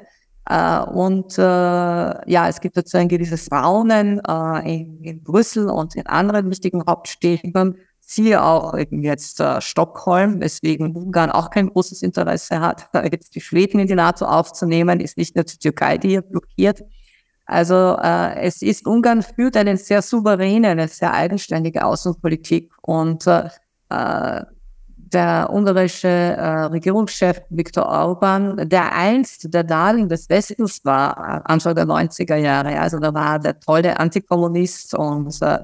Äh, 0.49 0.81
und 0.81 1.39
äh, 1.39 1.43
ja, 1.43 2.49
es 2.49 2.61
gibt 2.61 2.77
dazu 2.77 2.97
ein 2.97 3.09
gewisses 3.09 3.51
Raunen 3.51 4.21
äh, 4.27 4.75
in, 4.75 5.03
in, 5.03 5.23
Brüssel 5.23 5.69
und 5.69 5.97
in 5.97 6.07
anderen 6.07 6.49
wichtigen 6.51 6.85
Hauptstädten. 6.87 7.77
Siehe 8.01 8.41
auch 8.41 8.79
eben 8.79 9.03
jetzt 9.03 9.41
äh, 9.41 9.61
Stockholm, 9.61 10.41
weswegen 10.41 10.95
Ungarn 10.95 11.33
auch 11.33 11.51
kein 11.51 11.69
großes 11.69 12.03
Interesse 12.03 12.61
hat, 12.61 12.89
jetzt 13.11 13.35
die 13.35 13.41
Schweden 13.41 13.81
in 13.81 13.89
die 13.89 13.97
NATO 13.97 14.27
aufzunehmen, 14.27 15.01
ist 15.01 15.19
nicht 15.19 15.35
nur 15.35 15.45
die 15.45 15.59
Türkei, 15.59 15.99
die 15.99 16.11
hier 16.11 16.23
blockiert. 16.23 16.85
Also 17.47 17.97
äh, 18.01 18.41
es 18.43 18.63
ist, 18.63 18.87
Ungarn 18.87 19.23
führt 19.23 19.57
eine 19.57 19.77
sehr 19.77 20.03
souveräne, 20.03 20.69
eine 20.69 20.87
sehr 20.87 21.13
eigenständige 21.13 21.85
Außenpolitik 21.85 22.73
und 22.83 23.27
äh, 23.27 23.49
äh 23.91 24.45
der 25.13 25.49
ungarische 25.53 26.09
äh, 26.09 26.65
Regierungschef 26.67 27.41
Viktor 27.51 27.87
Orban, 27.87 28.69
der 28.69 28.93
einst 28.93 29.53
der 29.55 29.63
Darling 29.63 30.09
des 30.09 30.29
Westens 30.29 30.85
war, 30.85 31.17
äh, 31.17 31.53
Anfang 31.53 31.75
der 31.75 31.87
90er 31.87 32.37
Jahre. 32.37 32.79
Also 32.79 32.99
da 32.99 33.15
war 33.15 33.39
der 33.39 33.59
tolle 33.61 33.99
Antikommunist 33.99 34.95
und, 34.95 35.41
äh, 35.43 35.59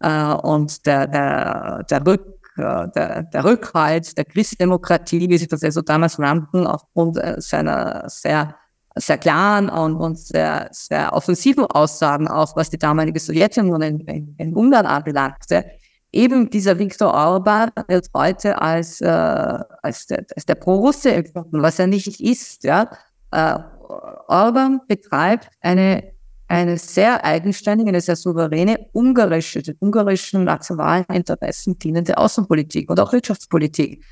äh 0.00 0.34
und 0.42 0.84
der, 0.84 1.06
der, 1.06 1.84
der, 1.88 2.06
Rück, 2.06 2.26
äh, 2.56 2.88
der, 2.88 3.22
der 3.22 3.44
Rückhalt 3.44 4.16
der 4.18 4.24
Christdemokratie, 4.24 5.28
wie 5.28 5.38
sie 5.38 5.46
das 5.46 5.62
also 5.62 5.80
damals 5.82 6.18
nannten, 6.18 6.66
aufgrund 6.66 7.18
seiner 7.38 8.04
sehr 8.08 8.54
sehr 9.00 9.18
klaren 9.18 9.68
und, 9.68 9.94
und 9.96 10.18
sehr, 10.18 10.68
sehr 10.72 11.12
offensiven 11.12 11.64
Aussagen, 11.66 12.26
auch 12.26 12.56
was 12.56 12.70
die 12.70 12.78
damalige 12.78 13.20
Sowjetunion 13.20 13.80
in, 13.82 14.00
in, 14.00 14.34
in 14.38 14.56
Ungarn 14.56 14.86
anbelangte, 14.86 15.64
eben 16.12 16.50
dieser 16.50 16.78
Viktor 16.78 17.12
Orban 17.12 17.70
wird 17.88 18.08
heute 18.14 18.60
als, 18.60 19.00
äh, 19.00 19.06
als, 19.06 20.06
der, 20.06 20.24
als 20.34 20.46
der 20.46 20.54
Pro-Russe 20.54 21.12
empfunden, 21.12 21.62
was 21.62 21.78
er 21.78 21.86
nicht 21.86 22.20
ist. 22.20 22.64
Ja? 22.64 22.90
Äh, 23.30 23.58
Orban 24.28 24.80
betreibt 24.86 25.48
eine, 25.60 26.12
eine 26.46 26.78
sehr 26.78 27.24
eigenständige, 27.24 27.88
eine 27.88 28.00
sehr 28.00 28.16
souveräne 28.16 28.88
ungarische, 28.92 29.62
den 29.62 29.76
ungarischen 29.80 30.44
nationalen 30.44 31.04
Interessen 31.12 31.78
dienende 31.78 32.16
Außenpolitik 32.16 32.90
und 32.90 33.00
auch 33.00 33.12
Wirtschaftspolitik. 33.12 34.04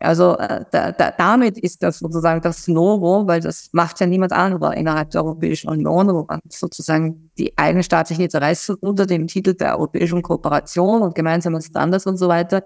Also 0.00 0.36
äh, 0.38 0.64
da, 0.70 0.92
da, 0.92 1.10
damit 1.10 1.58
ist 1.58 1.82
das 1.82 1.98
sozusagen 1.98 2.40
das 2.40 2.68
Novo, 2.68 3.26
weil 3.26 3.40
das 3.40 3.70
macht 3.72 3.98
ja 3.98 4.06
niemand 4.06 4.32
anderer 4.32 4.76
innerhalb 4.76 5.10
der 5.10 5.24
Europäischen 5.24 5.68
Union, 5.68 6.08
wo 6.14 6.24
man 6.28 6.40
sozusagen 6.48 7.30
die 7.36 7.56
eigenstaatlichen 7.58 8.24
Interessen 8.24 8.76
unter 8.76 9.06
dem 9.06 9.26
Titel 9.26 9.54
der 9.54 9.76
europäischen 9.76 10.22
Kooperation 10.22 11.02
und 11.02 11.16
gemeinsamen 11.16 11.60
Standards 11.62 12.06
und 12.06 12.16
so 12.16 12.28
weiter 12.28 12.64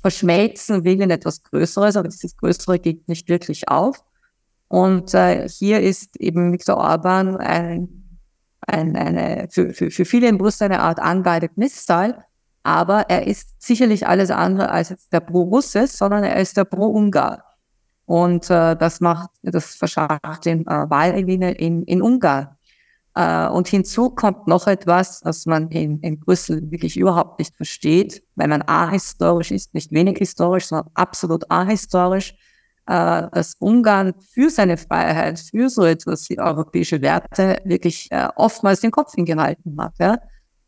verschmelzen 0.00 0.84
will 0.84 1.02
in 1.02 1.10
etwas 1.10 1.42
Größeres, 1.42 1.96
aber 1.96 2.08
dieses 2.08 2.36
Größere 2.36 2.78
geht 2.78 3.06
nicht 3.08 3.28
wirklich 3.28 3.68
auf. 3.68 4.02
Und 4.68 5.12
äh, 5.14 5.48
hier 5.48 5.80
ist 5.80 6.18
eben 6.18 6.52
Viktor 6.52 6.78
Orban 6.78 7.36
ein, 7.36 8.18
ein, 8.62 8.96
eine, 8.96 9.48
für, 9.50 9.74
für, 9.74 9.90
für 9.90 10.04
viele 10.04 10.28
in 10.28 10.38
Brüssel 10.38 10.64
eine 10.64 10.80
Art 10.80 10.98
unguided 10.98 11.56
missile, 11.56 12.24
aber 12.62 13.08
er 13.08 13.26
ist 13.26 13.54
sicherlich 13.58 14.06
alles 14.06 14.30
andere 14.30 14.70
als 14.70 14.90
jetzt 14.90 15.12
der 15.12 15.20
Pro-Russe, 15.20 15.86
sondern 15.86 16.24
er 16.24 16.36
ist 16.36 16.56
der 16.56 16.64
Pro-Ungar. 16.64 17.44
Und 18.06 18.50
äh, 18.50 18.76
das 18.76 19.00
macht, 19.00 19.30
das 19.42 19.76
verschafft 19.76 20.44
den 20.44 20.66
äh, 20.66 20.90
Wahlgewinne 20.90 21.52
in, 21.52 21.84
in 21.84 22.02
Ungarn. 22.02 22.56
Äh, 23.14 23.48
und 23.48 23.68
hinzu 23.68 24.10
kommt 24.10 24.46
noch 24.46 24.66
etwas, 24.66 25.20
was 25.24 25.46
man 25.46 25.68
in, 25.70 26.00
in 26.00 26.20
Brüssel 26.20 26.70
wirklich 26.70 26.96
überhaupt 26.96 27.38
nicht 27.38 27.54
versteht, 27.56 28.22
weil 28.36 28.48
man 28.48 28.62
ahistorisch 28.62 29.50
ist, 29.50 29.74
nicht 29.74 29.92
wenig 29.92 30.18
historisch, 30.18 30.66
sondern 30.66 30.90
absolut 30.94 31.50
ahistorisch, 31.50 32.34
äh, 32.86 33.28
dass 33.32 33.54
Ungarn 33.58 34.14
für 34.20 34.50
seine 34.50 34.76
Freiheit, 34.76 35.38
für 35.38 35.68
so 35.68 35.84
etwas 35.84 36.28
wie 36.30 36.38
europäische 36.38 37.00
Werte 37.02 37.58
wirklich 37.64 38.08
äh, 38.10 38.28
oftmals 38.36 38.80
den 38.80 38.90
Kopf 38.90 39.14
hingehalten 39.14 39.80
hat. 39.80 39.94
Ja? 39.98 40.18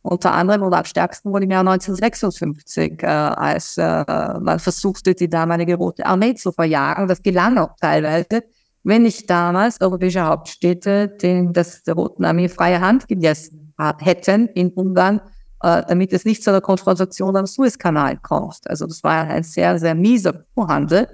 Unter 0.02 0.32
anderem 0.32 0.62
oder 0.62 0.78
am 0.78 0.84
stärksten 0.84 1.32
wohl 1.32 1.44
im 1.44 1.50
Jahr 1.50 1.60
1956, 1.60 3.02
äh, 3.02 3.06
als 3.06 3.78
äh, 3.78 4.04
man 4.40 4.58
versuchte, 4.58 5.14
die 5.14 5.28
damalige 5.28 5.76
Rote 5.76 6.04
Armee 6.04 6.34
zu 6.34 6.50
verjagen. 6.50 7.06
Das 7.06 7.22
gelang 7.22 7.56
auch 7.58 7.76
teilweise 7.80 8.42
wenn 8.84 9.02
nicht 9.02 9.30
damals 9.30 9.80
europäische 9.80 10.24
Hauptstädte 10.24 11.08
den, 11.08 11.52
das 11.52 11.82
der 11.82 11.94
Roten 11.94 12.24
Armee 12.24 12.48
freie 12.48 12.80
Hand 12.80 13.08
gelassen 13.08 13.74
hätten 13.98 14.48
in 14.48 14.70
Ungarn, 14.72 15.20
äh, 15.62 15.82
damit 15.86 16.12
es 16.12 16.24
nicht 16.24 16.42
zu 16.42 16.50
einer 16.50 16.60
Konfrontation 16.60 17.36
am 17.36 17.46
Suezkanal 17.46 18.16
kommt. 18.18 18.58
Also 18.66 18.86
das 18.86 19.02
war 19.02 19.24
ein 19.28 19.42
sehr, 19.42 19.78
sehr 19.78 19.94
mieser 19.94 20.44
Vorhandel. 20.54 21.08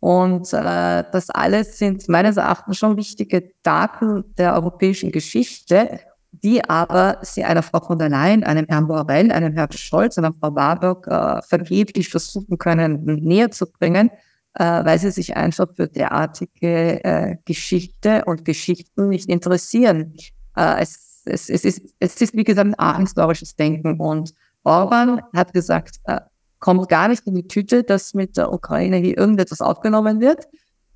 Und 0.00 0.52
äh, 0.52 1.04
das 1.12 1.28
alles 1.30 1.78
sind 1.78 2.08
meines 2.08 2.36
Erachtens 2.36 2.78
schon 2.78 2.96
wichtige 2.96 3.50
Daten 3.62 4.24
der 4.36 4.54
europäischen 4.54 5.10
Geschichte, 5.10 6.00
die 6.42 6.64
aber 6.68 7.18
sie 7.22 7.44
einer 7.44 7.62
Frau 7.62 7.80
von 7.80 7.98
der 7.98 8.08
Leyen, 8.08 8.44
einem 8.44 8.66
Herrn 8.68 8.88
Borrell, 8.88 9.30
einem 9.32 9.52
Herrn 9.54 9.72
Scholz, 9.72 10.18
einer 10.18 10.32
Frau 10.40 10.54
Warburg 10.54 11.06
äh, 11.06 11.42
vergeblich 11.42 12.08
versuchen 12.08 12.58
können, 12.58 13.04
näher 13.04 13.50
zu 13.50 13.70
bringen 13.70 14.10
äh, 14.58 14.84
weil 14.84 14.98
sie 14.98 15.10
sich 15.10 15.36
einfach 15.36 15.68
für 15.74 15.88
derartige 15.88 17.04
äh, 17.04 17.36
Geschichte 17.44 18.24
und 18.24 18.44
Geschichten 18.44 19.08
nicht 19.08 19.28
interessieren. 19.28 20.14
Äh, 20.56 20.82
es, 20.82 21.22
es, 21.24 21.48
es, 21.48 21.64
ist, 21.64 21.94
es 22.00 22.20
ist, 22.20 22.34
wie 22.34 22.44
gesagt, 22.44 22.74
ein 22.78 23.00
historisches 23.00 23.54
Denken. 23.54 24.00
Und 24.00 24.34
Orban 24.64 25.22
hat 25.34 25.52
gesagt, 25.52 26.00
äh, 26.04 26.20
kommt 26.58 26.88
gar 26.88 27.08
nicht 27.08 27.26
in 27.26 27.36
die 27.36 27.46
Tüte, 27.46 27.84
dass 27.84 28.14
mit 28.14 28.36
der 28.36 28.52
Ukraine 28.52 28.96
hier 28.96 29.16
irgendetwas 29.16 29.60
aufgenommen 29.60 30.20
wird. 30.20 30.48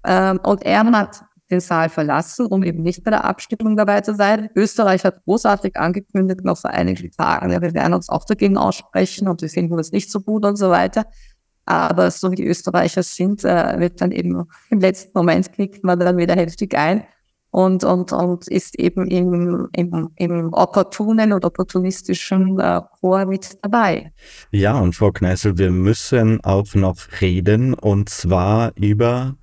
Ähm, 0.05 0.40
und 0.43 0.64
er 0.64 0.84
hat 0.84 1.22
den 1.53 1.61
Saal 1.61 1.89
verlassen, 1.89 2.47
um 2.47 2.63
eben 2.63 2.83
nicht 2.83 3.05
bei 3.05 3.11
der 3.11 3.25
Abstimmung 3.25 3.77
dabei 3.77 4.01
zu 4.01 4.15
sein. 4.15 4.49
Österreich 4.57 5.05
hat 5.05 5.23
großartig 5.25 5.77
angekündigt, 5.77 6.45
noch 6.45 6.59
vor 6.59 6.71
einigen 6.71 7.11
Tagen, 7.13 7.51
ja, 7.51 7.63
wir 7.63 7.75
werden 7.75 7.95
uns 7.95 8.09
auch 8.09 8.25
dagegen 8.25 8.57
aussprechen 8.57 9.29
und 9.29 9.43
wir 9.43 9.49
finden 9.49 9.77
das 9.77 9.93
nicht 9.93 10.11
so 10.11 10.21
gut 10.21 10.45
und 10.45 10.57
so 10.57 10.71
weiter. 10.71 11.05
Aber 11.65 12.11
so 12.11 12.33
wie 12.33 12.37
die 12.37 12.47
Österreicher 12.47 13.05
sind, 13.05 13.45
äh, 13.45 13.79
wird 13.79 14.01
dann 14.01 14.11
eben 14.11 14.45
im 14.71 14.81
letzten 14.81 15.17
Moment 15.17 15.53
knickt 15.53 15.85
man 15.85 16.01
dann 16.01 16.17
wieder 16.17 16.35
heftig 16.35 16.77
ein 16.77 17.05
und, 17.53 17.85
und, 17.85 18.13
und 18.13 18.49
ist 18.49 18.79
eben 18.79 19.07
im, 19.07 19.69
im, 19.77 20.09
im 20.17 20.53
opportunen 20.53 21.33
oder 21.33 21.49
opportunistischen 21.49 22.59
äh, 22.59 22.81
Chor 22.99 23.27
mit 23.27 23.59
dabei. 23.63 24.13
Ja, 24.51 24.79
und 24.79 24.97
Frau 24.97 25.13
Kneißl, 25.13 25.59
wir 25.59 25.71
müssen 25.71 26.43
auch 26.43 26.75
noch 26.75 26.97
reden 27.21 27.75
und 27.75 28.09
zwar 28.09 28.73
über 28.77 29.37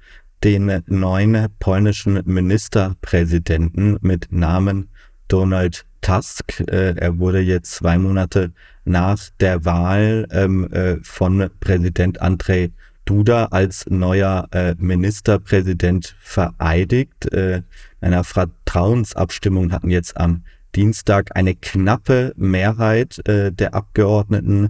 den 0.44 0.84
neuen 0.88 1.48
polnischen 1.60 2.22
Ministerpräsidenten 2.26 3.98
mit 4.02 4.28
Namen 4.32 4.90
Donald 5.28 5.86
Tusk. 6.02 6.62
Äh, 6.62 6.96
er 6.96 7.20
wurde 7.20 7.40
jetzt 7.40 7.72
zwei 7.72 7.98
Monate 7.98 8.52
nach 8.86 9.20
der 9.40 9.66
Wahl 9.66 10.28
ähm, 10.32 10.72
äh, 10.72 10.98
von 11.04 11.50
Präsident 11.60 12.22
Andrzej 12.22 12.72
Duda 13.10 13.46
als 13.46 13.88
neuer 13.90 14.48
äh, 14.52 14.76
Ministerpräsident 14.78 16.16
vereidigt. 16.20 17.32
Äh, 17.34 17.64
einer 18.02 18.24
Vertrauensabstimmung 18.24 19.72
hatten 19.72 19.90
jetzt 19.90 20.16
am 20.16 20.44
Dienstag 20.76 21.36
eine 21.36 21.56
knappe 21.56 22.34
Mehrheit 22.38 23.28
äh, 23.28 23.52
der 23.52 23.74
Abgeordneten 23.74 24.70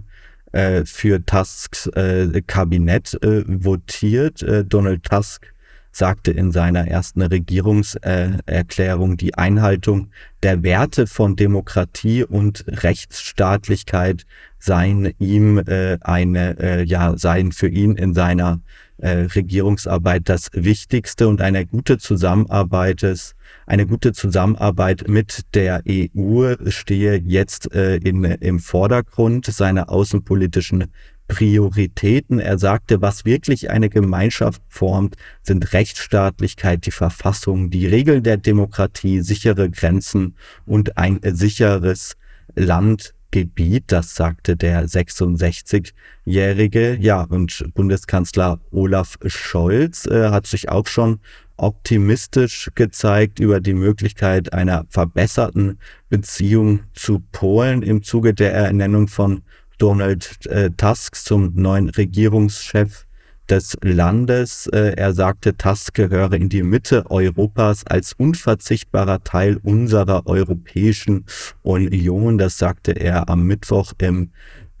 äh, 0.52 0.86
für 0.86 1.24
Tusks 1.24 1.90
Kabinett 2.46 3.18
votiert. 3.22 4.44
Donald 4.68 5.04
Tusk 5.04 5.52
sagte 5.92 6.30
in 6.30 6.52
seiner 6.52 6.86
ersten 6.86 7.22
Regierungserklärung, 7.22 9.16
die 9.16 9.34
Einhaltung 9.34 10.10
der 10.42 10.62
Werte 10.62 11.06
von 11.06 11.36
Demokratie 11.36 12.24
und 12.24 12.64
Rechtsstaatlichkeit 12.66 14.24
seien 14.58 15.12
ihm 15.18 15.58
äh, 15.58 15.98
eine, 16.02 16.58
äh, 16.58 16.84
ja, 16.84 17.16
seien 17.16 17.52
für 17.52 17.68
ihn 17.68 17.96
in 17.96 18.14
seiner 18.14 18.60
äh, 18.98 19.26
Regierungsarbeit 19.34 20.28
das 20.28 20.50
Wichtigste 20.52 21.28
und 21.28 21.40
eine 21.40 21.66
gute 21.66 21.98
Zusammenarbeit 21.98 23.02
ist, 23.02 23.34
eine 23.66 23.86
gute 23.86 24.12
Zusammenarbeit 24.12 25.08
mit 25.08 25.54
der 25.54 25.82
EU 25.88 26.54
stehe 26.66 27.16
jetzt 27.16 27.72
äh, 27.74 27.96
in, 27.96 28.24
im 28.24 28.58
Vordergrund. 28.58 29.46
Seiner 29.46 29.90
außenpolitischen 29.90 30.92
Prioritäten. 31.30 32.40
Er 32.40 32.58
sagte, 32.58 33.00
was 33.00 33.24
wirklich 33.24 33.70
eine 33.70 33.88
Gemeinschaft 33.88 34.60
formt, 34.68 35.14
sind 35.42 35.72
Rechtsstaatlichkeit, 35.72 36.84
die 36.86 36.90
Verfassung, 36.90 37.70
die 37.70 37.86
Regeln 37.86 38.24
der 38.24 38.36
Demokratie, 38.36 39.20
sichere 39.20 39.70
Grenzen 39.70 40.34
und 40.66 40.98
ein 40.98 41.20
sicheres 41.22 42.16
Landgebiet. 42.56 43.84
Das 43.86 44.16
sagte 44.16 44.56
der 44.56 44.86
66-Jährige. 44.86 46.98
Ja, 47.00 47.22
und 47.22 47.64
Bundeskanzler 47.74 48.58
Olaf 48.72 49.16
Scholz 49.24 50.06
äh, 50.06 50.30
hat 50.30 50.48
sich 50.48 50.68
auch 50.68 50.88
schon 50.88 51.20
optimistisch 51.56 52.70
gezeigt 52.74 53.38
über 53.38 53.60
die 53.60 53.74
Möglichkeit 53.74 54.52
einer 54.52 54.84
verbesserten 54.88 55.78
Beziehung 56.08 56.80
zu 56.94 57.22
Polen 57.32 57.82
im 57.82 58.02
Zuge 58.02 58.34
der 58.34 58.52
Ernennung 58.52 59.06
von 59.08 59.42
Donald 59.80 60.46
äh, 60.46 60.70
Tusk 60.76 61.16
zum 61.16 61.54
neuen 61.54 61.88
Regierungschef 61.88 63.06
des 63.48 63.76
Landes. 63.82 64.66
Äh, 64.66 64.94
er 64.96 65.14
sagte, 65.14 65.56
Tusk 65.56 65.94
gehöre 65.94 66.34
in 66.34 66.50
die 66.50 66.62
Mitte 66.62 67.10
Europas 67.10 67.86
als 67.86 68.12
unverzichtbarer 68.12 69.24
Teil 69.24 69.56
unserer 69.62 70.26
Europäischen 70.26 71.24
Union. 71.62 72.36
Das 72.36 72.58
sagte 72.58 72.92
er 72.92 73.30
am 73.30 73.46
Mittwoch 73.46 73.92
im 73.98 74.30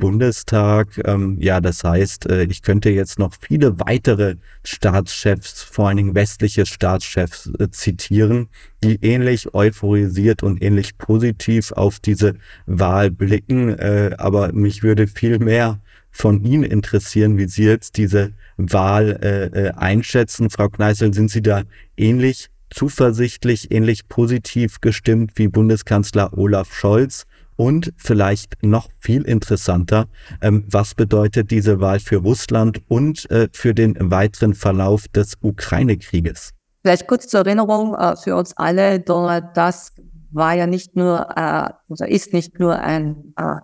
Bundestag. 0.00 1.00
Ähm, 1.04 1.36
ja, 1.40 1.60
das 1.60 1.84
heißt, 1.84 2.26
äh, 2.26 2.44
ich 2.44 2.62
könnte 2.62 2.90
jetzt 2.90 3.20
noch 3.20 3.32
viele 3.40 3.78
weitere 3.78 4.36
Staatschefs, 4.64 5.62
vor 5.62 5.86
allen 5.86 5.98
Dingen 5.98 6.14
westliche 6.16 6.66
Staatschefs 6.66 7.50
äh, 7.60 7.70
zitieren, 7.70 8.48
die 8.82 8.98
ähnlich 9.02 9.54
euphorisiert 9.54 10.42
und 10.42 10.60
ähnlich 10.60 10.98
positiv 10.98 11.70
auf 11.70 12.00
diese 12.00 12.34
Wahl 12.66 13.12
blicken. 13.12 13.68
Äh, 13.78 14.16
aber 14.18 14.52
mich 14.52 14.82
würde 14.82 15.06
viel 15.06 15.38
mehr 15.38 15.80
von 16.10 16.42
Ihnen 16.44 16.64
interessieren, 16.64 17.38
wie 17.38 17.46
Sie 17.46 17.64
jetzt 17.64 17.96
diese 17.96 18.32
Wahl 18.56 19.20
äh, 19.22 19.66
äh 19.66 19.70
einschätzen. 19.70 20.50
Frau 20.50 20.68
Kneißl, 20.68 21.14
sind 21.14 21.30
Sie 21.30 21.42
da 21.42 21.62
ähnlich 21.96 22.48
zuversichtlich, 22.70 23.70
ähnlich 23.70 24.08
positiv 24.08 24.80
gestimmt 24.80 25.32
wie 25.36 25.48
Bundeskanzler 25.48 26.36
Olaf 26.36 26.74
Scholz? 26.74 27.26
Und 27.60 27.92
vielleicht 27.98 28.62
noch 28.62 28.88
viel 29.00 29.20
interessanter, 29.20 30.06
ähm, 30.40 30.64
was 30.70 30.94
bedeutet 30.94 31.50
diese 31.50 31.78
Wahl 31.78 32.00
für 32.00 32.16
Russland 32.16 32.80
und 32.88 33.30
äh, 33.30 33.50
für 33.52 33.74
den 33.74 33.98
weiteren 34.10 34.54
Verlauf 34.54 35.08
des 35.08 35.36
Ukraine-Krieges? 35.42 36.52
Vielleicht 36.80 37.06
kurz 37.06 37.28
zur 37.28 37.40
Erinnerung 37.40 37.94
äh, 37.96 38.16
für 38.16 38.34
uns 38.34 38.56
alle, 38.56 38.98
Donald 38.98 39.52
Tusk 39.54 40.00
war 40.30 40.54
ja 40.54 40.66
nicht 40.66 40.96
nur, 40.96 41.28
äh, 41.36 41.68
oder 41.88 42.08
ist 42.08 42.32
nicht 42.32 42.58
nur 42.58 42.78
ein 42.78 43.34
äh, 43.36 43.56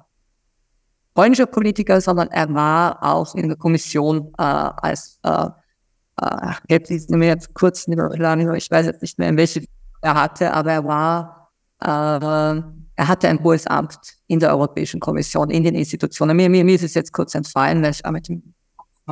polnischer 1.14 1.46
Politiker, 1.46 1.98
sondern 2.02 2.28
er 2.28 2.52
war 2.52 3.02
auch 3.02 3.34
in 3.34 3.48
der 3.48 3.56
Kommission 3.56 4.30
äh, 4.36 4.42
als, 4.42 5.20
äh, 5.22 5.48
äh, 6.20 6.52
jetzt 6.68 7.08
mir 7.08 7.28
jetzt 7.28 7.54
kurz, 7.54 7.88
ich 7.88 7.96
weiß 7.96 8.84
jetzt 8.84 9.00
nicht 9.00 9.18
mehr, 9.18 9.30
in 9.30 9.38
welche 9.38 9.64
er 10.02 10.22
hatte, 10.22 10.52
aber 10.52 10.72
er 10.72 10.84
war 10.84 11.50
äh, 11.80 12.85
er 12.96 13.08
hatte 13.08 13.28
ein 13.28 13.42
hohes 13.42 13.66
Amt 13.66 13.98
in 14.26 14.40
der 14.40 14.50
Europäischen 14.50 15.00
Kommission, 15.00 15.50
in 15.50 15.62
den 15.62 15.74
Institutionen. 15.74 16.36
Mir, 16.36 16.48
mir, 16.48 16.64
mir 16.64 16.74
ist 16.74 16.84
es 16.84 16.94
jetzt 16.94 17.12
kurz 17.12 17.34
entfallen, 17.34 17.82
weil 17.82 17.90
ich 17.92 18.02
war 18.02 18.12
mit 18.12 18.28
dem, 18.28 18.54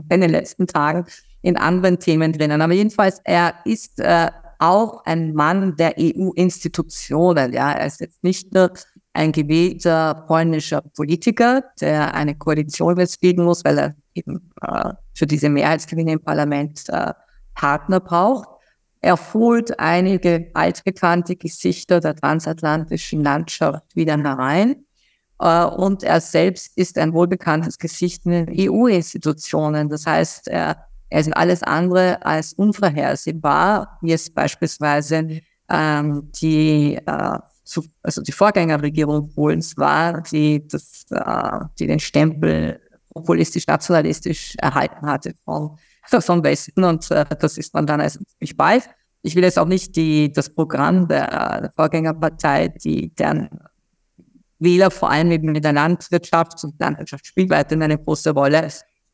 in 0.09 0.20
den 0.20 0.30
letzten 0.30 0.66
Tagen 0.66 1.05
in 1.43 1.57
anderen 1.59 1.99
Themen 1.99 2.32
drinnen. 2.32 2.62
Aber 2.62 2.72
jedenfalls, 2.72 3.20
er 3.24 3.55
ist 3.66 4.01
äh, 4.01 4.30
auch 4.59 5.05
ein 5.05 5.35
Mann 5.35 5.76
der 5.76 5.95
EU-Institutionen. 5.99 7.53
Ja, 7.53 7.72
er 7.72 7.87
ist 7.87 8.01
jetzt 8.01 8.24
nicht 8.24 8.55
nur 8.55 8.72
ein 9.12 9.30
gewählter 9.30 10.24
polnischer 10.26 10.80
Politiker, 10.80 11.62
der 11.80 12.14
eine 12.14 12.35
Koalition 12.35 12.97
bilden 13.20 13.45
muss, 13.45 13.64
weil 13.64 13.78
er 13.78 13.95
eben 14.14 14.51
äh, 14.62 14.95
für 15.14 15.26
diese 15.26 15.51
Mehrheitsgewinne 15.51 16.12
im 16.12 16.20
Parlament 16.20 16.89
äh, 16.89 17.12
Partner 17.55 18.01
braucht, 18.01 18.49
Er 19.05 19.18
holt 19.34 19.78
einige 19.78 20.50
altbekannte 20.55 21.36
Gesichter 21.36 22.00
der 22.00 22.16
transatlantischen 22.16 23.22
Landschaft 23.22 23.94
wieder 23.94 24.16
herein. 24.16 24.86
Äh, 25.38 25.64
und 25.66 26.02
er 26.02 26.22
selbst 26.22 26.72
ist 26.78 26.96
ein 26.96 27.12
wohlbekanntes 27.12 27.78
Gesicht 27.78 28.24
in 28.24 28.46
den 28.46 28.70
EU-Institutionen. 28.70 29.90
Das 29.90 30.07
heißt, 30.07 30.48
er, 30.48 30.86
er 31.11 31.20
ist 31.20 31.36
alles 31.36 31.62
andere 31.62 32.24
als 32.24 32.55
unvorhersehbar, 32.55 33.98
wie 34.00 34.14
es 34.14 34.30
beispielsweise 34.30 35.42
ähm, 35.68 36.30
die, 36.40 36.94
äh, 36.94 37.38
zu, 37.62 37.84
also 38.02 38.22
die 38.22 38.32
Vorgängerregierung 38.32 39.28
Polens 39.34 39.76
war, 39.76 40.22
die, 40.22 40.66
das, 40.66 41.05
äh, 41.11 41.66
die 41.78 41.88
den 41.88 42.00
Stempel 42.00 42.80
populistisch-nationalistisch 43.11 44.57
erhalten 44.57 45.07
hatte 45.07 45.34
vom, 45.44 45.76
vom 46.20 46.42
Westen. 46.44 46.84
Und 46.84 47.11
äh, 47.11 47.24
das 47.38 47.59
ist 47.59 47.74
man 47.74 47.86
dann 47.86 48.00
also 48.00 48.20
ziemlich 48.24 48.57
bald. 48.57 48.88
Ich 49.22 49.36
will 49.36 49.44
jetzt 49.44 49.59
auch 49.59 49.66
nicht 49.66 49.96
die, 49.96 50.30
das 50.32 50.50
Programm 50.50 51.09
der, 51.09 51.61
der 51.62 51.72
Vorgängerpartei, 51.74 52.68
die 52.68 53.14
deren 53.14 53.48
Wähler 54.59 54.90
vor 54.90 55.11
allem 55.11 55.30
eben 55.30 55.52
mit 55.52 55.64
der 55.64 55.72
Landwirtschaft 55.72 56.62
und 56.64 56.78
Landwirtschaft 56.78 57.26
spielt 57.26 57.50
weiterhin 57.50 57.82
eine 57.82 57.98
große 57.98 58.30
Rolle 58.30 58.68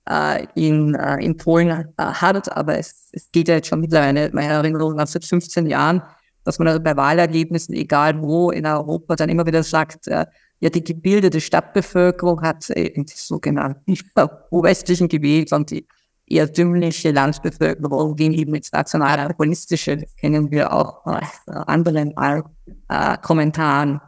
äh, 0.08 0.46
in, 0.54 0.94
äh, 0.94 1.24
in 1.24 1.36
Polen 1.36 1.70
äh, 1.70 1.84
hat. 1.96 2.56
Aber 2.56 2.78
es, 2.78 3.10
es 3.12 3.30
geht 3.30 3.48
ja 3.48 3.54
jetzt 3.56 3.68
schon 3.68 3.80
mittlerweile, 3.80 4.30
meine 4.32 4.52
Erinnerung, 4.52 4.96
nach 4.96 5.06
seit 5.06 5.24
15 5.24 5.66
Jahren, 5.66 6.02
dass 6.44 6.58
man 6.58 6.68
also 6.68 6.80
bei 6.80 6.96
Wahlergebnissen, 6.96 7.74
egal 7.74 8.20
wo 8.20 8.50
in 8.50 8.66
Europa, 8.66 9.16
dann 9.16 9.28
immer 9.28 9.46
wieder 9.46 9.62
sagt, 9.62 10.08
äh, 10.08 10.26
ja, 10.60 10.70
die 10.70 10.84
gebildete 10.84 11.40
Stadtbevölkerung 11.40 12.42
hat 12.42 12.68
eben 12.70 13.06
die 13.06 13.16
sogenannten 13.16 13.94
pro-westlichen 14.48 15.08
gewählt 15.08 15.52
und 15.52 15.70
die 15.70 15.86
eher 16.30 16.46
dümmliche 16.46 17.10
Landbevölkerung 17.10 18.14
ging 18.14 18.32
eben 18.32 18.54
ins 18.54 18.72
nationalpopulistische, 18.72 19.96
das 19.96 20.16
kennen 20.16 20.50
wir 20.50 20.72
auch 20.72 21.04
aus 21.04 21.48
anderen 21.66 22.14
äh, 22.16 23.16
Kommentaren 23.20 24.00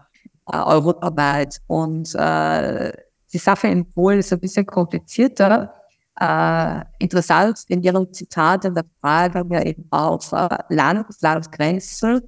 äh, 0.51 0.57
europaweit. 0.57 1.61
Und 1.66 2.14
äh, 2.14 2.93
die 3.33 3.39
Sache 3.39 3.68
in 3.68 3.91
Polen 3.91 4.20
ist 4.20 4.33
ein 4.33 4.41
bisschen 4.41 4.66
komplizierter. 4.66 5.75
Äh, 6.20 6.83
interessant 6.99 7.64
in 7.68 7.83
Ihrem 7.83 8.12
Zitat 8.12 8.64
in 8.66 8.75
der 8.75 8.85
Frage 9.01 9.45
ja 9.51 9.62
eben 9.62 9.87
auf 9.91 10.33
äh, 10.33 10.49
Land, 10.68 11.07
Landgrenzen, 11.20 12.20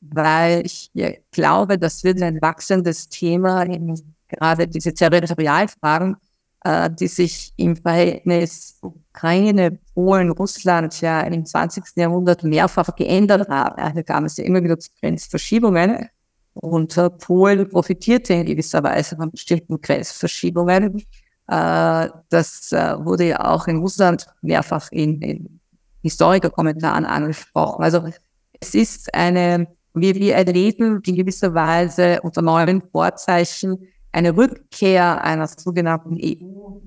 weil 0.00 0.64
ich 0.64 0.90
glaube, 1.30 1.78
das 1.78 2.04
wird 2.04 2.22
ein 2.22 2.40
wachsendes 2.40 3.08
Thema, 3.08 3.66
eben 3.66 3.94
gerade 4.28 4.66
diese 4.66 4.94
Territorialfragen, 4.94 6.16
äh, 6.64 6.88
die 6.90 7.08
sich 7.08 7.52
im 7.56 7.76
Verhältnis 7.76 8.80
Ukraine, 9.14 9.78
Polen, 9.94 10.30
Russland 10.30 11.00
ja 11.02 11.20
im 11.20 11.44
20. 11.44 11.84
Jahrhundert 11.96 12.44
mehrfach 12.44 12.96
geändert 12.96 13.48
haben. 13.48 13.94
Da 13.94 14.02
kam 14.02 14.24
es 14.24 14.38
ja 14.38 14.44
immer 14.44 14.62
wieder 14.62 14.78
zu 14.78 14.90
Grenzverschiebungen. 15.00 16.08
Und 16.54 16.96
äh, 16.96 17.10
Polen 17.10 17.68
profitierte 17.68 18.34
in 18.34 18.46
gewisser 18.46 18.82
Weise 18.82 19.16
von 19.16 19.30
bestimmten 19.30 19.80
Grenzverschiebungen. 19.80 20.98
Äh, 21.48 22.08
das 22.28 22.72
äh, 22.72 22.94
wurde 23.04 23.28
ja 23.28 23.44
auch 23.44 23.66
in 23.68 23.78
Russland 23.78 24.26
mehrfach 24.42 24.90
in, 24.90 25.20
in 25.22 25.60
Historikerkommentaren 26.02 27.04
angesprochen. 27.04 27.82
Also 27.82 28.04
es 28.60 28.74
ist 28.74 29.14
eine, 29.14 29.66
wir, 29.94 30.14
wir 30.14 30.34
erleben 30.34 31.02
in 31.06 31.16
gewisser 31.16 31.54
Weise 31.54 32.20
unter 32.22 32.42
neuen 32.42 32.82
Vorzeichen 32.82 33.88
eine 34.12 34.36
Rückkehr 34.36 35.24
einer 35.24 35.48
sogenannten 35.48 36.18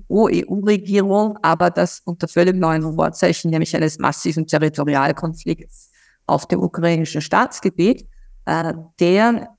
EU-EU-Regierung, 0.08 1.38
aber 1.42 1.70
das 1.70 2.00
unter 2.04 2.28
völlig 2.28 2.54
neuen 2.54 2.94
Vorzeichen, 2.94 3.50
nämlich 3.50 3.74
eines 3.74 3.98
massiven 3.98 4.46
Territorialkonflikts 4.46 5.90
auf 6.26 6.46
dem 6.46 6.62
ukrainischen 6.62 7.20
Staatsgebiet, 7.20 8.06
äh, 8.46 8.72
der 9.00 9.50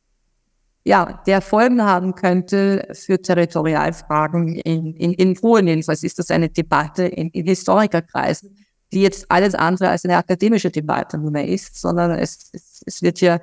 ja, 0.85 1.21
der 1.27 1.41
Folgen 1.41 1.83
haben 1.83 2.15
könnte 2.15 2.87
für 2.93 3.21
Territorialfragen 3.21 4.55
in, 4.55 4.93
in, 4.93 5.11
in 5.11 5.33
Polen. 5.33 5.67
Jedenfalls 5.67 6.01
ist 6.01 6.17
das 6.17 6.31
eine 6.31 6.47
Debatte 6.47 7.03
in, 7.03 7.27
in 7.31 7.45
Historikerkreisen, 7.45 8.55
die 8.93 9.01
jetzt 9.01 9.29
alles 9.29 9.53
andere 9.53 9.89
als 9.89 10.05
eine 10.05 10.15
akademische 10.15 10.71
Debatte 10.71 11.17
nur 11.17 11.31
mehr 11.31 11.45
ist, 11.45 11.77
sondern 11.81 12.11
es, 12.11 12.49
es, 12.53 12.81
es 12.85 13.01
wird 13.01 13.19
ja 13.19 13.41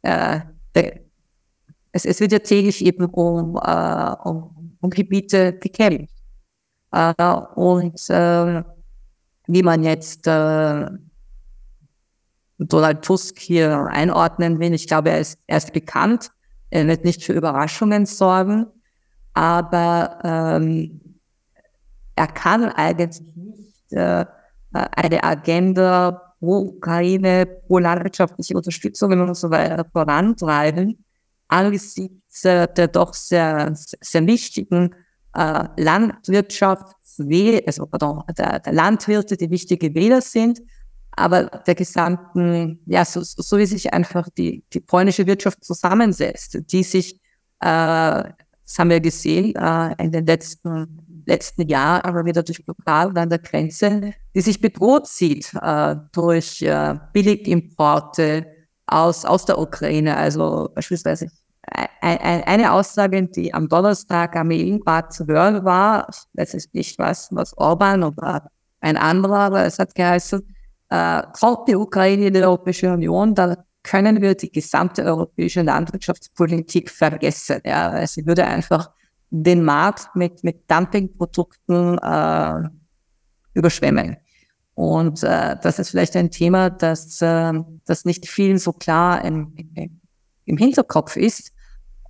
äh, 0.00 0.40
der, 0.74 1.00
es, 1.96 2.04
es 2.04 2.20
wird 2.20 2.32
ja 2.32 2.38
täglich 2.38 2.84
eben 2.84 3.06
um, 3.06 3.56
äh, 3.56 4.14
um, 4.24 4.76
um 4.80 4.90
Gebiete 4.90 5.54
gekämpft. 5.54 6.14
Äh, 6.92 7.12
und 7.54 7.98
äh, 8.10 8.62
wie 9.48 9.62
man 9.62 9.82
jetzt 9.82 10.26
äh, 10.26 10.86
Donald 12.58 13.02
Tusk 13.02 13.38
hier 13.38 13.86
einordnen 13.90 14.58
will, 14.60 14.72
ich 14.74 14.86
glaube, 14.86 15.10
er 15.10 15.20
ist, 15.20 15.40
er 15.46 15.58
ist 15.58 15.72
bekannt. 15.72 16.30
Er 16.70 16.86
wird 16.86 17.04
nicht 17.04 17.22
für 17.22 17.32
Überraschungen 17.32 18.06
sorgen, 18.06 18.66
aber 19.34 20.18
ähm, 20.24 21.00
er 22.16 22.26
kann 22.26 22.64
eigentlich 22.64 23.22
nicht 23.36 23.92
äh, 23.92 24.24
eine 24.72 25.24
Agenda 25.24 26.34
pro 26.40 26.58
Ukraine, 26.76 27.46
pro 27.46 27.78
landwirtschaftliche 27.78 28.56
Unterstützungen 28.56 29.20
und 29.20 29.34
so 29.36 29.50
weiter 29.50 29.84
vorantreiben, 29.92 31.05
angesichts 31.48 32.44
äh, 32.44 32.66
der 32.76 32.88
doch 32.88 33.14
sehr, 33.14 33.72
sehr 33.74 34.26
wichtigen 34.26 34.94
äh, 35.34 35.64
Landwirtschaftswähler, 35.76 37.60
also 37.66 37.86
pardon, 37.86 38.22
der, 38.36 38.60
der 38.60 38.72
Landwirte, 38.72 39.36
die 39.36 39.50
wichtige 39.50 39.94
Wähler 39.94 40.20
sind, 40.20 40.60
aber 41.12 41.44
der 41.44 41.74
gesamten, 41.74 42.80
ja, 42.86 43.04
so, 43.04 43.20
so 43.22 43.58
wie 43.58 43.66
sich 43.66 43.92
einfach 43.92 44.28
die, 44.36 44.64
die 44.72 44.80
polnische 44.80 45.26
Wirtschaft 45.26 45.64
zusammensetzt, 45.64 46.58
die 46.70 46.82
sich, 46.82 47.14
äh, 47.60 48.22
das 48.68 48.78
haben 48.78 48.90
wir 48.90 49.00
gesehen, 49.00 49.54
äh, 49.54 49.94
in 50.02 50.12
den 50.12 50.26
letzten, 50.26 51.22
letzten 51.26 51.68
Jahren, 51.68 52.02
aber 52.02 52.24
wieder 52.24 52.42
durch 52.42 52.64
Blockaden 52.64 53.16
an 53.16 53.30
der 53.30 53.38
Grenze, 53.38 54.12
die 54.34 54.40
sich 54.40 54.60
bedroht 54.60 55.06
sieht 55.06 55.54
äh, 55.60 55.96
durch 56.12 56.60
äh, 56.62 56.94
Billigimporte 57.12 58.55
aus, 58.86 59.24
aus 59.24 59.44
der 59.44 59.58
Ukraine. 59.58 60.16
Also 60.16 60.70
beispielsweise 60.74 61.28
eine 62.00 62.72
Aussage, 62.72 63.24
die 63.24 63.52
am 63.52 63.68
Donnerstag 63.68 64.36
am 64.36 64.50
EU-Rat 64.52 65.12
zu 65.12 65.26
hören 65.26 65.64
war, 65.64 66.08
das 66.32 66.54
ist 66.54 66.72
nicht 66.74 66.98
was, 66.98 67.28
was 67.32 67.56
Orban 67.58 68.04
oder 68.04 68.50
ein 68.80 68.96
anderer, 68.96 69.52
es 69.64 69.80
hat 69.80 69.94
geheißen, 69.94 70.42
äh, 70.90 71.22
kommt 71.38 71.66
die 71.66 71.74
Ukraine 71.74 72.26
in 72.26 72.34
die 72.34 72.42
Europäische 72.42 72.92
Union, 72.92 73.34
dann 73.34 73.56
können 73.82 74.20
wir 74.20 74.34
die 74.34 74.50
gesamte 74.50 75.02
europäische 75.04 75.62
Landwirtschaftspolitik 75.62 76.90
vergessen. 76.90 77.60
Ja. 77.64 78.06
Sie 78.06 78.26
würde 78.26 78.44
einfach 78.44 78.90
den 79.30 79.64
Markt 79.64 80.14
mit, 80.14 80.42
mit 80.44 80.70
Dumpingprodukten 80.70 81.98
äh, 81.98 82.68
überschwemmen. 83.54 84.16
Und 84.76 85.22
äh, 85.22 85.56
das 85.62 85.78
ist 85.78 85.90
vielleicht 85.90 86.16
ein 86.16 86.30
Thema, 86.30 86.68
das, 86.68 87.22
äh, 87.22 87.52
das 87.86 88.04
nicht 88.04 88.28
vielen 88.28 88.58
so 88.58 88.74
klar 88.74 89.24
im, 89.24 89.54
im, 90.44 90.58
Hinterkopf 90.58 91.16
ist. 91.16 91.52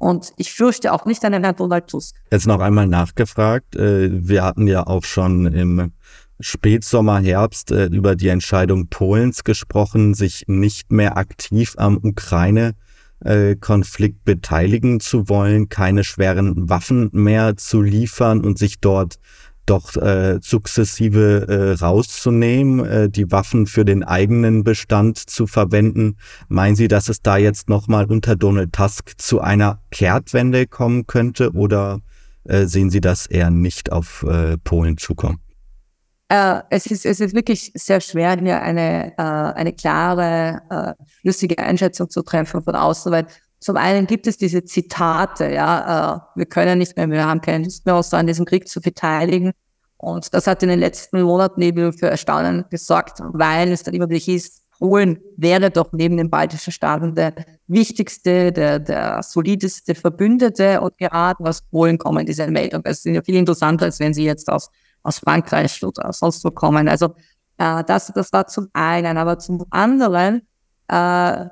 Und 0.00 0.32
ich 0.36 0.52
fürchte 0.52 0.92
auch 0.92 1.06
nicht 1.06 1.24
an 1.24 1.30
den 1.30 1.44
Herrn 1.44 1.54
Donald 1.54 1.86
Tusk. 1.86 2.16
Jetzt 2.32 2.48
noch 2.48 2.58
einmal 2.58 2.88
nachgefragt. 2.88 3.76
Äh, 3.76 4.28
wir 4.28 4.42
hatten 4.42 4.66
ja 4.66 4.84
auch 4.84 5.04
schon 5.04 5.46
im 5.46 5.92
Spätsommer, 6.40 7.20
Herbst 7.20 7.70
äh, 7.70 7.86
über 7.86 8.16
die 8.16 8.26
Entscheidung 8.28 8.88
Polens 8.88 9.44
gesprochen, 9.44 10.14
sich 10.14 10.42
nicht 10.48 10.90
mehr 10.90 11.16
aktiv 11.16 11.74
am 11.78 11.98
Ukraine-Konflikt 11.98 14.24
beteiligen 14.24 14.98
zu 14.98 15.28
wollen, 15.28 15.68
keine 15.68 16.02
schweren 16.02 16.68
Waffen 16.68 17.10
mehr 17.12 17.56
zu 17.56 17.80
liefern 17.80 18.44
und 18.44 18.58
sich 18.58 18.80
dort 18.80 19.20
doch 19.66 19.96
äh, 19.96 20.38
sukzessive 20.40 21.46
äh, 21.48 21.84
rauszunehmen, 21.84 22.84
äh, 22.84 23.10
die 23.10 23.30
Waffen 23.30 23.66
für 23.66 23.84
den 23.84 24.04
eigenen 24.04 24.64
Bestand 24.64 25.18
zu 25.18 25.46
verwenden. 25.46 26.16
Meinen 26.48 26.76
Sie, 26.76 26.88
dass 26.88 27.08
es 27.08 27.20
da 27.22 27.36
jetzt 27.36 27.68
nochmal 27.68 28.06
unter 28.06 28.36
Donald 28.36 28.72
Tusk 28.72 29.12
zu 29.18 29.40
einer 29.40 29.80
Kehrtwende 29.90 30.66
kommen 30.66 31.06
könnte 31.06 31.52
oder 31.52 32.00
äh, 32.44 32.66
sehen 32.66 32.90
Sie 32.90 33.00
das 33.00 33.26
eher 33.26 33.50
nicht 33.50 33.92
auf 33.92 34.24
äh, 34.28 34.56
Polen 34.58 34.96
zukommen? 34.96 35.40
Äh, 36.28 36.62
es, 36.70 36.86
ist, 36.86 37.06
es 37.06 37.20
ist 37.20 37.34
wirklich 37.34 37.70
sehr 37.74 38.00
schwer, 38.00 38.36
hier 38.40 38.60
eine, 38.60 39.12
äh, 39.16 39.22
eine 39.22 39.72
klare, 39.72 40.60
äh, 40.70 41.04
flüssige 41.20 41.58
Einschätzung 41.58 42.10
zu 42.10 42.22
treffen 42.22 42.62
von 42.62 42.74
außen, 42.74 43.12
weil 43.12 43.26
zum 43.60 43.76
einen 43.76 44.06
gibt 44.06 44.26
es 44.26 44.36
diese 44.36 44.64
Zitate, 44.64 45.52
ja, 45.52 46.16
äh, 46.16 46.38
wir 46.38 46.46
können 46.46 46.78
nicht 46.78 46.96
mehr, 46.96 47.10
wir 47.10 47.26
haben 47.26 47.40
keine 47.40 47.64
Lust 47.64 47.86
mehr, 47.86 47.96
uns 47.96 48.12
an 48.14 48.26
diesem 48.26 48.44
Krieg 48.44 48.68
zu 48.68 48.80
beteiligen. 48.80 49.52
Und 49.98 50.34
das 50.34 50.46
hat 50.46 50.62
in 50.62 50.68
den 50.68 50.78
letzten 50.78 51.22
Monaten 51.22 51.62
eben 51.62 51.92
für 51.92 52.08
Erstaunen 52.08 52.66
gesorgt, 52.70 53.20
weil 53.32 53.72
es 53.72 53.82
dann 53.82 53.94
immer 53.94 54.08
wieder 54.08 54.20
hieß, 54.20 54.62
Polen 54.78 55.18
wäre 55.38 55.70
doch 55.70 55.90
neben 55.92 56.18
den 56.18 56.28
baltischen 56.28 56.70
Staaten 56.70 57.14
der 57.14 57.34
wichtigste, 57.66 58.52
der, 58.52 58.78
der 58.78 59.22
solideste 59.22 59.94
Verbündete 59.94 60.82
und 60.82 60.98
gerade 60.98 61.42
aus 61.44 61.62
Polen 61.62 61.96
kommen 61.96 62.26
diese 62.26 62.46
Meldungen. 62.46 62.84
Es 62.84 63.02
sind 63.02 63.14
ja 63.14 63.22
viel 63.22 63.36
interessanter, 63.36 63.86
als 63.86 64.00
wenn 64.00 64.12
sie 64.12 64.24
jetzt 64.24 64.52
aus 64.52 64.70
aus 65.06 65.20
Frankreich 65.20 65.82
oder 65.84 66.12
sonst 66.12 66.44
wo 66.44 66.50
kommen. 66.50 66.88
Also 66.88 67.14
äh, 67.58 67.84
das, 67.84 68.12
das 68.14 68.32
war 68.32 68.46
zum 68.48 68.68
einen, 68.72 69.16
aber 69.16 69.38
zum 69.38 69.64
anderen 69.70 70.42
äh, 70.88 71.46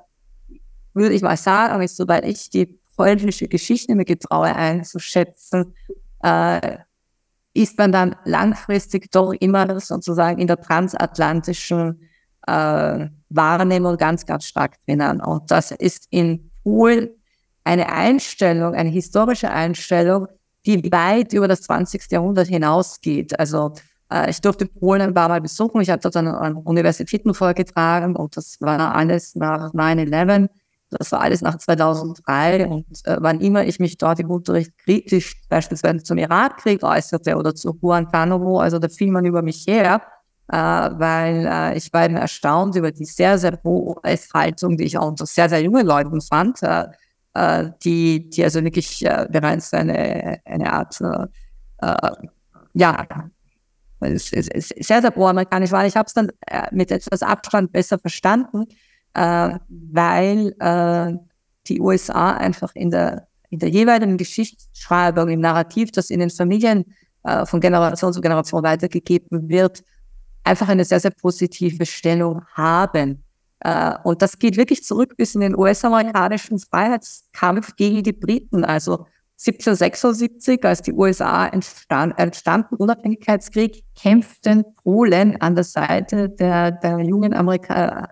würde 0.94 1.14
ich 1.14 1.22
mal 1.22 1.36
sagen, 1.36 1.82
ist, 1.82 1.96
soweit 1.96 2.24
ich 2.24 2.50
die 2.50 2.78
polnische 2.96 3.48
Geschichte 3.48 3.94
mir 3.94 4.04
getraue 4.04 4.54
einzuschätzen, 4.54 5.74
äh, 6.22 6.78
ist 7.52 7.78
man 7.78 7.92
dann 7.92 8.16
langfristig 8.24 9.10
doch 9.10 9.32
immer 9.32 9.78
sozusagen 9.80 10.40
in 10.40 10.46
der 10.46 10.60
transatlantischen 10.60 12.00
äh, 12.46 13.08
Wahrnehmung 13.28 13.96
ganz, 13.96 14.26
ganz 14.26 14.44
stark 14.44 14.76
drinnen. 14.84 15.20
Und 15.20 15.50
das 15.50 15.70
ist 15.70 16.06
in 16.10 16.50
Polen 16.62 17.10
eine 17.62 17.90
Einstellung, 17.90 18.74
eine 18.74 18.90
historische 18.90 19.50
Einstellung, 19.50 20.28
die 20.66 20.90
weit 20.90 21.32
über 21.32 21.48
das 21.48 21.62
20. 21.62 22.10
Jahrhundert 22.10 22.48
hinausgeht. 22.48 23.38
Also 23.38 23.74
äh, 24.10 24.30
ich 24.30 24.40
durfte 24.40 24.66
Polen 24.66 25.02
ein 25.02 25.14
paar 25.14 25.28
Mal 25.28 25.40
besuchen. 25.40 25.80
Ich 25.80 25.90
habe 25.90 26.00
dort 26.00 26.16
an, 26.16 26.28
an 26.28 26.54
Universitäten 26.56 27.34
vorgetragen 27.34 28.16
und 28.16 28.36
das 28.36 28.60
war 28.60 28.94
alles 28.94 29.34
nach 29.34 29.72
9-11. 29.72 30.48
Das 30.98 31.12
war 31.12 31.20
alles 31.20 31.42
nach 31.42 31.58
2003 31.58 32.66
und 32.66 32.86
äh, 33.04 33.16
wann 33.20 33.40
immer 33.40 33.64
ich 33.64 33.78
mich 33.80 33.98
dort 33.98 34.20
im 34.20 34.30
Unterricht 34.30 34.72
kritisch 34.78 35.40
beispielsweise 35.48 36.02
zum 36.02 36.18
Irakkrieg 36.18 36.82
äußerte 36.82 37.36
oder 37.36 37.54
zu 37.54 37.74
Guantanamo, 37.74 38.60
also 38.60 38.78
da 38.78 38.88
fiel 38.88 39.10
man 39.10 39.24
über 39.24 39.42
mich 39.42 39.64
her, 39.66 40.02
äh, 40.48 40.56
weil 40.56 41.46
äh, 41.46 41.76
ich 41.76 41.92
war 41.92 42.04
eben 42.04 42.16
erstaunt 42.16 42.76
über 42.76 42.92
die 42.92 43.04
sehr, 43.04 43.38
sehr 43.38 43.58
hohe 43.64 43.96
Haltung, 44.32 44.76
die 44.76 44.84
ich 44.84 44.98
auch 44.98 45.08
unter 45.08 45.26
sehr, 45.26 45.48
sehr 45.48 45.62
jungen 45.62 45.86
Leuten 45.86 46.20
fand, 46.20 46.62
äh, 46.62 46.86
äh, 47.34 47.70
die, 47.82 48.28
die 48.28 48.44
also 48.44 48.62
wirklich 48.62 49.04
äh, 49.04 49.26
bereits 49.30 49.72
eine, 49.72 50.38
eine 50.44 50.72
Art, 50.72 51.02
ja, 52.76 53.06
sehr, 54.00 55.02
sehr 55.02 55.10
pro-amerikanisch 55.10 55.70
war. 55.70 55.86
Ich 55.86 55.96
habe 55.96 56.06
es 56.06 56.14
dann 56.14 56.30
mit 56.72 56.90
etwas 56.90 57.22
Abstand 57.22 57.72
besser 57.72 57.98
verstanden, 57.98 58.64
äh, 59.14 59.58
weil 59.68 60.54
äh, 60.58 61.12
die 61.66 61.80
USA 61.80 62.32
einfach 62.32 62.74
in 62.74 62.90
der, 62.90 63.28
in 63.50 63.58
der 63.58 63.70
jeweiligen 63.70 64.16
Geschichtsschreibung, 64.16 65.28
im 65.28 65.40
Narrativ, 65.40 65.92
das 65.92 66.10
in 66.10 66.20
den 66.20 66.30
Familien 66.30 66.84
äh, 67.22 67.46
von 67.46 67.60
Generation 67.60 68.12
zu 68.12 68.20
Generation 68.20 68.62
weitergegeben 68.62 69.48
wird, 69.48 69.82
einfach 70.42 70.68
eine 70.68 70.84
sehr, 70.84 71.00
sehr 71.00 71.10
positive 71.10 71.86
Stellung 71.86 72.42
haben. 72.52 73.24
Äh, 73.60 73.94
und 74.04 74.20
das 74.20 74.38
geht 74.38 74.56
wirklich 74.56 74.84
zurück 74.84 75.16
bis 75.16 75.34
in 75.34 75.40
den 75.40 75.56
US-amerikanischen 75.56 76.58
Freiheitskampf 76.58 77.76
gegen 77.76 78.02
die 78.02 78.12
Briten. 78.12 78.64
Also 78.64 79.06
1776, 79.36 80.64
als 80.64 80.82
die 80.82 80.92
USA 80.92 81.46
entstand, 81.46 82.18
entstanden, 82.18 82.76
Unabhängigkeitskrieg, 82.76 83.84
kämpften 83.94 84.64
Polen 84.82 85.40
an 85.40 85.54
der 85.54 85.64
Seite 85.64 86.30
der, 86.30 86.70
der 86.70 87.00
jungen 87.00 87.34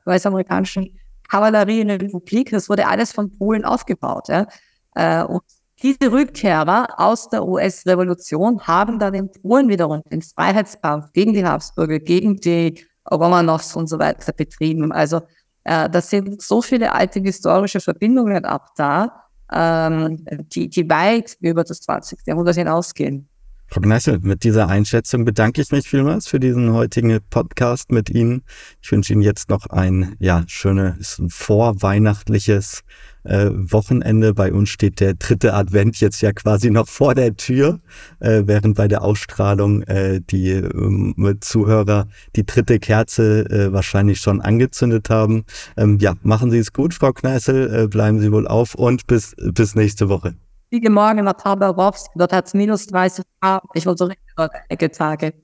US-amerikanischen 0.06 0.98
Kavallerierepublik. 1.28 2.50
Das 2.50 2.68
wurde 2.68 2.86
alles 2.86 3.12
von 3.12 3.36
Polen 3.38 3.64
aufgebaut. 3.64 4.28
Ja. 4.28 4.46
Äh, 4.94 5.24
und 5.24 5.42
diese 5.82 6.12
Rückkehrer 6.12 6.88
aus 6.98 7.28
der 7.28 7.46
US-Revolution 7.46 8.60
haben 8.66 8.98
dann 8.98 9.14
in 9.14 9.30
Polen 9.30 9.68
wiederum 9.68 10.02
den 10.10 10.22
Freiheitskampf 10.22 11.12
gegen 11.12 11.32
die 11.32 11.44
Habsburger, 11.44 11.98
gegen 11.98 12.36
die 12.36 12.84
Romanows 13.10 13.74
und 13.74 13.88
so 13.88 13.98
weiter 13.98 14.32
betrieben. 14.32 14.92
Also 14.92 15.22
äh, 15.64 15.88
das 15.88 16.10
sind 16.10 16.42
so 16.42 16.62
viele 16.62 16.92
alte 16.92 17.20
historische 17.20 17.80
Verbindungen 17.80 18.44
ab 18.44 18.70
da, 18.76 19.24
ähm, 19.54 20.24
die, 20.52 20.68
die 20.68 20.88
weit 20.88 21.36
über 21.40 21.64
das 21.64 21.80
20. 21.80 22.20
Jahrhundert 22.26 22.56
hinausgehen. 22.56 23.28
Frau 23.72 23.80
Gnessel, 23.80 24.18
mit 24.20 24.44
dieser 24.44 24.68
Einschätzung 24.68 25.24
bedanke 25.24 25.62
ich 25.62 25.70
mich 25.70 25.88
vielmals 25.88 26.28
für 26.28 26.38
diesen 26.38 26.74
heutigen 26.74 27.18
Podcast 27.30 27.90
mit 27.90 28.10
Ihnen. 28.10 28.42
Ich 28.82 28.92
wünsche 28.92 29.14
Ihnen 29.14 29.22
jetzt 29.22 29.48
noch 29.48 29.66
ein 29.66 30.14
ja, 30.18 30.44
schönes 30.46 31.22
vorweihnachtliches 31.28 32.82
äh, 33.24 33.50
Wochenende. 33.52 34.34
Bei 34.34 34.52
uns 34.52 34.68
steht 34.68 35.00
der 35.00 35.14
dritte 35.14 35.54
Advent 35.54 36.00
jetzt 36.00 36.20
ja 36.20 36.32
quasi 36.32 36.70
noch 36.70 36.88
vor 36.88 37.14
der 37.14 37.36
Tür, 37.36 37.80
äh, 38.20 38.42
während 38.46 38.76
bei 38.76 38.88
der 38.88 39.02
Ausstrahlung 39.02 39.82
äh, 39.82 40.20
die 40.20 40.50
ähm, 40.50 41.14
Zuhörer 41.40 42.06
die 42.36 42.46
dritte 42.46 42.78
Kerze 42.78 43.48
äh, 43.50 43.72
wahrscheinlich 43.72 44.20
schon 44.20 44.40
angezündet 44.40 45.10
haben. 45.10 45.44
Ähm, 45.76 45.98
ja, 45.98 46.14
machen 46.22 46.50
Sie 46.50 46.58
es 46.58 46.72
gut, 46.72 46.94
Frau 46.94 47.12
Kneißel, 47.12 47.84
äh, 47.84 47.88
bleiben 47.88 48.20
Sie 48.20 48.32
wohl 48.32 48.46
auf 48.46 48.74
und 48.74 49.06
bis, 49.06 49.34
bis 49.36 49.74
nächste 49.74 50.08
Woche. 50.08 50.34
Fliege 50.68 50.90
morgen 50.90 51.24
nach 51.24 51.34
Tabarowsk, 51.34 52.10
dort 52.14 52.32
hat 52.32 52.46
es 52.46 52.54
minus 52.54 52.86
30 52.86 53.24
Grad. 53.40 53.62
Ich 53.74 53.84
wollte 53.84 53.98
so 53.98 54.04
richtig 54.06 54.32
dort 54.36 54.92
Tage. 54.92 55.34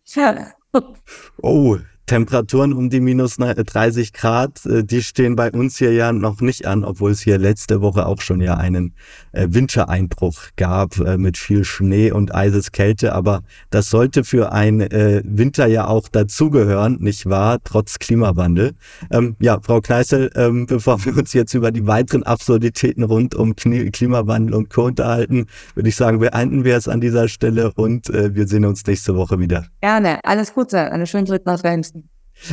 oh, 1.42 1.76
Temperaturen 2.08 2.72
um 2.72 2.88
die 2.88 3.00
minus 3.00 3.36
30 3.36 4.14
Grad, 4.14 4.64
äh, 4.64 4.82
die 4.82 5.02
stehen 5.02 5.36
bei 5.36 5.52
uns 5.52 5.76
hier 5.76 5.92
ja 5.92 6.10
noch 6.10 6.40
nicht 6.40 6.66
an, 6.66 6.82
obwohl 6.82 7.10
es 7.10 7.20
hier 7.20 7.36
letzte 7.36 7.82
Woche 7.82 8.06
auch 8.06 8.22
schon 8.22 8.40
ja 8.40 8.56
einen 8.56 8.94
äh, 9.32 9.46
Wintereinbruch 9.50 10.38
gab 10.56 10.98
äh, 10.98 11.18
mit 11.18 11.36
viel 11.36 11.64
Schnee 11.64 12.10
und 12.10 12.34
Eiseskälte. 12.34 13.12
Aber 13.12 13.42
das 13.70 13.90
sollte 13.90 14.24
für 14.24 14.52
ein 14.52 14.78
Winter 14.78 15.66
ja 15.66 15.86
auch 15.86 16.08
dazugehören, 16.08 16.96
nicht 17.00 17.28
wahr? 17.28 17.58
Trotz 17.62 17.98
Klimawandel. 17.98 18.72
Ähm, 19.10 19.36
ja, 19.38 19.60
Frau 19.60 19.80
Kneißel, 19.82 20.30
ähm, 20.34 20.66
bevor 20.66 21.04
wir 21.04 21.16
uns 21.16 21.34
jetzt 21.34 21.52
über 21.52 21.70
die 21.70 21.86
weiteren 21.86 22.22
Absurditäten 22.22 23.02
rund 23.02 23.34
um 23.34 23.54
Klimawandel 23.54 24.54
und 24.54 24.70
Co. 24.70 24.86
unterhalten, 24.86 25.46
würde 25.74 25.90
ich 25.90 25.96
sagen, 25.96 26.20
beenden 26.20 26.64
wir 26.64 26.76
es 26.76 26.88
an 26.88 27.02
dieser 27.02 27.28
Stelle 27.28 27.72
und 27.74 28.08
wir 28.08 28.48
sehen 28.48 28.64
uns 28.64 28.86
nächste 28.86 29.14
Woche 29.14 29.38
wieder. 29.38 29.66
Gerne. 29.80 30.20
Alles 30.24 30.54
Gute. 30.54 30.90
Eine 30.90 31.06
schöne 31.06 31.28
Weihnachten. 31.28 31.97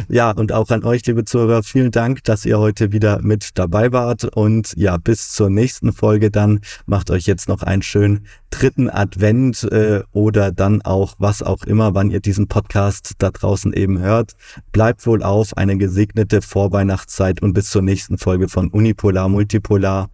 Ja, 0.09 0.31
und 0.31 0.51
auch 0.51 0.69
an 0.69 0.83
euch, 0.83 1.05
liebe 1.05 1.25
Zuhörer, 1.25 1.63
vielen 1.63 1.91
Dank, 1.91 2.23
dass 2.23 2.45
ihr 2.45 2.59
heute 2.59 2.91
wieder 2.91 3.21
mit 3.21 3.57
dabei 3.57 3.91
wart. 3.91 4.23
Und 4.23 4.73
ja, 4.75 4.97
bis 4.97 5.31
zur 5.31 5.49
nächsten 5.49 5.93
Folge 5.93 6.31
dann 6.31 6.61
macht 6.85 7.11
euch 7.11 7.25
jetzt 7.25 7.47
noch 7.47 7.63
einen 7.63 7.81
schönen 7.81 8.25
dritten 8.49 8.89
Advent 8.89 9.63
äh, 9.63 10.01
oder 10.11 10.51
dann 10.51 10.81
auch 10.81 11.15
was 11.17 11.43
auch 11.43 11.63
immer, 11.63 11.93
wann 11.93 12.09
ihr 12.09 12.19
diesen 12.19 12.47
Podcast 12.47 13.13
da 13.17 13.31
draußen 13.31 13.73
eben 13.73 13.99
hört. 13.99 14.33
Bleibt 14.71 15.05
wohl 15.05 15.23
auf, 15.23 15.57
eine 15.57 15.77
gesegnete 15.77 16.41
Vorweihnachtszeit 16.41 17.41
und 17.41 17.53
bis 17.53 17.69
zur 17.69 17.81
nächsten 17.81 18.17
Folge 18.17 18.47
von 18.47 18.69
Unipolar 18.69 19.29
Multipolar, 19.29 20.09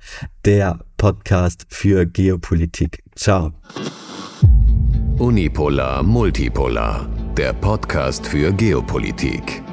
der 0.45 0.79
Podcast 0.97 1.65
für 1.69 2.05
Geopolitik. 2.05 3.03
Ciao. 3.15 3.53
Unipolar 5.17 6.01
Multipolar 6.03 7.07
der 7.37 7.53
Podcast 7.53 8.27
für 8.27 8.51
Geopolitik. 8.51 9.63